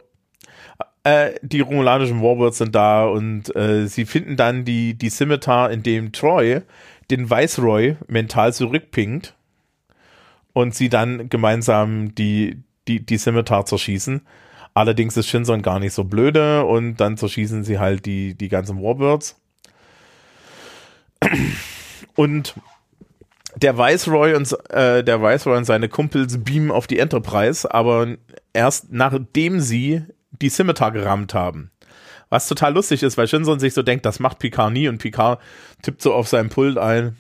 Äh, 1.04 1.36
die 1.42 1.62
romulanischen 1.62 2.22
Warbirds 2.22 2.58
sind 2.58 2.76
da 2.76 3.06
und 3.06 3.56
äh, 3.56 3.88
sie 3.88 4.06
finden 4.06 4.36
dann 4.36 4.66
die, 4.66 4.96
die 4.96 5.10
Scimitar, 5.10 5.72
in 5.72 5.82
dem 5.82 6.12
Troy 6.12 6.62
den 7.10 7.30
Viceroy 7.30 7.96
mental 8.08 8.54
zurückpinkt 8.54 9.34
und 10.54 10.76
sie 10.76 10.90
dann 10.90 11.30
gemeinsam 11.30 12.14
die, 12.16 12.62
die, 12.88 13.06
die 13.06 13.18
Scimitar 13.18 13.66
zerschießen. 13.66 14.22
Allerdings 14.74 15.18
ist 15.18 15.28
Shinson 15.28 15.62
gar 15.62 15.80
nicht 15.80 15.94
so 15.94 16.04
blöde 16.04 16.66
und 16.66 16.98
dann 16.98 17.18
zerschießen 17.18 17.64
sie 17.64 17.80
halt 17.80 18.06
die, 18.06 18.36
die 18.36 18.50
ganzen 18.50 18.82
Warbirds. 18.82 19.40
Und 22.16 22.56
der 23.62 23.78
Viceroy 23.78 24.36
und 24.36 24.56
äh, 24.70 25.04
der 25.04 25.22
Viceroy 25.22 25.58
und 25.58 25.66
seine 25.66 25.90
Kumpels 25.90 26.44
beamen 26.44 26.72
auf 26.72 26.88
die 26.88 27.00
Enterprise, 27.00 27.72
aber 27.72 28.16
erst 28.54 28.92
nachdem 28.92 29.60
sie 29.60 30.04
die 30.32 30.50
Scimitar 30.50 30.92
gerammt 30.92 31.34
haben. 31.34 31.72
Was 32.30 32.48
total 32.48 32.74
lustig 32.74 33.04
ist, 33.04 33.18
weil 33.18 33.28
Shinson 33.28 33.60
sich 33.60 33.74
so 33.74 33.82
denkt, 33.82 34.06
das 34.06 34.20
macht 34.20 34.40
Picard 34.40 34.72
nie 34.72 34.88
und 34.88 35.00
Picard 35.00 35.42
tippt 35.82 36.02
so 36.02 36.14
auf 36.14 36.28
seinem 36.28 36.50
Pult 36.50 36.78
ein. 36.78 37.18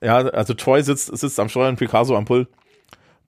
Ja, 0.00 0.16
also 0.16 0.54
Troy 0.54 0.82
sitzt, 0.82 1.16
sitzt 1.16 1.38
am 1.38 1.48
Steuer 1.48 1.68
und 1.68 1.78
Picard 1.78 2.06
so 2.06 2.16
am 2.16 2.24
Pult. 2.24 2.48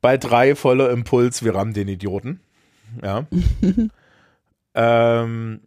Bei 0.01 0.17
drei 0.17 0.55
voller 0.55 0.91
Impuls, 0.91 1.45
wir 1.45 1.55
rammen 1.55 1.75
den 1.75 1.89
Idioten. 1.89 2.41
Ja. 3.03 3.27
ähm, 4.75 5.61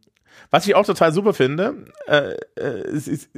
was 0.49 0.67
ich 0.67 0.75
auch 0.75 0.85
total 0.85 1.13
super 1.13 1.33
finde, 1.33 1.85
äh, 2.07 2.35
äh, 2.55 2.89
ist, 2.89 3.29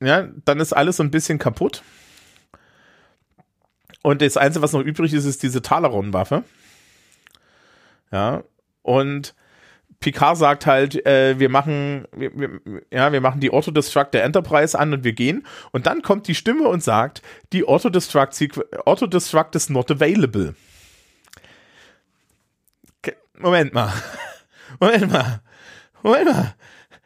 ja, 0.00 0.28
dann 0.44 0.60
ist 0.60 0.72
alles 0.72 0.96
so 0.96 1.02
ein 1.02 1.10
bisschen 1.10 1.38
kaputt. 1.38 1.82
Und 4.02 4.20
das 4.20 4.36
Einzige, 4.36 4.62
was 4.62 4.72
noch 4.72 4.82
übrig 4.82 5.14
ist, 5.14 5.24
ist 5.24 5.42
diese 5.42 5.62
Talaron-Waffe. 5.62 6.44
Ja, 8.12 8.44
und 8.82 9.34
Picard 10.00 10.36
sagt 10.36 10.66
halt, 10.66 11.06
äh, 11.06 11.38
wir 11.38 11.48
machen, 11.48 12.06
wir, 12.14 12.30
wir, 12.38 12.60
ja, 12.90 13.10
wir 13.10 13.22
machen 13.22 13.40
die 13.40 13.50
Autodestruct 13.50 14.12
der 14.12 14.24
Enterprise 14.24 14.78
an 14.78 14.92
und 14.92 15.04
wir 15.04 15.14
gehen. 15.14 15.46
Und 15.72 15.86
dann 15.86 16.02
kommt 16.02 16.28
die 16.28 16.34
Stimme 16.34 16.68
und 16.68 16.82
sagt, 16.82 17.22
die 17.54 17.64
Autodestruct, 17.64 18.38
Autodestruct 18.84 19.54
is 19.54 19.70
not 19.70 19.90
available. 19.90 20.54
Moment 23.38 23.72
mal. 23.72 23.92
Moment 24.78 25.10
mal. 25.10 25.40
Moment 26.02 26.26
mal. 26.26 26.54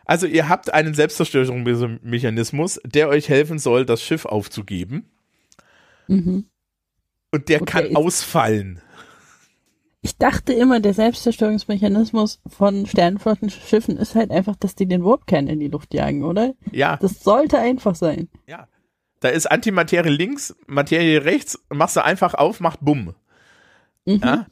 Also 0.08 0.26
ihr 0.26 0.48
habt 0.48 0.72
einen 0.72 0.94
Selbstzerstörungsmechanismus, 0.94 2.80
der 2.82 3.10
euch 3.10 3.28
helfen 3.28 3.58
soll, 3.58 3.84
das 3.84 4.02
Schiff 4.02 4.24
aufzugeben. 4.24 5.04
Mhm. 6.06 6.46
Und 7.30 7.48
der 7.50 7.60
okay, 7.60 7.70
kann 7.70 7.96
ausfallen. 7.96 8.80
Ich 10.00 10.16
dachte 10.16 10.54
immer, 10.54 10.80
der 10.80 10.94
Selbstzerstörungsmechanismus 10.94 12.40
von 12.46 12.86
Sternflottenschiffen 12.86 13.98
ist 13.98 14.14
halt 14.14 14.30
einfach, 14.30 14.56
dass 14.56 14.74
die 14.74 14.86
den 14.86 15.04
Warpkern 15.04 15.46
in 15.46 15.60
die 15.60 15.68
Luft 15.68 15.92
jagen, 15.92 16.24
oder? 16.24 16.54
Ja. 16.72 16.96
Das 16.96 17.22
sollte 17.22 17.58
einfach 17.58 17.94
sein. 17.94 18.30
Ja. 18.46 18.66
Da 19.20 19.28
ist 19.28 19.44
Antimaterie 19.44 20.08
links, 20.08 20.56
Materie 20.66 21.22
rechts, 21.22 21.62
machst 21.68 21.96
du 21.96 22.04
einfach 22.04 22.32
auf, 22.32 22.60
macht 22.60 22.80
Bumm. 22.80 23.14
Mhm. 24.06 24.20
Ja? 24.24 24.46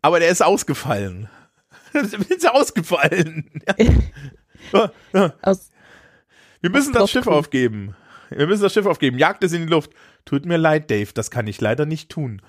Aber 0.00 0.18
der 0.18 0.30
ist 0.30 0.42
ausgefallen. 0.42 1.28
ist 1.92 2.48
ausgefallen. 2.48 3.50
Aus 3.66 3.76
Wir 5.12 6.70
müssen 6.70 6.92
das 6.92 7.10
Schiff 7.10 7.26
aufgeben. 7.26 7.96
Wir 8.30 8.46
müssen 8.46 8.62
das 8.62 8.72
Schiff 8.72 8.86
aufgeben. 8.86 9.18
Jagt 9.18 9.42
es 9.44 9.52
in 9.52 9.66
die 9.66 9.72
Luft. 9.72 9.90
Tut 10.24 10.46
mir 10.46 10.56
leid, 10.56 10.90
Dave, 10.90 11.10
das 11.12 11.30
kann 11.30 11.46
ich 11.46 11.60
leider 11.60 11.86
nicht 11.86 12.08
tun. 12.08 12.40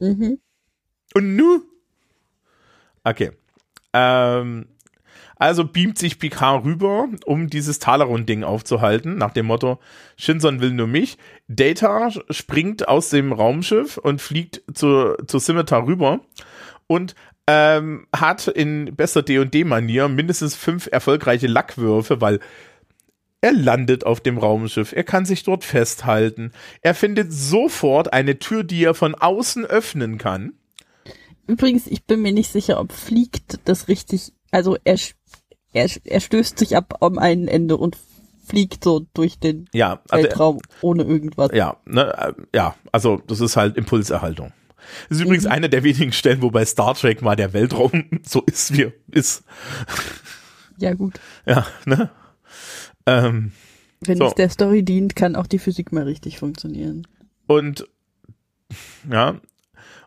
Mhm. 0.00 0.38
Und 1.14 1.36
nu? 1.36 1.62
Okay. 3.04 3.32
Ähm, 3.92 4.66
also 5.36 5.64
beamt 5.64 5.98
sich 5.98 6.18
Picard 6.18 6.64
rüber, 6.64 7.08
um 7.26 7.48
dieses 7.48 7.78
Talaron-Ding 7.78 8.44
aufzuhalten, 8.44 9.16
nach 9.16 9.32
dem 9.32 9.46
Motto, 9.46 9.78
Shinson 10.16 10.60
will 10.60 10.72
nur 10.72 10.86
mich. 10.86 11.18
Data 11.48 12.10
springt 12.30 12.88
aus 12.88 13.10
dem 13.10 13.32
Raumschiff 13.32 13.98
und 13.98 14.22
fliegt 14.22 14.62
zur, 14.72 15.18
zur 15.26 15.40
Scimitar 15.40 15.86
rüber 15.86 16.20
und 16.86 17.14
ähm, 17.46 18.06
hat 18.14 18.48
in 18.48 18.94
bester 18.96 19.22
D&D-Manier 19.22 20.08
mindestens 20.08 20.54
fünf 20.54 20.88
erfolgreiche 20.90 21.46
Lackwürfe, 21.46 22.20
weil 22.20 22.40
er 23.40 23.52
landet 23.52 24.06
auf 24.06 24.20
dem 24.20 24.38
Raumschiff, 24.38 24.92
er 24.92 25.04
kann 25.04 25.26
sich 25.26 25.42
dort 25.42 25.64
festhalten, 25.64 26.52
er 26.80 26.94
findet 26.94 27.32
sofort 27.32 28.12
eine 28.12 28.38
Tür, 28.38 28.64
die 28.64 28.82
er 28.82 28.94
von 28.94 29.14
außen 29.14 29.66
öffnen 29.66 30.16
kann. 30.16 30.54
Übrigens, 31.46 31.86
ich 31.86 32.04
bin 32.04 32.22
mir 32.22 32.32
nicht 32.32 32.50
sicher, 32.50 32.80
ob 32.80 32.92
fliegt 32.92 33.60
das 33.66 33.88
richtig, 33.88 34.32
also 34.50 34.78
er, 34.84 34.98
er, 35.74 35.90
er 36.04 36.20
stößt 36.20 36.58
sich 36.58 36.74
ab 36.74 37.02
am 37.02 37.18
einen 37.18 37.48
Ende 37.48 37.76
und 37.76 37.98
fliegt 38.46 38.82
so 38.84 39.06
durch 39.12 39.38
den 39.38 39.68
ja, 39.74 40.00
also, 40.08 40.24
Weltraum 40.24 40.60
ohne 40.80 41.02
irgendwas. 41.02 41.50
Ja, 41.52 41.76
ne, 41.84 42.14
äh, 42.16 42.32
ja, 42.54 42.74
also 42.92 43.20
das 43.26 43.40
ist 43.40 43.56
halt 43.56 43.76
Impulserhaltung. 43.76 44.52
Das 45.08 45.18
ist 45.18 45.24
übrigens 45.24 45.44
mhm. 45.44 45.50
eine 45.50 45.68
der 45.68 45.82
wenigen 45.82 46.12
Stellen, 46.12 46.42
wo 46.42 46.50
bei 46.50 46.64
Star 46.64 46.94
Trek 46.94 47.22
mal 47.22 47.36
der 47.36 47.52
Weltraum 47.52 48.04
so 48.22 48.42
ist, 48.42 48.76
wie 48.76 48.84
er 48.84 48.92
ist. 49.10 49.44
Ja, 50.78 50.94
gut. 50.94 51.20
Ja, 51.46 51.66
ne? 51.84 52.10
Ähm, 53.06 53.52
Wenn 54.00 54.18
so. 54.18 54.26
es 54.26 54.34
der 54.34 54.48
Story 54.48 54.82
dient, 54.82 55.16
kann 55.16 55.36
auch 55.36 55.46
die 55.46 55.58
Physik 55.58 55.92
mal 55.92 56.04
richtig 56.04 56.38
funktionieren. 56.38 57.06
Und 57.46 57.86
ja, 59.10 59.40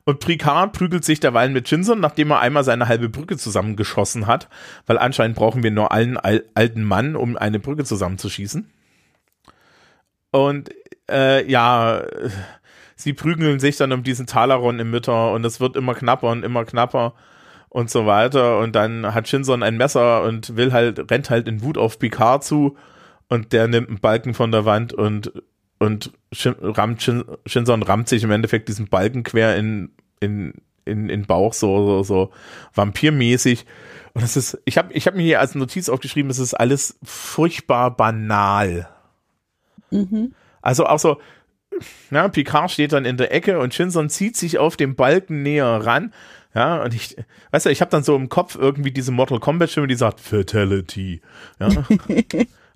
und 0.08 0.22
Picard 0.22 0.72
prügelt 0.72 1.04
sich 1.04 1.20
derweil 1.20 1.50
mit 1.50 1.68
Shinson, 1.68 2.00
nachdem 2.00 2.32
er 2.32 2.40
einmal 2.40 2.64
seine 2.64 2.88
halbe 2.88 3.10
Brücke 3.10 3.36
zusammengeschossen 3.36 4.26
hat, 4.26 4.48
weil 4.86 4.98
anscheinend 4.98 5.36
brauchen 5.36 5.64
wir 5.64 5.72
nur 5.72 5.92
einen 5.92 6.16
al 6.16 6.46
alten 6.54 6.84
Mann, 6.84 7.18
um 7.18 7.36
eine 7.36 7.60
Brücke 7.60 7.84
zusammenzuschießen. 7.84 8.72
Und 10.32 10.70
äh, 11.12 11.46
ja, 11.52 12.04
sie 12.98 13.14
prügeln 13.14 13.60
sich 13.60 13.78
dann 13.78 13.94
um 13.94 14.04
diesen 14.04 14.26
Talaron 14.26 14.80
im 14.80 14.92
Mütter 14.92 15.32
und 15.32 15.46
es 15.46 15.62
wird 15.62 15.78
immer 15.78 15.96
knapper 15.96 16.30
und 16.30 16.44
immer 16.44 16.66
knapper 16.66 17.14
und 17.70 17.90
so 17.90 18.06
weiter. 18.06 18.60
Und 18.60 18.76
dann 18.76 19.14
hat 19.14 19.28
Shinson 19.28 19.64
ein 19.64 19.78
Messer 19.78 20.24
und 20.24 20.58
will 20.58 20.74
halt, 20.74 21.10
rennt 21.10 21.30
halt 21.30 21.48
in 21.48 21.62
Wut 21.62 21.78
auf 21.78 22.00
Picard 22.00 22.44
zu 22.44 22.76
und 23.30 23.54
der 23.54 23.68
nimmt 23.68 23.88
einen 23.88 24.00
Balken 24.00 24.34
von 24.34 24.52
der 24.52 24.66
Wand 24.66 24.94
und, 24.94 25.32
und 25.80 26.12
Shin, 26.32 26.56
rammt 26.60 27.02
Shin, 27.04 27.24
Shinson 27.46 27.84
rammt 27.84 28.10
sich 28.10 28.24
im 28.24 28.32
Endeffekt 28.32 28.68
diesen 28.68 28.88
Balken 28.88 29.24
quer 29.24 29.56
in, 29.56 29.92
in, 30.20 30.54
in, 30.86 31.08
in 31.10 31.26
Bauch, 31.26 31.54
so, 31.54 31.86
so, 31.86 32.04
so 32.04 32.32
vampirmäßig. 32.74 33.68
Und 34.14 34.24
es 34.24 34.36
ist, 34.36 34.58
ich 34.66 34.80
habe 34.80 34.92
ich 34.94 35.06
hab 35.06 35.14
mir 35.14 35.22
hier 35.22 35.40
als 35.40 35.54
Notiz 35.54 35.88
aufgeschrieben, 35.88 36.32
es 36.32 36.40
ist 36.40 36.56
alles 36.56 36.98
furchtbar 37.04 37.96
banal. 37.96 38.90
Mhm. 39.92 40.34
Also 40.64 40.88
auch 40.88 41.00
so, 41.00 41.20
ja, 42.12 42.28
Picard 42.28 42.72
steht 42.72 42.94
dann 42.94 43.06
in 43.06 43.18
der 43.18 43.34
Ecke 43.34 43.60
und 43.60 43.74
Shinson 43.74 44.10
zieht 44.10 44.36
sich 44.36 44.58
auf 44.58 44.78
dem 44.78 44.96
Balken 44.96 45.44
näher 45.44 45.86
ran. 45.86 46.14
Ja, 46.54 46.84
und 46.84 46.94
ich, 46.94 47.16
weißt 47.52 47.68
du, 47.68 47.70
ich 47.70 47.82
habe 47.82 47.92
dann 47.92 48.04
so 48.04 48.16
im 48.16 48.30
Kopf 48.30 48.56
irgendwie 48.56 48.92
diese 48.92 49.12
Mortal 49.12 49.40
Kombat 49.40 49.70
Stimme, 49.70 49.88
die 49.88 49.96
sagt 49.96 50.20
Fatality. 50.20 51.22
Ja. 51.60 51.70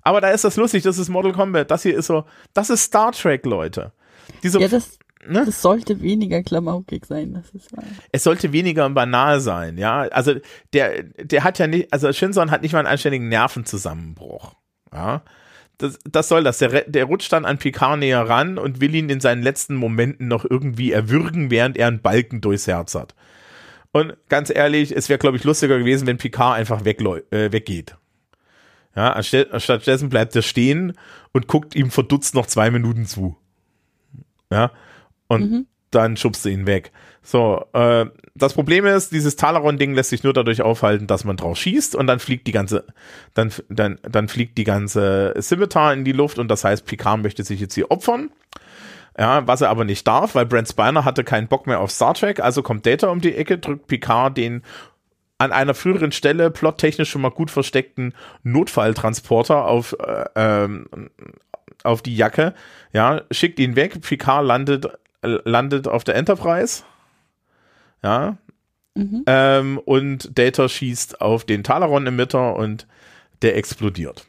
Aber 0.02 0.20
da 0.20 0.30
ist 0.30 0.44
das 0.44 0.56
lustig, 0.56 0.82
das 0.82 0.98
ist 0.98 1.08
Mortal 1.08 1.32
Kombat. 1.32 1.70
Das 1.70 1.82
hier 1.82 1.96
ist 1.96 2.06
so, 2.06 2.24
das 2.54 2.70
ist 2.70 2.84
Star 2.84 3.12
Trek, 3.12 3.44
Leute. 3.44 3.92
Diese, 4.42 4.60
ja, 4.60 4.68
das, 4.68 4.98
ne? 5.26 5.44
das 5.44 5.62
sollte 5.62 6.00
weniger 6.00 6.42
klamaukig 6.42 7.06
sein, 7.06 7.34
das 7.34 7.50
ist 7.50 7.76
wahr. 7.76 7.84
Es 8.12 8.24
sollte 8.24 8.52
weniger 8.52 8.88
banal 8.90 9.40
sein, 9.40 9.78
ja. 9.78 10.02
Also 10.02 10.34
der, 10.72 11.02
der 11.02 11.44
hat 11.44 11.58
ja 11.58 11.66
nicht, 11.66 11.92
also 11.92 12.12
Shinson 12.12 12.50
hat 12.50 12.62
nicht 12.62 12.72
mal 12.72 12.80
einen 12.80 12.88
anständigen 12.88 13.28
Nervenzusammenbruch. 13.28 14.54
Ja 14.92 15.22
das, 15.82 15.98
das 16.04 16.28
soll 16.28 16.44
das. 16.44 16.58
Der, 16.58 16.82
der 16.82 17.04
rutscht 17.04 17.32
dann 17.32 17.44
an 17.44 17.58
Picard 17.58 17.98
näher 17.98 18.28
ran 18.28 18.58
und 18.58 18.80
will 18.80 18.94
ihn 18.94 19.10
in 19.10 19.20
seinen 19.20 19.42
letzten 19.42 19.74
Momenten 19.74 20.28
noch 20.28 20.44
irgendwie 20.48 20.92
erwürgen, 20.92 21.50
während 21.50 21.76
er 21.76 21.88
einen 21.88 22.00
Balken 22.00 22.40
durchs 22.40 22.66
Herz 22.66 22.94
hat. 22.94 23.14
Und 23.90 24.16
ganz 24.28 24.50
ehrlich, 24.50 24.94
es 24.94 25.08
wäre, 25.08 25.18
glaube 25.18 25.36
ich, 25.36 25.44
lustiger 25.44 25.78
gewesen, 25.78 26.06
wenn 26.06 26.16
Picard 26.16 26.56
einfach 26.56 26.84
äh, 26.84 27.52
weggeht. 27.52 27.96
Ja, 28.94 29.22
stattdessen 29.22 30.08
bleibt 30.08 30.36
er 30.36 30.42
stehen 30.42 30.94
und 31.32 31.46
guckt 31.46 31.74
ihm 31.74 31.90
verdutzt 31.90 32.34
noch 32.34 32.46
zwei 32.46 32.70
Minuten 32.70 33.06
zu. 33.06 33.36
Ja, 34.50 34.70
und 35.28 35.50
mhm. 35.50 35.66
dann 35.90 36.16
schubst 36.16 36.44
du 36.44 36.50
ihn 36.50 36.66
weg. 36.66 36.92
So, 37.22 37.64
äh, 37.72 38.06
das 38.34 38.54
Problem 38.54 38.84
ist, 38.84 39.12
dieses 39.12 39.36
Talaron-Ding 39.36 39.94
lässt 39.94 40.10
sich 40.10 40.24
nur 40.24 40.32
dadurch 40.32 40.62
aufhalten, 40.62 41.06
dass 41.06 41.24
man 41.24 41.36
drauf 41.36 41.56
schießt 41.56 41.94
und 41.94 42.06
dann 42.08 42.18
fliegt 42.18 42.46
die 42.46 42.52
ganze, 42.52 42.84
dann, 43.34 43.52
dann, 43.68 43.98
dann 44.02 44.28
fliegt 44.28 44.58
die 44.58 44.64
ganze 44.64 45.34
Scimitar 45.40 45.92
in 45.92 46.04
die 46.04 46.12
Luft 46.12 46.38
und 46.38 46.48
das 46.48 46.64
heißt, 46.64 46.84
Picard 46.84 47.22
möchte 47.22 47.44
sich 47.44 47.60
jetzt 47.60 47.74
hier 47.74 47.90
opfern. 47.90 48.30
Ja, 49.16 49.46
was 49.46 49.60
er 49.60 49.68
aber 49.68 49.84
nicht 49.84 50.06
darf, 50.08 50.34
weil 50.34 50.46
Brent 50.46 50.68
Spiner 50.68 51.04
hatte 51.04 51.22
keinen 51.22 51.46
Bock 51.46 51.66
mehr 51.66 51.80
auf 51.80 51.90
Star 51.90 52.14
Trek, 52.14 52.40
also 52.40 52.62
kommt 52.62 52.86
Data 52.86 53.08
um 53.08 53.20
die 53.20 53.36
Ecke, 53.36 53.58
drückt 53.58 53.86
Picard 53.86 54.36
den 54.36 54.62
an 55.36 55.52
einer 55.52 55.74
früheren 55.74 56.12
Stelle 56.12 56.50
plottechnisch 56.50 57.10
schon 57.10 57.20
mal 57.20 57.30
gut 57.30 57.50
versteckten 57.50 58.14
Notfalltransporter 58.42 59.66
auf, 59.66 59.94
äh, 59.98 60.24
ähm, 60.36 60.86
auf 61.84 62.00
die 62.00 62.16
Jacke, 62.16 62.54
ja, 62.92 63.22
schickt 63.30 63.58
ihn 63.58 63.76
weg, 63.76 64.00
Picard 64.00 64.46
landet, 64.46 64.86
äh, 65.22 65.38
landet 65.44 65.88
auf 65.88 66.04
der 66.04 66.14
Enterprise 66.14 66.84
ja. 68.02 68.38
Mhm. 68.94 69.24
Ähm, 69.26 69.78
und 69.78 70.38
Data 70.38 70.68
schießt 70.68 71.20
auf 71.20 71.44
den 71.44 71.64
Talaron-Emitter 71.64 72.56
und 72.56 72.86
der 73.40 73.56
explodiert. 73.56 74.26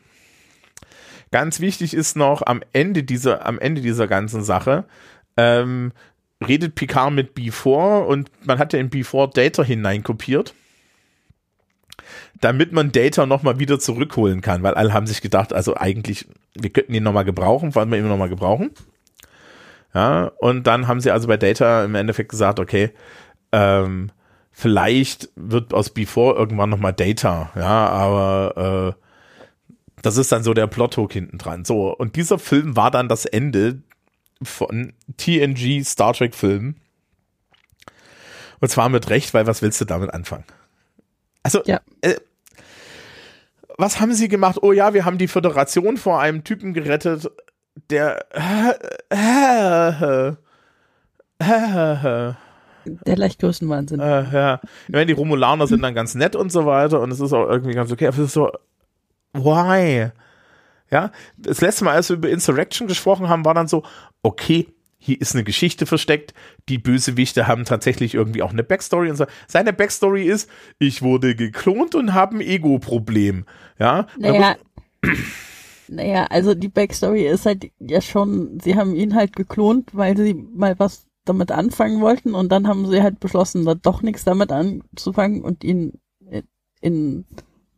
Ganz 1.32 1.60
wichtig 1.60 1.94
ist 1.94 2.16
noch 2.16 2.44
am 2.46 2.62
Ende 2.74 3.04
dieser, 3.04 3.46
am 3.46 3.60
Ende 3.60 3.82
dieser 3.82 4.08
ganzen 4.08 4.44
Sache, 4.44 4.86
ähm, 5.36 5.92
redet 6.48 6.76
Picard 6.76 7.12
mit 7.12 7.36
B4 7.36 8.04
und 8.04 8.30
man 8.46 8.60
hat 8.60 8.74
ja 8.74 8.80
in 8.80 8.90
B4 8.90 9.34
Data 9.34 9.64
hineinkopiert, 9.64 10.54
damit 12.40 12.72
man 12.72 12.92
Data 12.92 13.26
nochmal 13.26 13.60
wieder 13.60 13.80
zurückholen 13.80 14.42
kann, 14.42 14.64
weil 14.64 14.76
alle 14.76 14.94
haben 14.94 15.08
sich 15.08 15.22
gedacht, 15.22 15.54
also 15.54 15.76
eigentlich, 15.76 16.28
wir 16.54 16.70
könnten 16.70 16.94
ihn 16.94 17.04
nochmal 17.04 17.26
gebrauchen, 17.26 17.74
wollen 17.76 17.90
wir 17.92 17.98
ihn 17.98 18.08
nochmal 18.08 18.30
gebrauchen. 18.30 18.72
Ja, 19.94 20.32
und 20.40 20.66
dann 20.66 20.88
haben 20.88 21.02
sie 21.02 21.12
also 21.12 21.28
bei 21.28 21.38
Data 21.38 21.84
im 21.84 21.96
Endeffekt 21.96 22.30
gesagt, 22.30 22.60
okay, 22.60 22.92
ähm, 23.54 24.12
vielleicht 24.52 25.30
wird 25.36 25.74
aus 25.74 25.92
Before 25.92 26.36
irgendwann 26.36 26.70
nochmal 26.70 26.92
Data, 26.92 27.52
ja, 27.56 27.88
aber 27.88 28.96
äh, 28.98 29.04
das 30.02 30.18
ist 30.18 30.32
dann 30.32 30.44
so 30.44 30.54
der 30.54 30.68
Plot-Hook 30.68 31.14
hinten 31.14 31.38
dran. 31.38 31.64
So, 31.64 31.96
und 31.96 32.18
dieser 32.18 32.40
Film 32.40 32.76
war 32.76 32.92
dann 32.92 33.08
das 33.08 33.26
Ende 33.26 33.82
von 34.42 34.94
TNG 35.18 35.86
Star 35.86 36.14
Trek 36.14 36.36
Filmen. 36.36 36.82
Und 38.60 38.70
zwar 38.70 38.90
mit 38.90 39.10
Recht, 39.10 39.34
weil 39.34 39.48
was 39.48 39.62
willst 39.62 39.80
du 39.80 39.86
damit 39.86 40.14
anfangen? 40.14 40.46
Also, 41.44 41.62
ja. 41.66 41.80
äh, 42.02 42.16
was 43.78 44.00
haben 44.00 44.14
sie 44.14 44.28
gemacht? 44.28 44.60
Oh 44.62 44.72
ja, 44.72 44.94
wir 44.94 45.06
haben 45.06 45.18
die 45.18 45.28
Föderation 45.28 45.98
vor 45.98 46.20
einem 46.20 46.44
Typen 46.44 46.74
gerettet, 46.74 47.32
der 47.90 48.26
der 52.86 53.18
leicht 53.18 53.40
Größenwahnsinn. 53.40 54.00
Äh, 54.00 54.34
ja. 54.34 54.62
Ich 54.88 54.94
meine, 54.94 55.06
die 55.06 55.14
Romulaner 55.14 55.68
sind 55.68 55.82
dann 55.82 55.96
ganz 55.96 56.16
nett 56.16 56.36
und 56.36 56.52
so 56.52 56.66
weiter 56.66 57.02
und 57.02 57.12
es 57.12 57.20
ist 57.20 57.34
auch 57.34 57.50
irgendwie 57.50 57.74
ganz 57.74 57.92
okay, 57.92 58.08
aber 58.08 58.18
es 58.18 58.26
ist 58.26 58.34
so, 58.34 58.52
why? 59.34 60.12
Ja, 60.92 61.12
das 61.38 61.62
letzte 61.62 61.86
Mal, 61.86 61.96
als 61.96 62.10
wir 62.10 62.18
über 62.18 62.30
Insurrection 62.30 62.88
gesprochen 62.88 63.28
haben, 63.28 63.46
war 63.46 63.54
dann 63.54 63.68
so, 63.68 63.84
okay, 64.22 64.68
hier 65.00 65.20
ist 65.20 65.36
eine 65.36 65.44
Geschichte 65.44 65.86
versteckt, 65.86 66.34
die 66.70 66.78
Bösewichte 66.78 67.48
haben 67.48 67.66
tatsächlich 67.66 68.14
irgendwie 68.14 68.42
auch 68.42 68.52
eine 68.52 68.64
Backstory 68.64 69.10
und 69.10 69.18
so. 69.18 69.26
Seine 69.48 69.74
Backstory 69.74 70.24
ist, 70.24 70.50
ich 70.80 71.02
wurde 71.02 71.36
geklont 71.36 71.94
und 71.94 72.14
habe 72.14 72.38
ein 72.38 72.42
Ego-Problem. 72.42 73.46
Ja. 73.80 74.08
Naja, 74.18 74.56
naja, 75.90 76.26
also 76.30 76.54
die 76.54 76.70
Backstory 76.70 77.28
ist 77.28 77.46
halt 77.46 77.66
ja 77.80 78.00
schon, 78.00 78.60
sie 78.62 78.76
haben 78.76 78.96
ihn 78.96 79.14
halt 79.14 79.36
geklont, 79.36 79.90
weil 79.94 80.16
sie 80.16 80.34
mal 80.34 80.80
was 80.80 81.06
damit 81.26 81.52
anfangen 81.52 82.02
wollten 82.02 82.36
und 82.36 82.52
dann 82.52 82.68
haben 82.68 82.90
sie 82.90 83.02
halt 83.02 83.20
beschlossen, 83.20 83.66
da 83.66 83.76
doch 83.76 84.02
nichts 84.02 84.24
damit 84.24 84.52
anzufangen 84.52 85.42
und 85.42 85.64
ihn 85.64 86.00
in, 86.82 87.26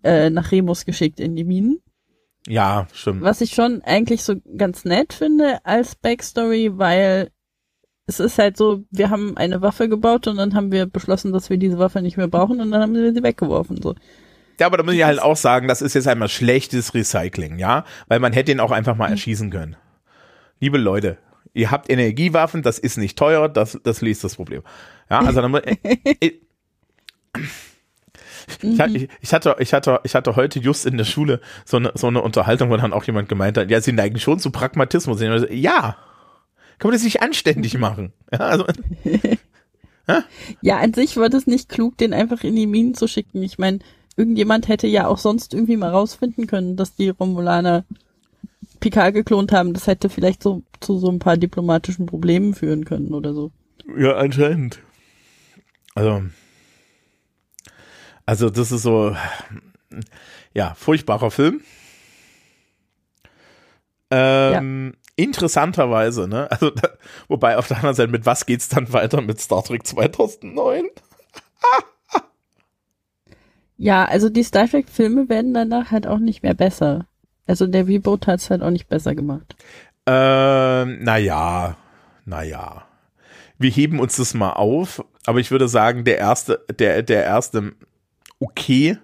äh, 0.04 0.30
nach 0.30 0.52
Remus 0.52 0.86
geschickt 0.86 1.20
in 1.20 1.36
die 1.36 1.44
Minen. 1.44 1.80
Ja, 2.48 2.88
stimmt. 2.94 3.22
Was 3.22 3.42
ich 3.42 3.54
schon 3.54 3.82
eigentlich 3.84 4.24
so 4.24 4.36
ganz 4.58 4.86
nett 4.86 5.14
finde 5.14 5.60
als 5.64 5.96
Backstory, 5.96 6.78
weil 6.78 7.32
es 8.08 8.20
ist 8.20 8.38
halt 8.38 8.56
so, 8.56 8.84
wir 8.92 9.10
haben 9.10 9.36
eine 9.36 9.62
Waffe 9.62 9.90
gebaut 9.90 10.28
und 10.28 10.38
dann 10.38 10.54
haben 10.54 10.72
wir 10.72 10.86
beschlossen, 10.86 11.34
dass 11.34 11.50
wir 11.50 11.58
diese 11.58 11.80
Waffe 11.80 12.02
nicht 12.02 12.18
mehr 12.18 12.28
brauchen 12.28 12.62
und 12.62 12.72
dann 12.72 12.82
haben 12.82 12.94
wir 12.94 13.14
sie 13.14 13.24
weggeworfen. 13.24 13.82
So. 13.82 13.96
Ja, 14.60 14.68
aber 14.68 14.78
da 14.78 14.84
muss 14.84 14.94
ich 14.94 15.04
halt 15.04 15.22
auch 15.22 15.38
sagen, 15.38 15.68
das 15.68 15.82
ist 15.82 15.96
jetzt 15.96 16.08
einmal 16.08 16.30
schlechtes 16.30 16.94
Recycling, 16.94 17.58
ja, 17.58 17.84
weil 18.08 18.20
man 18.20 18.34
hätte 18.34 18.52
ihn 18.52 18.60
auch 18.60 18.72
einfach 18.72 18.96
mal 18.96 19.08
hm. 19.08 19.14
erschießen 19.14 19.50
können. 19.50 19.76
Liebe 20.60 20.78
Leute, 20.78 21.18
ihr 21.56 21.72
habt 21.72 21.90
Energiewaffen, 21.90 22.62
das 22.62 22.78
ist 22.78 22.98
nicht 22.98 23.18
teuer, 23.18 23.50
das, 23.50 23.80
das 23.84 24.02
löst 24.02 24.24
das 24.24 24.36
Problem. 24.36 24.62
Ja, 25.10 25.20
also 25.20 25.42
dann, 25.42 25.54
äh, 25.56 25.78
äh, 26.20 26.32
ich, 28.62 29.10
ich, 29.22 29.34
hatte, 29.34 29.56
ich, 29.60 29.74
hatte, 29.74 30.00
ich 30.04 30.16
hatte 30.16 30.36
heute 30.36 30.60
just 30.60 30.86
in 30.86 30.98
der 30.98 31.06
Schule 31.06 31.42
so 31.64 31.78
eine, 31.78 31.92
so 31.96 32.08
eine 32.08 32.22
Unterhaltung, 32.22 32.70
wo 32.70 32.78
dann 32.78 32.94
auch 32.94 33.06
jemand 33.06 33.30
gemeint 33.30 33.58
hat, 33.58 33.72
ja, 33.72 33.82
sie 33.82 33.94
neigen 33.94 34.20
schon 34.20 34.40
zu 34.40 34.52
Pragmatismus. 34.52 35.22
Ja, 35.50 35.98
kann 36.78 36.90
man 36.90 36.94
das 36.94 37.04
nicht 37.04 37.22
anständig 37.22 37.78
machen? 37.80 38.14
Ja, 38.32 38.40
also, 38.40 38.66
ja, 40.62 40.78
an 40.78 40.94
sich 40.94 41.18
war 41.18 41.30
das 41.30 41.48
nicht 41.48 41.70
klug, 41.70 41.98
den 41.98 42.14
einfach 42.14 42.44
in 42.44 42.56
die 42.56 42.68
Minen 42.68 42.94
zu 42.94 43.08
schicken. 43.08 43.42
Ich 43.42 43.58
meine, 43.58 43.80
irgendjemand 44.18 44.68
hätte 44.68 44.88
ja 44.88 45.08
auch 45.08 45.18
sonst 45.18 45.54
irgendwie 45.54 45.78
mal 45.78 45.90
rausfinden 45.90 46.48
können, 46.48 46.76
dass 46.76 46.96
die 46.96 47.10
Romulaner 47.10 47.86
Picard 48.80 49.14
geklont 49.14 49.52
haben, 49.52 49.74
das 49.74 49.88
hätte 49.88 50.10
vielleicht 50.10 50.44
so 50.44 50.64
zu 50.80 50.98
so 50.98 51.10
ein 51.10 51.20
paar 51.20 51.38
diplomatischen 51.38 52.06
Problemen 52.06 52.54
führen 52.54 52.86
können 52.86 53.14
oder 53.14 53.34
so. 53.34 53.52
Ja, 53.98 54.16
anscheinend. 54.16 54.80
Also, 55.94 56.24
also 58.26 58.50
das 58.50 58.72
ist 58.72 58.82
so, 58.82 59.16
ja, 60.54 60.74
furchtbarer 60.76 61.32
Film. 61.32 61.62
Ähm, 64.12 64.94
ja. 64.94 65.00
Interessanterweise, 65.18 66.28
ne? 66.28 66.52
Also, 66.52 66.70
da, 66.70 66.90
wobei 67.28 67.58
auf 67.58 67.68
der 67.68 67.78
anderen 67.78 67.96
Seite, 67.96 68.12
mit 68.12 68.26
was 68.26 68.46
geht's 68.46 68.68
dann 68.70 68.92
weiter 68.92 69.22
mit 69.22 69.40
Star 69.40 69.64
Trek 69.64 69.86
2009? 69.88 70.86
ja, 73.78 74.06
also 74.06 74.30
die 74.30 74.44
Star 74.44 74.68
Trek 74.68 74.90
Filme 74.90 75.30
werden 75.30 75.54
danach 75.54 75.92
halt 75.92 76.06
auch 76.08 76.20
nicht 76.20 76.44
mehr 76.44 76.54
besser. 76.54 77.08
Also 77.48 77.68
der 77.68 77.88
Reboot 77.88 78.28
hat 78.28 78.40
es 78.40 78.50
halt 78.50 78.62
auch 78.62 78.72
nicht 78.72 78.88
besser 78.88 79.16
gemacht. 79.16 79.56
Ähm, 80.06 81.04
naja, 81.04 81.78
naja. 82.26 82.86
Wir 83.58 83.70
heben 83.70 84.00
uns 84.00 84.18
das 84.18 84.34
mal 84.34 84.54
auf, 84.54 85.04
aber 85.26 85.40
ich 85.40 85.52
würde 85.52 85.68
sagen, 85.68 86.04
der 86.04 86.18
erste, 86.18 86.66
der, 86.78 87.04
der 87.04 87.24
erste, 87.24 87.74
okay. 88.40 88.98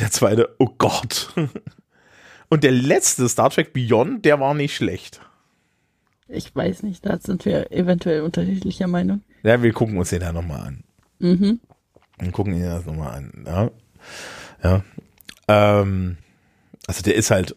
Der 0.00 0.10
zweite, 0.10 0.54
oh 0.58 0.70
Gott. 0.78 1.32
Und 2.48 2.62
der 2.62 2.72
letzte 2.72 3.28
Star 3.28 3.50
Trek 3.50 3.72
Beyond, 3.72 4.24
der 4.24 4.38
war 4.38 4.54
nicht 4.54 4.76
schlecht. 4.76 5.20
Ich 6.28 6.54
weiß 6.54 6.82
nicht, 6.82 7.04
da 7.04 7.18
sind 7.18 7.44
wir 7.44 7.72
eventuell 7.72 8.22
unterschiedlicher 8.22 8.86
Meinung. 8.86 9.22
Ja, 9.42 9.62
wir 9.62 9.72
gucken 9.72 9.98
uns 9.98 10.10
den 10.10 10.22
ja 10.22 10.32
nochmal 10.32 10.68
an. 10.68 10.84
Mhm. 11.18 11.60
Wir 12.18 12.32
gucken 12.32 12.54
ihn 12.54 12.62
das 12.62 12.86
nochmal 12.86 13.14
an. 13.16 13.44
Ja. 13.46 13.70
ja. 14.62 14.84
Ähm, 15.48 16.16
also 16.86 17.02
der 17.02 17.14
ist 17.14 17.30
halt, 17.30 17.56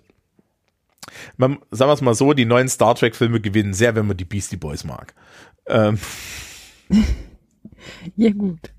man, 1.38 1.60
sagen 1.72 1.90
wir 1.90 1.94
es 1.94 2.02
mal 2.02 2.16
so, 2.16 2.34
die 2.34 2.46
neuen 2.46 2.70
Star 2.70 2.96
Trek-Filme 2.96 3.42
gewinnen 3.42 3.74
sehr, 3.74 3.96
wenn 3.96 4.08
man 4.08 4.18
die 4.18 4.26
Beastie 4.26 4.58
Boys 4.58 4.84
mag. 4.84 5.14
Ähm. 5.68 5.98
ja, 8.16 8.32
gut. 8.32 8.72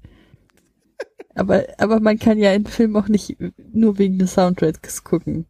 Aber, 1.35 1.65
aber 1.79 2.01
man 2.01 2.19
kann 2.19 2.39
ja 2.39 2.51
einen 2.51 2.67
Film 2.67 2.97
auch 2.97 3.09
nicht 3.09 3.37
nur 3.73 3.99
wegen 3.99 4.19
des 4.19 4.35
Soundtracks 4.35 5.05
gucken. 5.05 5.47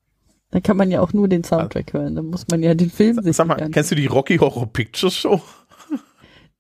Da 0.51 0.61
kann 0.61 0.77
man 0.77 0.91
ja 0.91 1.01
auch 1.01 1.13
nur 1.13 1.29
den 1.29 1.45
Soundtrack 1.45 1.93
hören. 1.93 2.15
Da 2.15 2.23
muss 2.23 2.47
man 2.51 2.63
ja 2.63 2.75
den 2.75 2.91
Film 2.91 3.23
sich 3.23 3.37
Sag 3.37 3.47
mal, 3.47 3.71
kennst 3.71 3.91
du 3.91 3.95
die 3.95 4.07
Rocky 4.07 4.37
Horror 4.37 4.67
Picture 4.73 5.11
Show? 5.11 5.41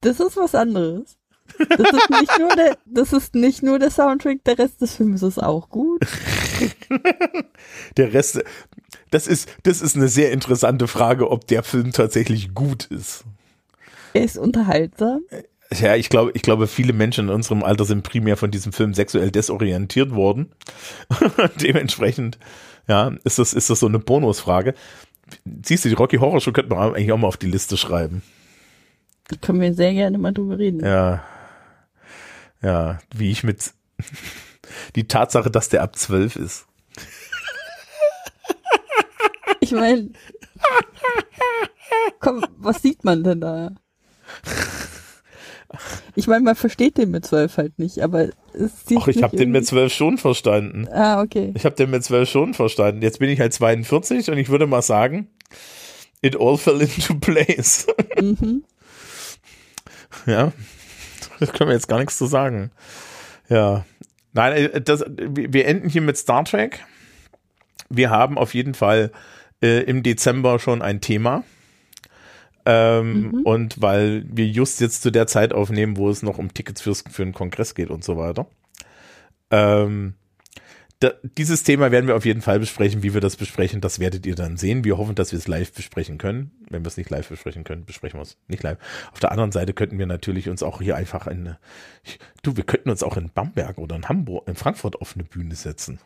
Das 0.00 0.20
ist 0.20 0.36
was 0.36 0.54
anderes. 0.54 1.18
Das 1.58 1.92
ist 1.92 2.10
nicht 2.10 2.38
nur 2.38 2.54
der, 2.54 2.78
das 2.84 3.12
ist 3.12 3.34
nicht 3.34 3.62
nur 3.62 3.78
der 3.78 3.90
Soundtrack, 3.90 4.44
der 4.44 4.58
Rest 4.58 4.80
des 4.80 4.94
Films 4.94 5.22
ist 5.22 5.42
auch 5.42 5.68
gut. 5.68 6.06
der 7.96 8.12
Rest, 8.12 8.42
das 9.10 9.26
ist, 9.26 9.48
das 9.62 9.80
ist 9.80 9.96
eine 9.96 10.08
sehr 10.08 10.32
interessante 10.32 10.88
Frage, 10.88 11.30
ob 11.30 11.46
der 11.46 11.62
Film 11.62 11.92
tatsächlich 11.92 12.54
gut 12.54 12.86
ist. 12.86 13.24
Er 14.14 14.24
ist 14.24 14.38
unterhaltsam. 14.38 15.20
Ja, 15.72 15.96
ich 15.96 16.08
glaube, 16.08 16.32
ich 16.34 16.42
glaube, 16.42 16.66
viele 16.66 16.92
Menschen 16.92 17.28
in 17.28 17.34
unserem 17.34 17.62
Alter 17.62 17.84
sind 17.84 18.02
primär 18.02 18.36
von 18.36 18.50
diesem 18.50 18.72
Film 18.72 18.94
sexuell 18.94 19.30
desorientiert 19.30 20.14
worden. 20.14 20.50
Dementsprechend, 21.60 22.38
ja, 22.86 23.12
ist 23.24 23.38
das, 23.38 23.52
ist 23.52 23.68
das 23.68 23.80
so 23.80 23.86
eine 23.86 23.98
Bonusfrage. 23.98 24.74
Siehst 25.62 25.84
du, 25.84 25.90
die 25.90 25.94
Rocky 25.94 26.16
Horror 26.16 26.40
Show 26.40 26.52
könnte 26.52 26.74
man 26.74 26.94
eigentlich 26.94 27.12
auch 27.12 27.18
mal 27.18 27.26
auf 27.26 27.36
die 27.36 27.50
Liste 27.50 27.76
schreiben. 27.76 28.22
Da 29.28 29.36
können 29.36 29.60
wir 29.60 29.74
sehr 29.74 29.92
gerne 29.92 30.16
mal 30.16 30.32
drüber 30.32 30.58
reden. 30.58 30.82
Ja. 30.82 31.22
Ja, 32.62 32.98
wie 33.14 33.30
ich 33.30 33.44
mit 33.44 33.72
die 34.96 35.06
Tatsache, 35.06 35.50
dass 35.50 35.68
der 35.68 35.82
ab 35.82 35.96
zwölf 35.96 36.36
ist. 36.36 36.67
Ich 39.68 39.74
meine, 39.74 40.10
komm, 42.20 42.42
was 42.56 42.80
sieht 42.80 43.04
man 43.04 43.22
denn 43.22 43.42
da? 43.42 43.72
Ich 46.14 46.26
meine, 46.26 46.42
man 46.42 46.56
versteht 46.56 46.96
den 46.96 47.10
mit 47.10 47.26
zwölf 47.26 47.58
halt 47.58 47.78
nicht, 47.78 47.98
aber 48.00 48.28
es 48.54 48.86
sieht 48.86 48.98
Ach, 49.02 49.08
ich 49.08 49.22
habe 49.22 49.36
den 49.36 49.50
mit 49.50 49.66
zwölf 49.66 49.92
schon 49.92 50.16
verstanden. 50.16 50.88
Ah, 50.88 51.20
okay. 51.20 51.52
Ich 51.54 51.66
habe 51.66 51.76
den 51.76 51.90
mit 51.90 52.02
zwölf 52.02 52.30
schon 52.30 52.54
verstanden. 52.54 53.02
Jetzt 53.02 53.18
bin 53.18 53.28
ich 53.28 53.40
halt 53.40 53.52
42 53.52 54.30
und 54.30 54.38
ich 54.38 54.48
würde 54.48 54.66
mal 54.66 54.80
sagen, 54.80 55.28
it 56.22 56.40
all 56.40 56.56
fell 56.56 56.80
into 56.80 57.14
place. 57.14 57.86
Mhm. 58.20 58.64
Ja, 60.26 60.52
das 61.38 61.52
können 61.52 61.68
wir 61.68 61.74
jetzt 61.74 61.86
gar 61.86 61.98
nichts 61.98 62.16
zu 62.16 62.24
sagen. 62.26 62.70
Ja, 63.50 63.84
nein, 64.32 64.52
äh, 64.54 64.80
das, 64.80 65.04
wir 65.06 65.66
enden 65.66 65.90
hier 65.90 66.00
mit 66.00 66.16
Star 66.16 66.44
Trek. 66.44 66.82
Wir 67.90 68.08
haben 68.08 68.38
auf 68.38 68.54
jeden 68.54 68.72
Fall 68.72 69.12
äh, 69.62 69.82
im 69.82 70.02
Dezember 70.02 70.58
schon 70.58 70.82
ein 70.82 71.00
Thema. 71.00 71.44
Ähm, 72.64 73.30
mhm. 73.30 73.40
Und 73.44 73.80
weil 73.80 74.24
wir 74.30 74.46
just 74.46 74.80
jetzt 74.80 75.02
zu 75.02 75.10
der 75.10 75.26
Zeit 75.26 75.52
aufnehmen, 75.52 75.96
wo 75.96 76.10
es 76.10 76.22
noch 76.22 76.38
um 76.38 76.52
Tickets 76.52 76.82
fürs, 76.82 77.02
für 77.10 77.22
einen 77.22 77.32
Kongress 77.32 77.74
geht 77.74 77.90
und 77.90 78.04
so 78.04 78.16
weiter. 78.18 78.46
Ähm, 79.50 80.14
da, 81.00 81.12
dieses 81.22 81.62
Thema 81.62 81.92
werden 81.92 82.08
wir 82.08 82.16
auf 82.16 82.24
jeden 82.24 82.42
Fall 82.42 82.58
besprechen. 82.58 83.02
Wie 83.02 83.14
wir 83.14 83.20
das 83.20 83.36
besprechen, 83.36 83.80
das 83.80 84.00
werdet 84.00 84.26
ihr 84.26 84.34
dann 84.34 84.56
sehen. 84.56 84.84
Wir 84.84 84.98
hoffen, 84.98 85.14
dass 85.14 85.30
wir 85.30 85.38
es 85.38 85.46
live 85.46 85.72
besprechen 85.72 86.18
können. 86.18 86.50
Wenn 86.68 86.82
wir 86.82 86.88
es 86.88 86.96
nicht 86.96 87.08
live 87.08 87.28
besprechen 87.28 87.62
können, 87.62 87.84
besprechen 87.84 88.18
wir 88.18 88.22
es 88.22 88.36
nicht 88.48 88.64
live. 88.64 88.78
Auf 89.12 89.20
der 89.20 89.30
anderen 89.30 89.52
Seite 89.52 89.74
könnten 89.74 89.98
wir 89.98 90.06
natürlich 90.06 90.48
uns 90.48 90.62
auch 90.62 90.82
hier 90.82 90.96
einfach 90.96 91.28
in, 91.28 91.54
du, 92.42 92.56
wir 92.56 92.64
könnten 92.64 92.90
uns 92.90 93.04
auch 93.04 93.16
in 93.16 93.30
Bamberg 93.32 93.78
oder 93.78 93.94
in 93.94 94.08
Hamburg, 94.08 94.48
in 94.48 94.56
Frankfurt 94.56 95.00
auf 95.00 95.14
eine 95.14 95.24
Bühne 95.24 95.54
setzen. 95.54 96.00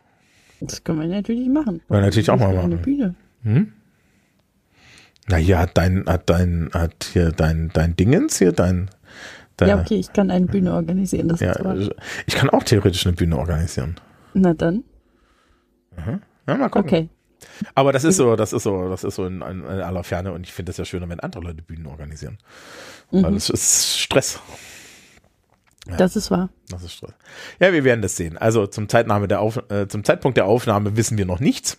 Das 0.61 0.84
können 0.84 1.00
wir 1.00 1.09
natürlich 1.09 1.48
machen. 1.48 1.80
Können 1.88 2.00
wir 2.00 2.00
natürlich 2.03 2.30
auch 2.30 2.38
mal 2.38 2.55
machen. 2.55 2.72
Eine 2.72 2.76
Bühne. 2.76 3.14
Hm? 3.43 3.72
Na 5.28 5.36
hier 5.36 5.59
hat 5.59 5.76
dein, 5.76 6.05
hat 6.07 6.28
dein, 6.28 6.70
hat 6.72 7.11
hier 7.12 7.30
dein, 7.30 7.70
dein 7.72 7.97
Dingens 7.97 8.38
hier, 8.38 8.53
dein, 8.53 8.90
dein 9.57 9.68
Ja, 9.68 9.80
okay, 9.80 9.97
ich 9.97 10.12
kann 10.12 10.30
eine 10.30 10.47
Bühne 10.47 10.72
organisieren. 10.72 11.28
Das 11.28 11.40
ja, 11.40 11.55
ich 12.26 12.34
kann 12.34 12.51
auch 12.51 12.64
theoretisch 12.64 13.07
eine 13.07 13.14
Bühne 13.14 13.38
organisieren. 13.38 13.97
Na 14.34 14.55
dann. 14.55 14.84
Mhm. 15.97 16.22
Ja, 16.47 16.57
mal 16.57 16.68
gucken. 16.68 16.88
Okay. 16.88 17.09
Aber 17.74 17.93
das 17.93 18.05
ist 18.05 18.16
so, 18.16 18.36
das 18.36 18.53
ist 18.53 18.62
so, 18.62 18.88
das 18.88 19.05
ist 19.05 19.16
so 19.16 19.26
in, 19.26 19.43
in 19.43 19.64
aller 19.64 20.05
Ferne 20.05 20.32
und 20.32 20.47
ich 20.47 20.53
finde 20.53 20.70
es 20.70 20.76
ja 20.76 20.84
schöner, 20.84 21.09
wenn 21.09 21.20
andere 21.20 21.43
Leute 21.43 21.62
Bühnen 21.62 21.86
organisieren. 21.86 22.38
Mhm. 23.11 23.22
Weil 23.22 23.34
es 23.34 23.51
ist 23.51 23.99
Stress. 23.99 24.40
Ja, 25.88 25.97
das 25.97 26.14
ist 26.14 26.30
wahr. 26.30 26.51
Das 26.68 26.82
ist 26.82 26.93
Stress. 26.93 27.14
Ja, 27.61 27.72
wir 27.72 27.84
werden 27.84 28.03
das 28.03 28.16
sehen. 28.16 28.38
Also 28.38 28.66
zum, 28.66 28.88
Zeitnahme 28.88 29.28
der 29.28 29.40
Auf, 29.40 29.59
äh, 29.70 29.88
zum 29.88 30.05
Zeitpunkt 30.05 30.36
der 30.36 30.47
Aufnahme 30.47 30.97
wissen 30.97 31.18
wir 31.18 31.26
noch 31.26 31.40
nichts. 31.40 31.78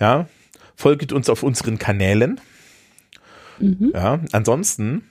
Ja, 0.00 0.26
folgt 0.76 1.12
uns 1.12 1.28
auf 1.28 1.42
unseren 1.42 1.78
Kanälen. 1.78 2.40
Mhm. 3.58 3.92
Ja, 3.94 4.20
ansonsten, 4.32 5.04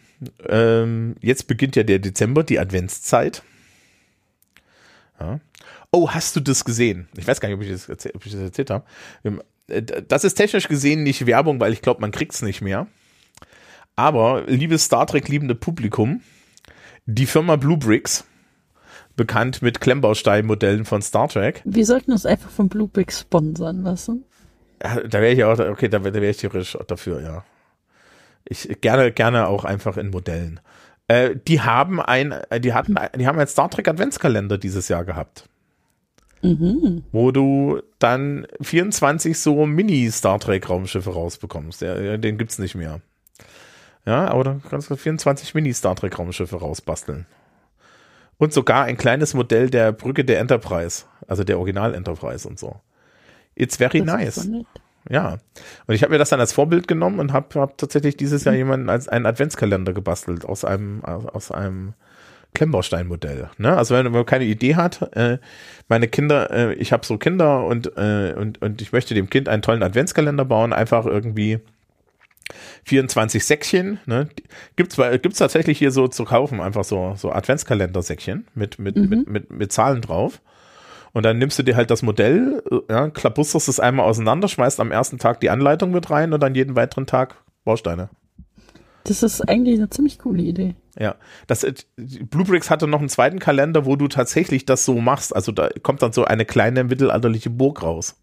ähm, 0.47 1.15
jetzt 1.21 1.47
beginnt 1.47 1.75
ja 1.75 1.83
der 1.83 1.99
Dezember, 1.99 2.43
die 2.43 2.59
Adventszeit. 2.59 3.43
Ja. 5.19 5.39
Oh, 5.91 6.09
hast 6.09 6.35
du 6.35 6.39
das 6.39 6.65
gesehen? 6.65 7.07
Ich 7.15 7.27
weiß 7.27 7.39
gar 7.39 7.49
nicht, 7.49 7.57
ob 7.57 7.63
ich 7.63 7.69
das, 7.69 7.87
erzähl, 7.87 8.11
ob 8.15 8.25
ich 8.25 8.31
das 8.31 8.41
erzählt 8.41 8.69
habe. 8.69 8.85
Äh, 9.67 9.83
das 9.83 10.23
ist 10.23 10.35
technisch 10.35 10.67
gesehen 10.67 11.03
nicht 11.03 11.25
Werbung, 11.25 11.59
weil 11.59 11.73
ich 11.73 11.81
glaube, 11.81 12.01
man 12.01 12.11
kriegt 12.11 12.33
es 12.33 12.41
nicht 12.41 12.61
mehr. 12.61 12.87
Aber, 13.95 14.43
liebes 14.47 14.85
Star 14.85 15.05
Trek 15.05 15.27
liebende 15.27 15.55
Publikum, 15.55 16.21
die 17.05 17.27
Firma 17.27 17.57
Blue 17.57 17.77
Bricks, 17.77 18.25
bekannt 19.15 19.61
mit 19.61 19.81
Klemmbausteinmodellen 19.81 20.85
von 20.85 21.01
Star 21.01 21.27
Trek. 21.27 21.61
Wir 21.63 21.85
sollten 21.85 22.11
uns 22.11 22.25
einfach 22.25 22.49
von 22.49 22.69
Blue 22.69 22.87
Bricks 22.87 23.21
sponsern 23.21 23.83
lassen. 23.83 24.25
Da 24.79 25.13
wäre 25.13 25.31
ich 25.31 25.43
auch, 25.43 25.57
okay, 25.59 25.87
da, 25.87 26.03
wäre 26.03 26.29
ich 26.29 26.37
theoretisch 26.37 26.77
dafür, 26.87 27.21
ja. 27.21 27.43
Ich 28.45 28.81
gerne, 28.81 29.11
gerne 29.11 29.47
auch 29.47 29.63
einfach 29.63 29.95
in 29.97 30.09
Modellen. 30.09 30.59
Äh, 31.07 31.35
die 31.47 31.61
haben 31.61 32.01
ein, 32.01 32.35
die 32.59 32.73
hatten, 32.73 32.95
die 33.15 33.27
haben 33.27 33.37
einen 33.37 33.47
Star 33.47 33.69
Trek 33.69 33.87
Adventskalender 33.87 34.57
dieses 34.57 34.89
Jahr 34.89 35.05
gehabt. 35.05 35.47
Mhm. 36.41 37.03
Wo 37.11 37.31
du 37.31 37.81
dann 37.99 38.45
24 38.61 39.39
so 39.39 39.65
Mini-Star 39.65 40.39
Trek-Raumschiffe 40.39 41.11
rausbekommst. 41.11 41.81
Ja, 41.81 42.17
den 42.17 42.37
gibt's 42.37 42.59
nicht 42.59 42.75
mehr. 42.75 42.99
Ja, 44.05 44.27
aber 44.27 44.43
dann 44.43 44.61
kannst 44.69 44.89
du 44.89 44.97
24 44.97 45.53
Mini-Star 45.53 45.95
Trek-Raumschiffe 45.95 46.57
rausbasteln. 46.57 47.25
Und 48.37 48.51
sogar 48.51 48.83
ein 48.83 48.97
kleines 48.97 49.33
Modell 49.33 49.69
der 49.69 49.93
Brücke 49.93 50.25
der 50.25 50.39
Enterprise, 50.39 51.05
also 51.27 51.45
der 51.45 51.57
Original 51.59 51.93
Enterprise 51.93 52.47
und 52.47 52.59
so. 52.59 52.81
It's 53.55 53.77
very 53.77 53.99
das 54.03 54.07
nice. 54.07 54.49
Ja. 55.09 55.37
Und 55.87 55.95
ich 55.95 56.03
habe 56.03 56.11
mir 56.11 56.17
das 56.17 56.29
dann 56.29 56.39
als 56.39 56.53
Vorbild 56.53 56.87
genommen 56.87 57.19
und 57.19 57.33
habe 57.33 57.59
hab 57.59 57.77
tatsächlich 57.77 58.17
dieses 58.17 58.43
Jahr 58.45 58.53
mhm. 58.53 58.59
jemanden 58.59 58.89
als 58.89 59.07
einen 59.07 59.25
Adventskalender 59.25 59.93
gebastelt 59.93 60.45
aus 60.45 60.63
einem, 60.63 61.03
aus 61.03 61.51
einem 61.51 61.93
Klemmbausteinmodell. 62.53 63.49
Ne? 63.57 63.75
Also 63.75 63.95
wenn 63.95 64.11
man 64.11 64.25
keine 64.25 64.45
Idee 64.45 64.75
hat, 64.75 65.15
äh, 65.15 65.39
meine 65.87 66.07
Kinder, 66.07 66.51
äh, 66.51 66.73
ich 66.75 66.91
habe 66.91 67.05
so 67.05 67.17
Kinder 67.17 67.65
und, 67.65 67.97
äh, 67.97 68.33
und, 68.37 68.61
und 68.61 68.81
ich 68.81 68.91
möchte 68.91 69.13
dem 69.13 69.29
Kind 69.29 69.49
einen 69.49 69.61
tollen 69.61 69.83
Adventskalender 69.83 70.45
bauen, 70.45 70.71
einfach 70.71 71.05
irgendwie 71.05 71.59
24 72.85 73.43
Säckchen. 73.43 73.99
Ne? 74.05 74.29
Gibt's, 74.75 74.97
gibt's 75.21 75.39
tatsächlich 75.39 75.79
hier 75.79 75.91
so 75.91 76.07
zu 76.07 76.25
kaufen, 76.25 76.61
einfach 76.61 76.83
so, 76.83 77.15
so 77.17 77.31
Adventskalender-Säckchen 77.31 78.47
mit, 78.53 78.79
mit, 78.79 78.95
mhm. 78.95 79.09
mit, 79.09 79.29
mit, 79.29 79.51
mit 79.51 79.71
Zahlen 79.71 80.01
drauf. 80.01 80.41
Und 81.13 81.23
dann 81.23 81.37
nimmst 81.37 81.59
du 81.59 81.63
dir 81.63 81.75
halt 81.75 81.91
das 81.91 82.01
Modell, 82.01 82.63
ja, 82.89 83.09
klapusterst 83.09 83.69
es 83.69 83.79
einmal 83.79 84.07
auseinander, 84.07 84.47
schmeißt 84.47 84.79
am 84.79 84.91
ersten 84.91 85.19
Tag 85.19 85.39
die 85.39 85.51
Anleitung 85.51 85.91
mit 85.91 86.09
rein 86.09 86.33
und 86.33 86.41
dann 86.41 86.55
jeden 86.55 86.75
weiteren 86.75 87.05
Tag 87.05 87.35
Bausteine. 87.63 88.09
Das 89.03 89.21
ist 89.21 89.41
eigentlich 89.41 89.75
eine 89.75 89.89
ziemlich 89.89 90.17
coole 90.17 90.41
Idee. 90.41 90.75
Ja, 90.97 91.15
das 91.47 91.63
äh, 91.63 91.73
Bluebricks 91.97 92.69
hatte 92.69 92.87
noch 92.87 92.99
einen 92.99 93.09
zweiten 93.09 93.39
Kalender, 93.39 93.85
wo 93.85 93.95
du 93.95 94.07
tatsächlich 94.07 94.65
das 94.65 94.85
so 94.85 94.99
machst. 95.01 95.35
Also 95.35 95.51
da 95.51 95.69
kommt 95.81 96.01
dann 96.01 96.13
so 96.13 96.25
eine 96.25 96.45
kleine 96.45 96.83
mittelalterliche 96.83 97.49
Burg 97.49 97.83
raus. 97.83 98.15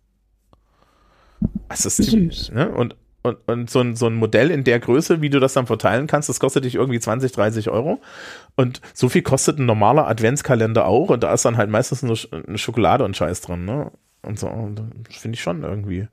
Das 1.68 1.86
ist 1.86 1.96
süß. 1.96 2.52
Ne? 2.52 2.70
Und, 2.70 2.96
und, 3.22 3.36
und 3.46 3.70
so, 3.70 3.80
ein, 3.80 3.96
so 3.96 4.06
ein 4.06 4.14
Modell 4.14 4.50
in 4.50 4.64
der 4.64 4.80
Größe, 4.80 5.20
wie 5.20 5.30
du 5.30 5.40
das 5.40 5.52
dann 5.52 5.66
verteilen 5.66 6.06
kannst, 6.06 6.28
das 6.28 6.40
kostet 6.40 6.64
dich 6.64 6.74
irgendwie 6.74 7.00
20, 7.00 7.32
30 7.32 7.68
Euro. 7.70 8.00
Und 8.56 8.80
so 8.94 9.08
viel 9.08 9.22
kostet 9.22 9.58
ein 9.58 9.66
normaler 9.66 10.08
Adventskalender 10.08 10.86
auch. 10.86 11.10
Und 11.10 11.22
da 11.22 11.32
ist 11.32 11.44
dann 11.44 11.56
halt 11.56 11.70
meistens 11.70 12.02
nur 12.02 12.18
eine 12.46 12.58
Schokolade 12.58 13.04
und 13.04 13.16
Scheiß 13.16 13.42
drin. 13.42 13.66
Ne? 13.66 13.90
Und 14.22 14.38
so, 14.38 14.48
das 14.74 15.16
finde 15.16 15.36
ich 15.36 15.42
schon 15.42 15.62
irgendwie. 15.62 16.00
Und 16.00 16.08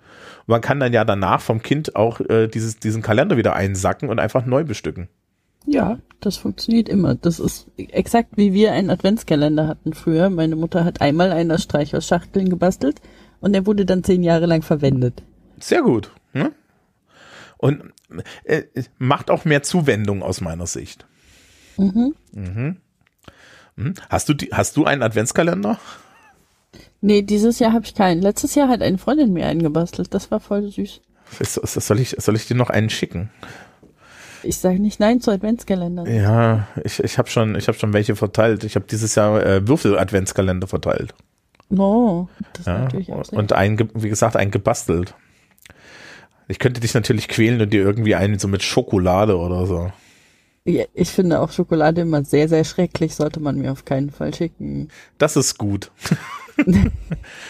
man 0.47 0.62
kann 0.62 0.80
dann 0.80 0.93
ja 0.93 1.05
danach 1.05 1.41
vom 1.41 1.62
Kind 1.62 1.95
auch 1.95 2.20
äh, 2.20 2.47
dieses, 2.47 2.80
diesen 2.80 3.01
Kalender 3.01 3.38
wieder 3.38 3.55
einsacken 3.55 4.10
und 4.10 4.20
einfach 4.20 4.45
neu 4.45 4.64
bestücken. 4.64 5.08
Ja, 5.66 5.99
das 6.22 6.38
funktioniert 6.38 6.88
immer. 6.88 7.16
Das 7.16 7.39
ist 7.39 7.68
exakt 7.78 8.38
wie 8.38 8.53
wir 8.53 8.72
einen 8.72 8.89
Adventskalender 8.89 9.68
hatten 9.68 9.93
früher. 9.93 10.30
Meine 10.30 10.55
Mutter 10.55 10.86
hat 10.86 11.01
einmal 11.01 11.32
einen 11.32 11.51
aus 11.51 11.64
Streichholzschachteln 11.64 12.49
gebastelt 12.49 13.01
und 13.41 13.53
der 13.53 13.66
wurde 13.66 13.86
dann 13.86 14.03
zehn 14.03 14.24
Jahre 14.24 14.45
lang 14.45 14.62
verwendet. 14.62 15.24
Sehr 15.60 15.82
gut. 15.82 16.12
Und 17.58 17.93
äh, 18.43 18.64
macht 18.97 19.32
auch 19.32 19.45
mehr 19.45 19.64
Zuwendung 19.64 20.22
aus 20.24 20.41
meiner 20.41 20.68
Sicht. 20.68 21.05
Mhm. 21.78 22.16
Mhm. 22.32 22.78
Hm? 23.78 23.93
Hast 24.10 24.30
du 24.30 24.34
die, 24.34 24.49
hast 24.51 24.78
du 24.78 24.86
einen 24.86 25.03
Adventskalender? 25.03 25.80
Nee, 27.01 27.22
dieses 27.22 27.60
Jahr 27.60 27.74
habe 27.74 27.86
ich 27.86 27.93
keinen. 27.93 28.22
Letztes 28.22 28.55
Jahr 28.55 28.70
hat 28.70 28.82
eine 28.82 28.97
Freundin 28.97 29.34
mir 29.34 29.45
einen 29.47 29.62
gebastelt. 29.62 30.14
Das 30.14 30.32
war 30.32 30.39
voll 30.39 30.70
süß. 30.70 31.01
Soll 31.41 31.99
ich, 31.99 32.16
soll 32.18 32.36
ich 32.36 32.47
dir 32.47 32.55
noch 32.55 32.70
einen 32.70 32.89
schicken? 32.89 33.30
Ich 34.43 34.58
sage 34.58 34.80
nicht 34.80 34.99
nein 34.99 35.20
zu 35.20 35.32
Adventskalendern. 35.32 36.08
Ja, 36.08 36.68
ich, 36.84 37.03
ich 37.03 37.18
habe 37.18 37.30
schon, 37.30 37.55
hab 37.55 37.76
schon 37.76 37.93
welche 37.93 38.16
verteilt. 38.16 38.64
Ich 38.64 38.76
habe 38.76 38.86
dieses 38.89 39.16
Jahr 39.16 39.45
äh, 39.45 39.68
Würfel-Adventskalender 39.68 40.68
verteilt. 40.68 41.14
Oh, 41.70 42.28
das 42.53 42.66
ja, 42.66 42.80
natürlich 42.80 43.12
auch 43.12 43.26
sehr 43.26 43.38
Und 43.38 43.51
ein, 43.53 43.89
wie 43.93 44.10
gesagt, 44.10 44.36
einen 44.38 44.51
gebastelt. 44.51 45.16
Ich 46.48 46.60
könnte 46.60 46.80
dich 46.80 46.93
natürlich 46.93 47.28
quälen 47.28 47.62
und 47.62 47.72
dir 47.72 47.82
irgendwie 47.82 48.16
einen 48.16 48.39
so 48.39 48.48
mit 48.48 48.64
Schokolade 48.64 49.38
oder 49.38 49.66
so. 49.66 49.91
Ja, 50.64 50.84
ich 50.93 51.10
finde 51.10 51.39
auch 51.39 51.52
Schokolade 51.52 52.02
immer 52.02 52.26
sehr, 52.26 52.50
sehr 52.50 52.66
schrecklich, 52.66 53.16
sollte 53.16 53.39
man 53.39 53.58
mir 53.58 53.72
auf 53.72 53.86
keinen 53.86 54.10
Fall 54.10 54.34
schicken. 54.34 54.89
Das 55.18 55.38
ist 55.38 55.58
gut. 55.58 55.91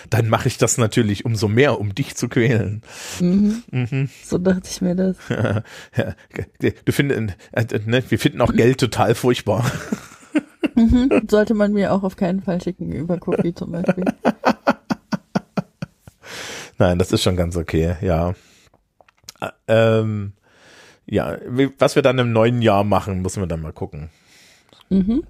Dann 0.09 0.29
mache 0.29 0.47
ich 0.47 0.57
das 0.57 0.77
natürlich 0.77 1.25
umso 1.25 1.47
mehr, 1.47 1.79
um 1.79 1.95
dich 1.95 2.15
zu 2.15 2.27
quälen. 2.27 2.83
Mhm. 3.19 3.63
Mhm. 3.71 4.09
So 4.23 4.37
dachte 4.37 4.69
ich 4.69 4.81
mir 4.81 4.95
das. 4.95 5.15
Ja, 5.95 6.13
du 6.85 6.91
findest, 6.91 7.37
äh, 7.53 7.79
ne, 7.85 8.03
wir 8.07 8.19
finden 8.19 8.41
auch 8.41 8.53
Geld 8.53 8.79
total 8.79 9.15
furchtbar. 9.15 9.69
Mhm. 10.75 11.23
Sollte 11.27 11.55
man 11.55 11.73
mir 11.73 11.91
auch 11.91 12.03
auf 12.03 12.17
keinen 12.17 12.41
Fall 12.41 12.61
schicken, 12.61 12.91
über 12.91 13.17
Cookie 13.25 13.53
zum 13.53 13.71
Beispiel. 13.71 14.05
Nein, 16.77 16.99
das 16.99 17.11
ist 17.11 17.23
schon 17.23 17.35
ganz 17.35 17.57
okay, 17.57 17.95
ja. 18.01 18.35
Ähm, 19.67 20.33
ja, 21.05 21.37
was 21.77 21.95
wir 21.95 22.01
dann 22.01 22.19
im 22.19 22.31
neuen 22.31 22.61
Jahr 22.61 22.83
machen, 22.83 23.21
müssen 23.21 23.41
wir 23.41 23.47
dann 23.47 23.61
mal 23.61 23.73
gucken. 23.73 24.09
Mhm. 24.89 25.23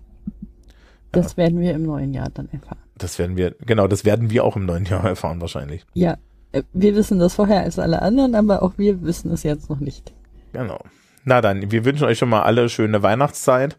Das 1.12 1.34
ja. 1.34 1.38
werden 1.38 1.60
wir 1.60 1.74
im 1.74 1.84
neuen 1.84 2.14
Jahr 2.14 2.30
dann 2.34 2.50
erfahren. 2.52 2.80
Das 2.98 3.20
werden 3.20 3.38
wir, 3.38 3.56
genau, 3.66 3.88
das 3.88 4.04
werden 4.06 4.30
wir 4.30 4.44
auch 4.44 4.56
im 4.56 4.66
neuen 4.66 4.86
Jahr 4.86 5.06
erfahren 5.06 5.40
wahrscheinlich. 5.42 5.86
Ja, 5.94 6.18
äh, 6.52 6.64
wir 6.74 6.96
wissen 6.96 7.20
das 7.20 7.36
vorher 7.36 7.62
als 7.62 7.80
alle 7.80 8.02
anderen, 8.02 8.36
aber 8.36 8.64
auch 8.64 8.78
wir 8.78 9.04
wissen 9.04 9.32
es 9.32 9.44
jetzt 9.44 9.70
noch 9.70 9.80
nicht. 9.80 10.14
Genau. 10.54 10.80
Na 11.24 11.42
dann, 11.42 11.72
wir 11.72 11.84
wünschen 11.84 12.06
euch 12.06 12.18
schon 12.18 12.30
mal 12.30 12.44
alle 12.44 12.70
schöne 12.70 13.04
Weihnachtszeit. 13.04 13.78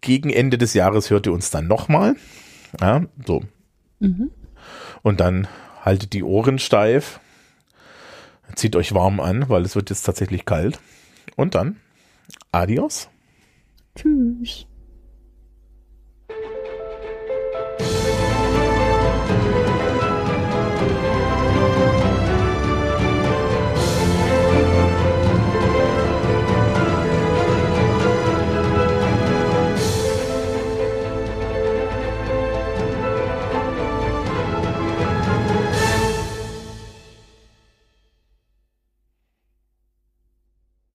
Gegen 0.00 0.30
Ende 0.30 0.56
des 0.56 0.72
Jahres 0.74 1.10
hört 1.10 1.26
ihr 1.26 1.32
uns 1.32 1.50
dann 1.50 1.66
nochmal. 1.66 2.16
Ja, 2.80 3.02
so. 3.26 3.42
Mhm. 4.00 4.30
Und 5.02 5.20
dann 5.20 5.46
haltet 5.84 6.14
die 6.14 6.22
Ohren 6.22 6.58
steif. 6.58 7.20
Zieht 8.56 8.74
euch 8.74 8.94
warm 8.94 9.20
an, 9.20 9.48
weil 9.48 9.62
es 9.62 9.76
wird 9.76 9.90
jetzt 9.90 10.02
tatsächlich 10.02 10.44
kalt. 10.44 10.80
Und 11.36 11.54
dann, 11.54 11.76
adios. 12.50 13.08
Tschüss. 13.94 14.66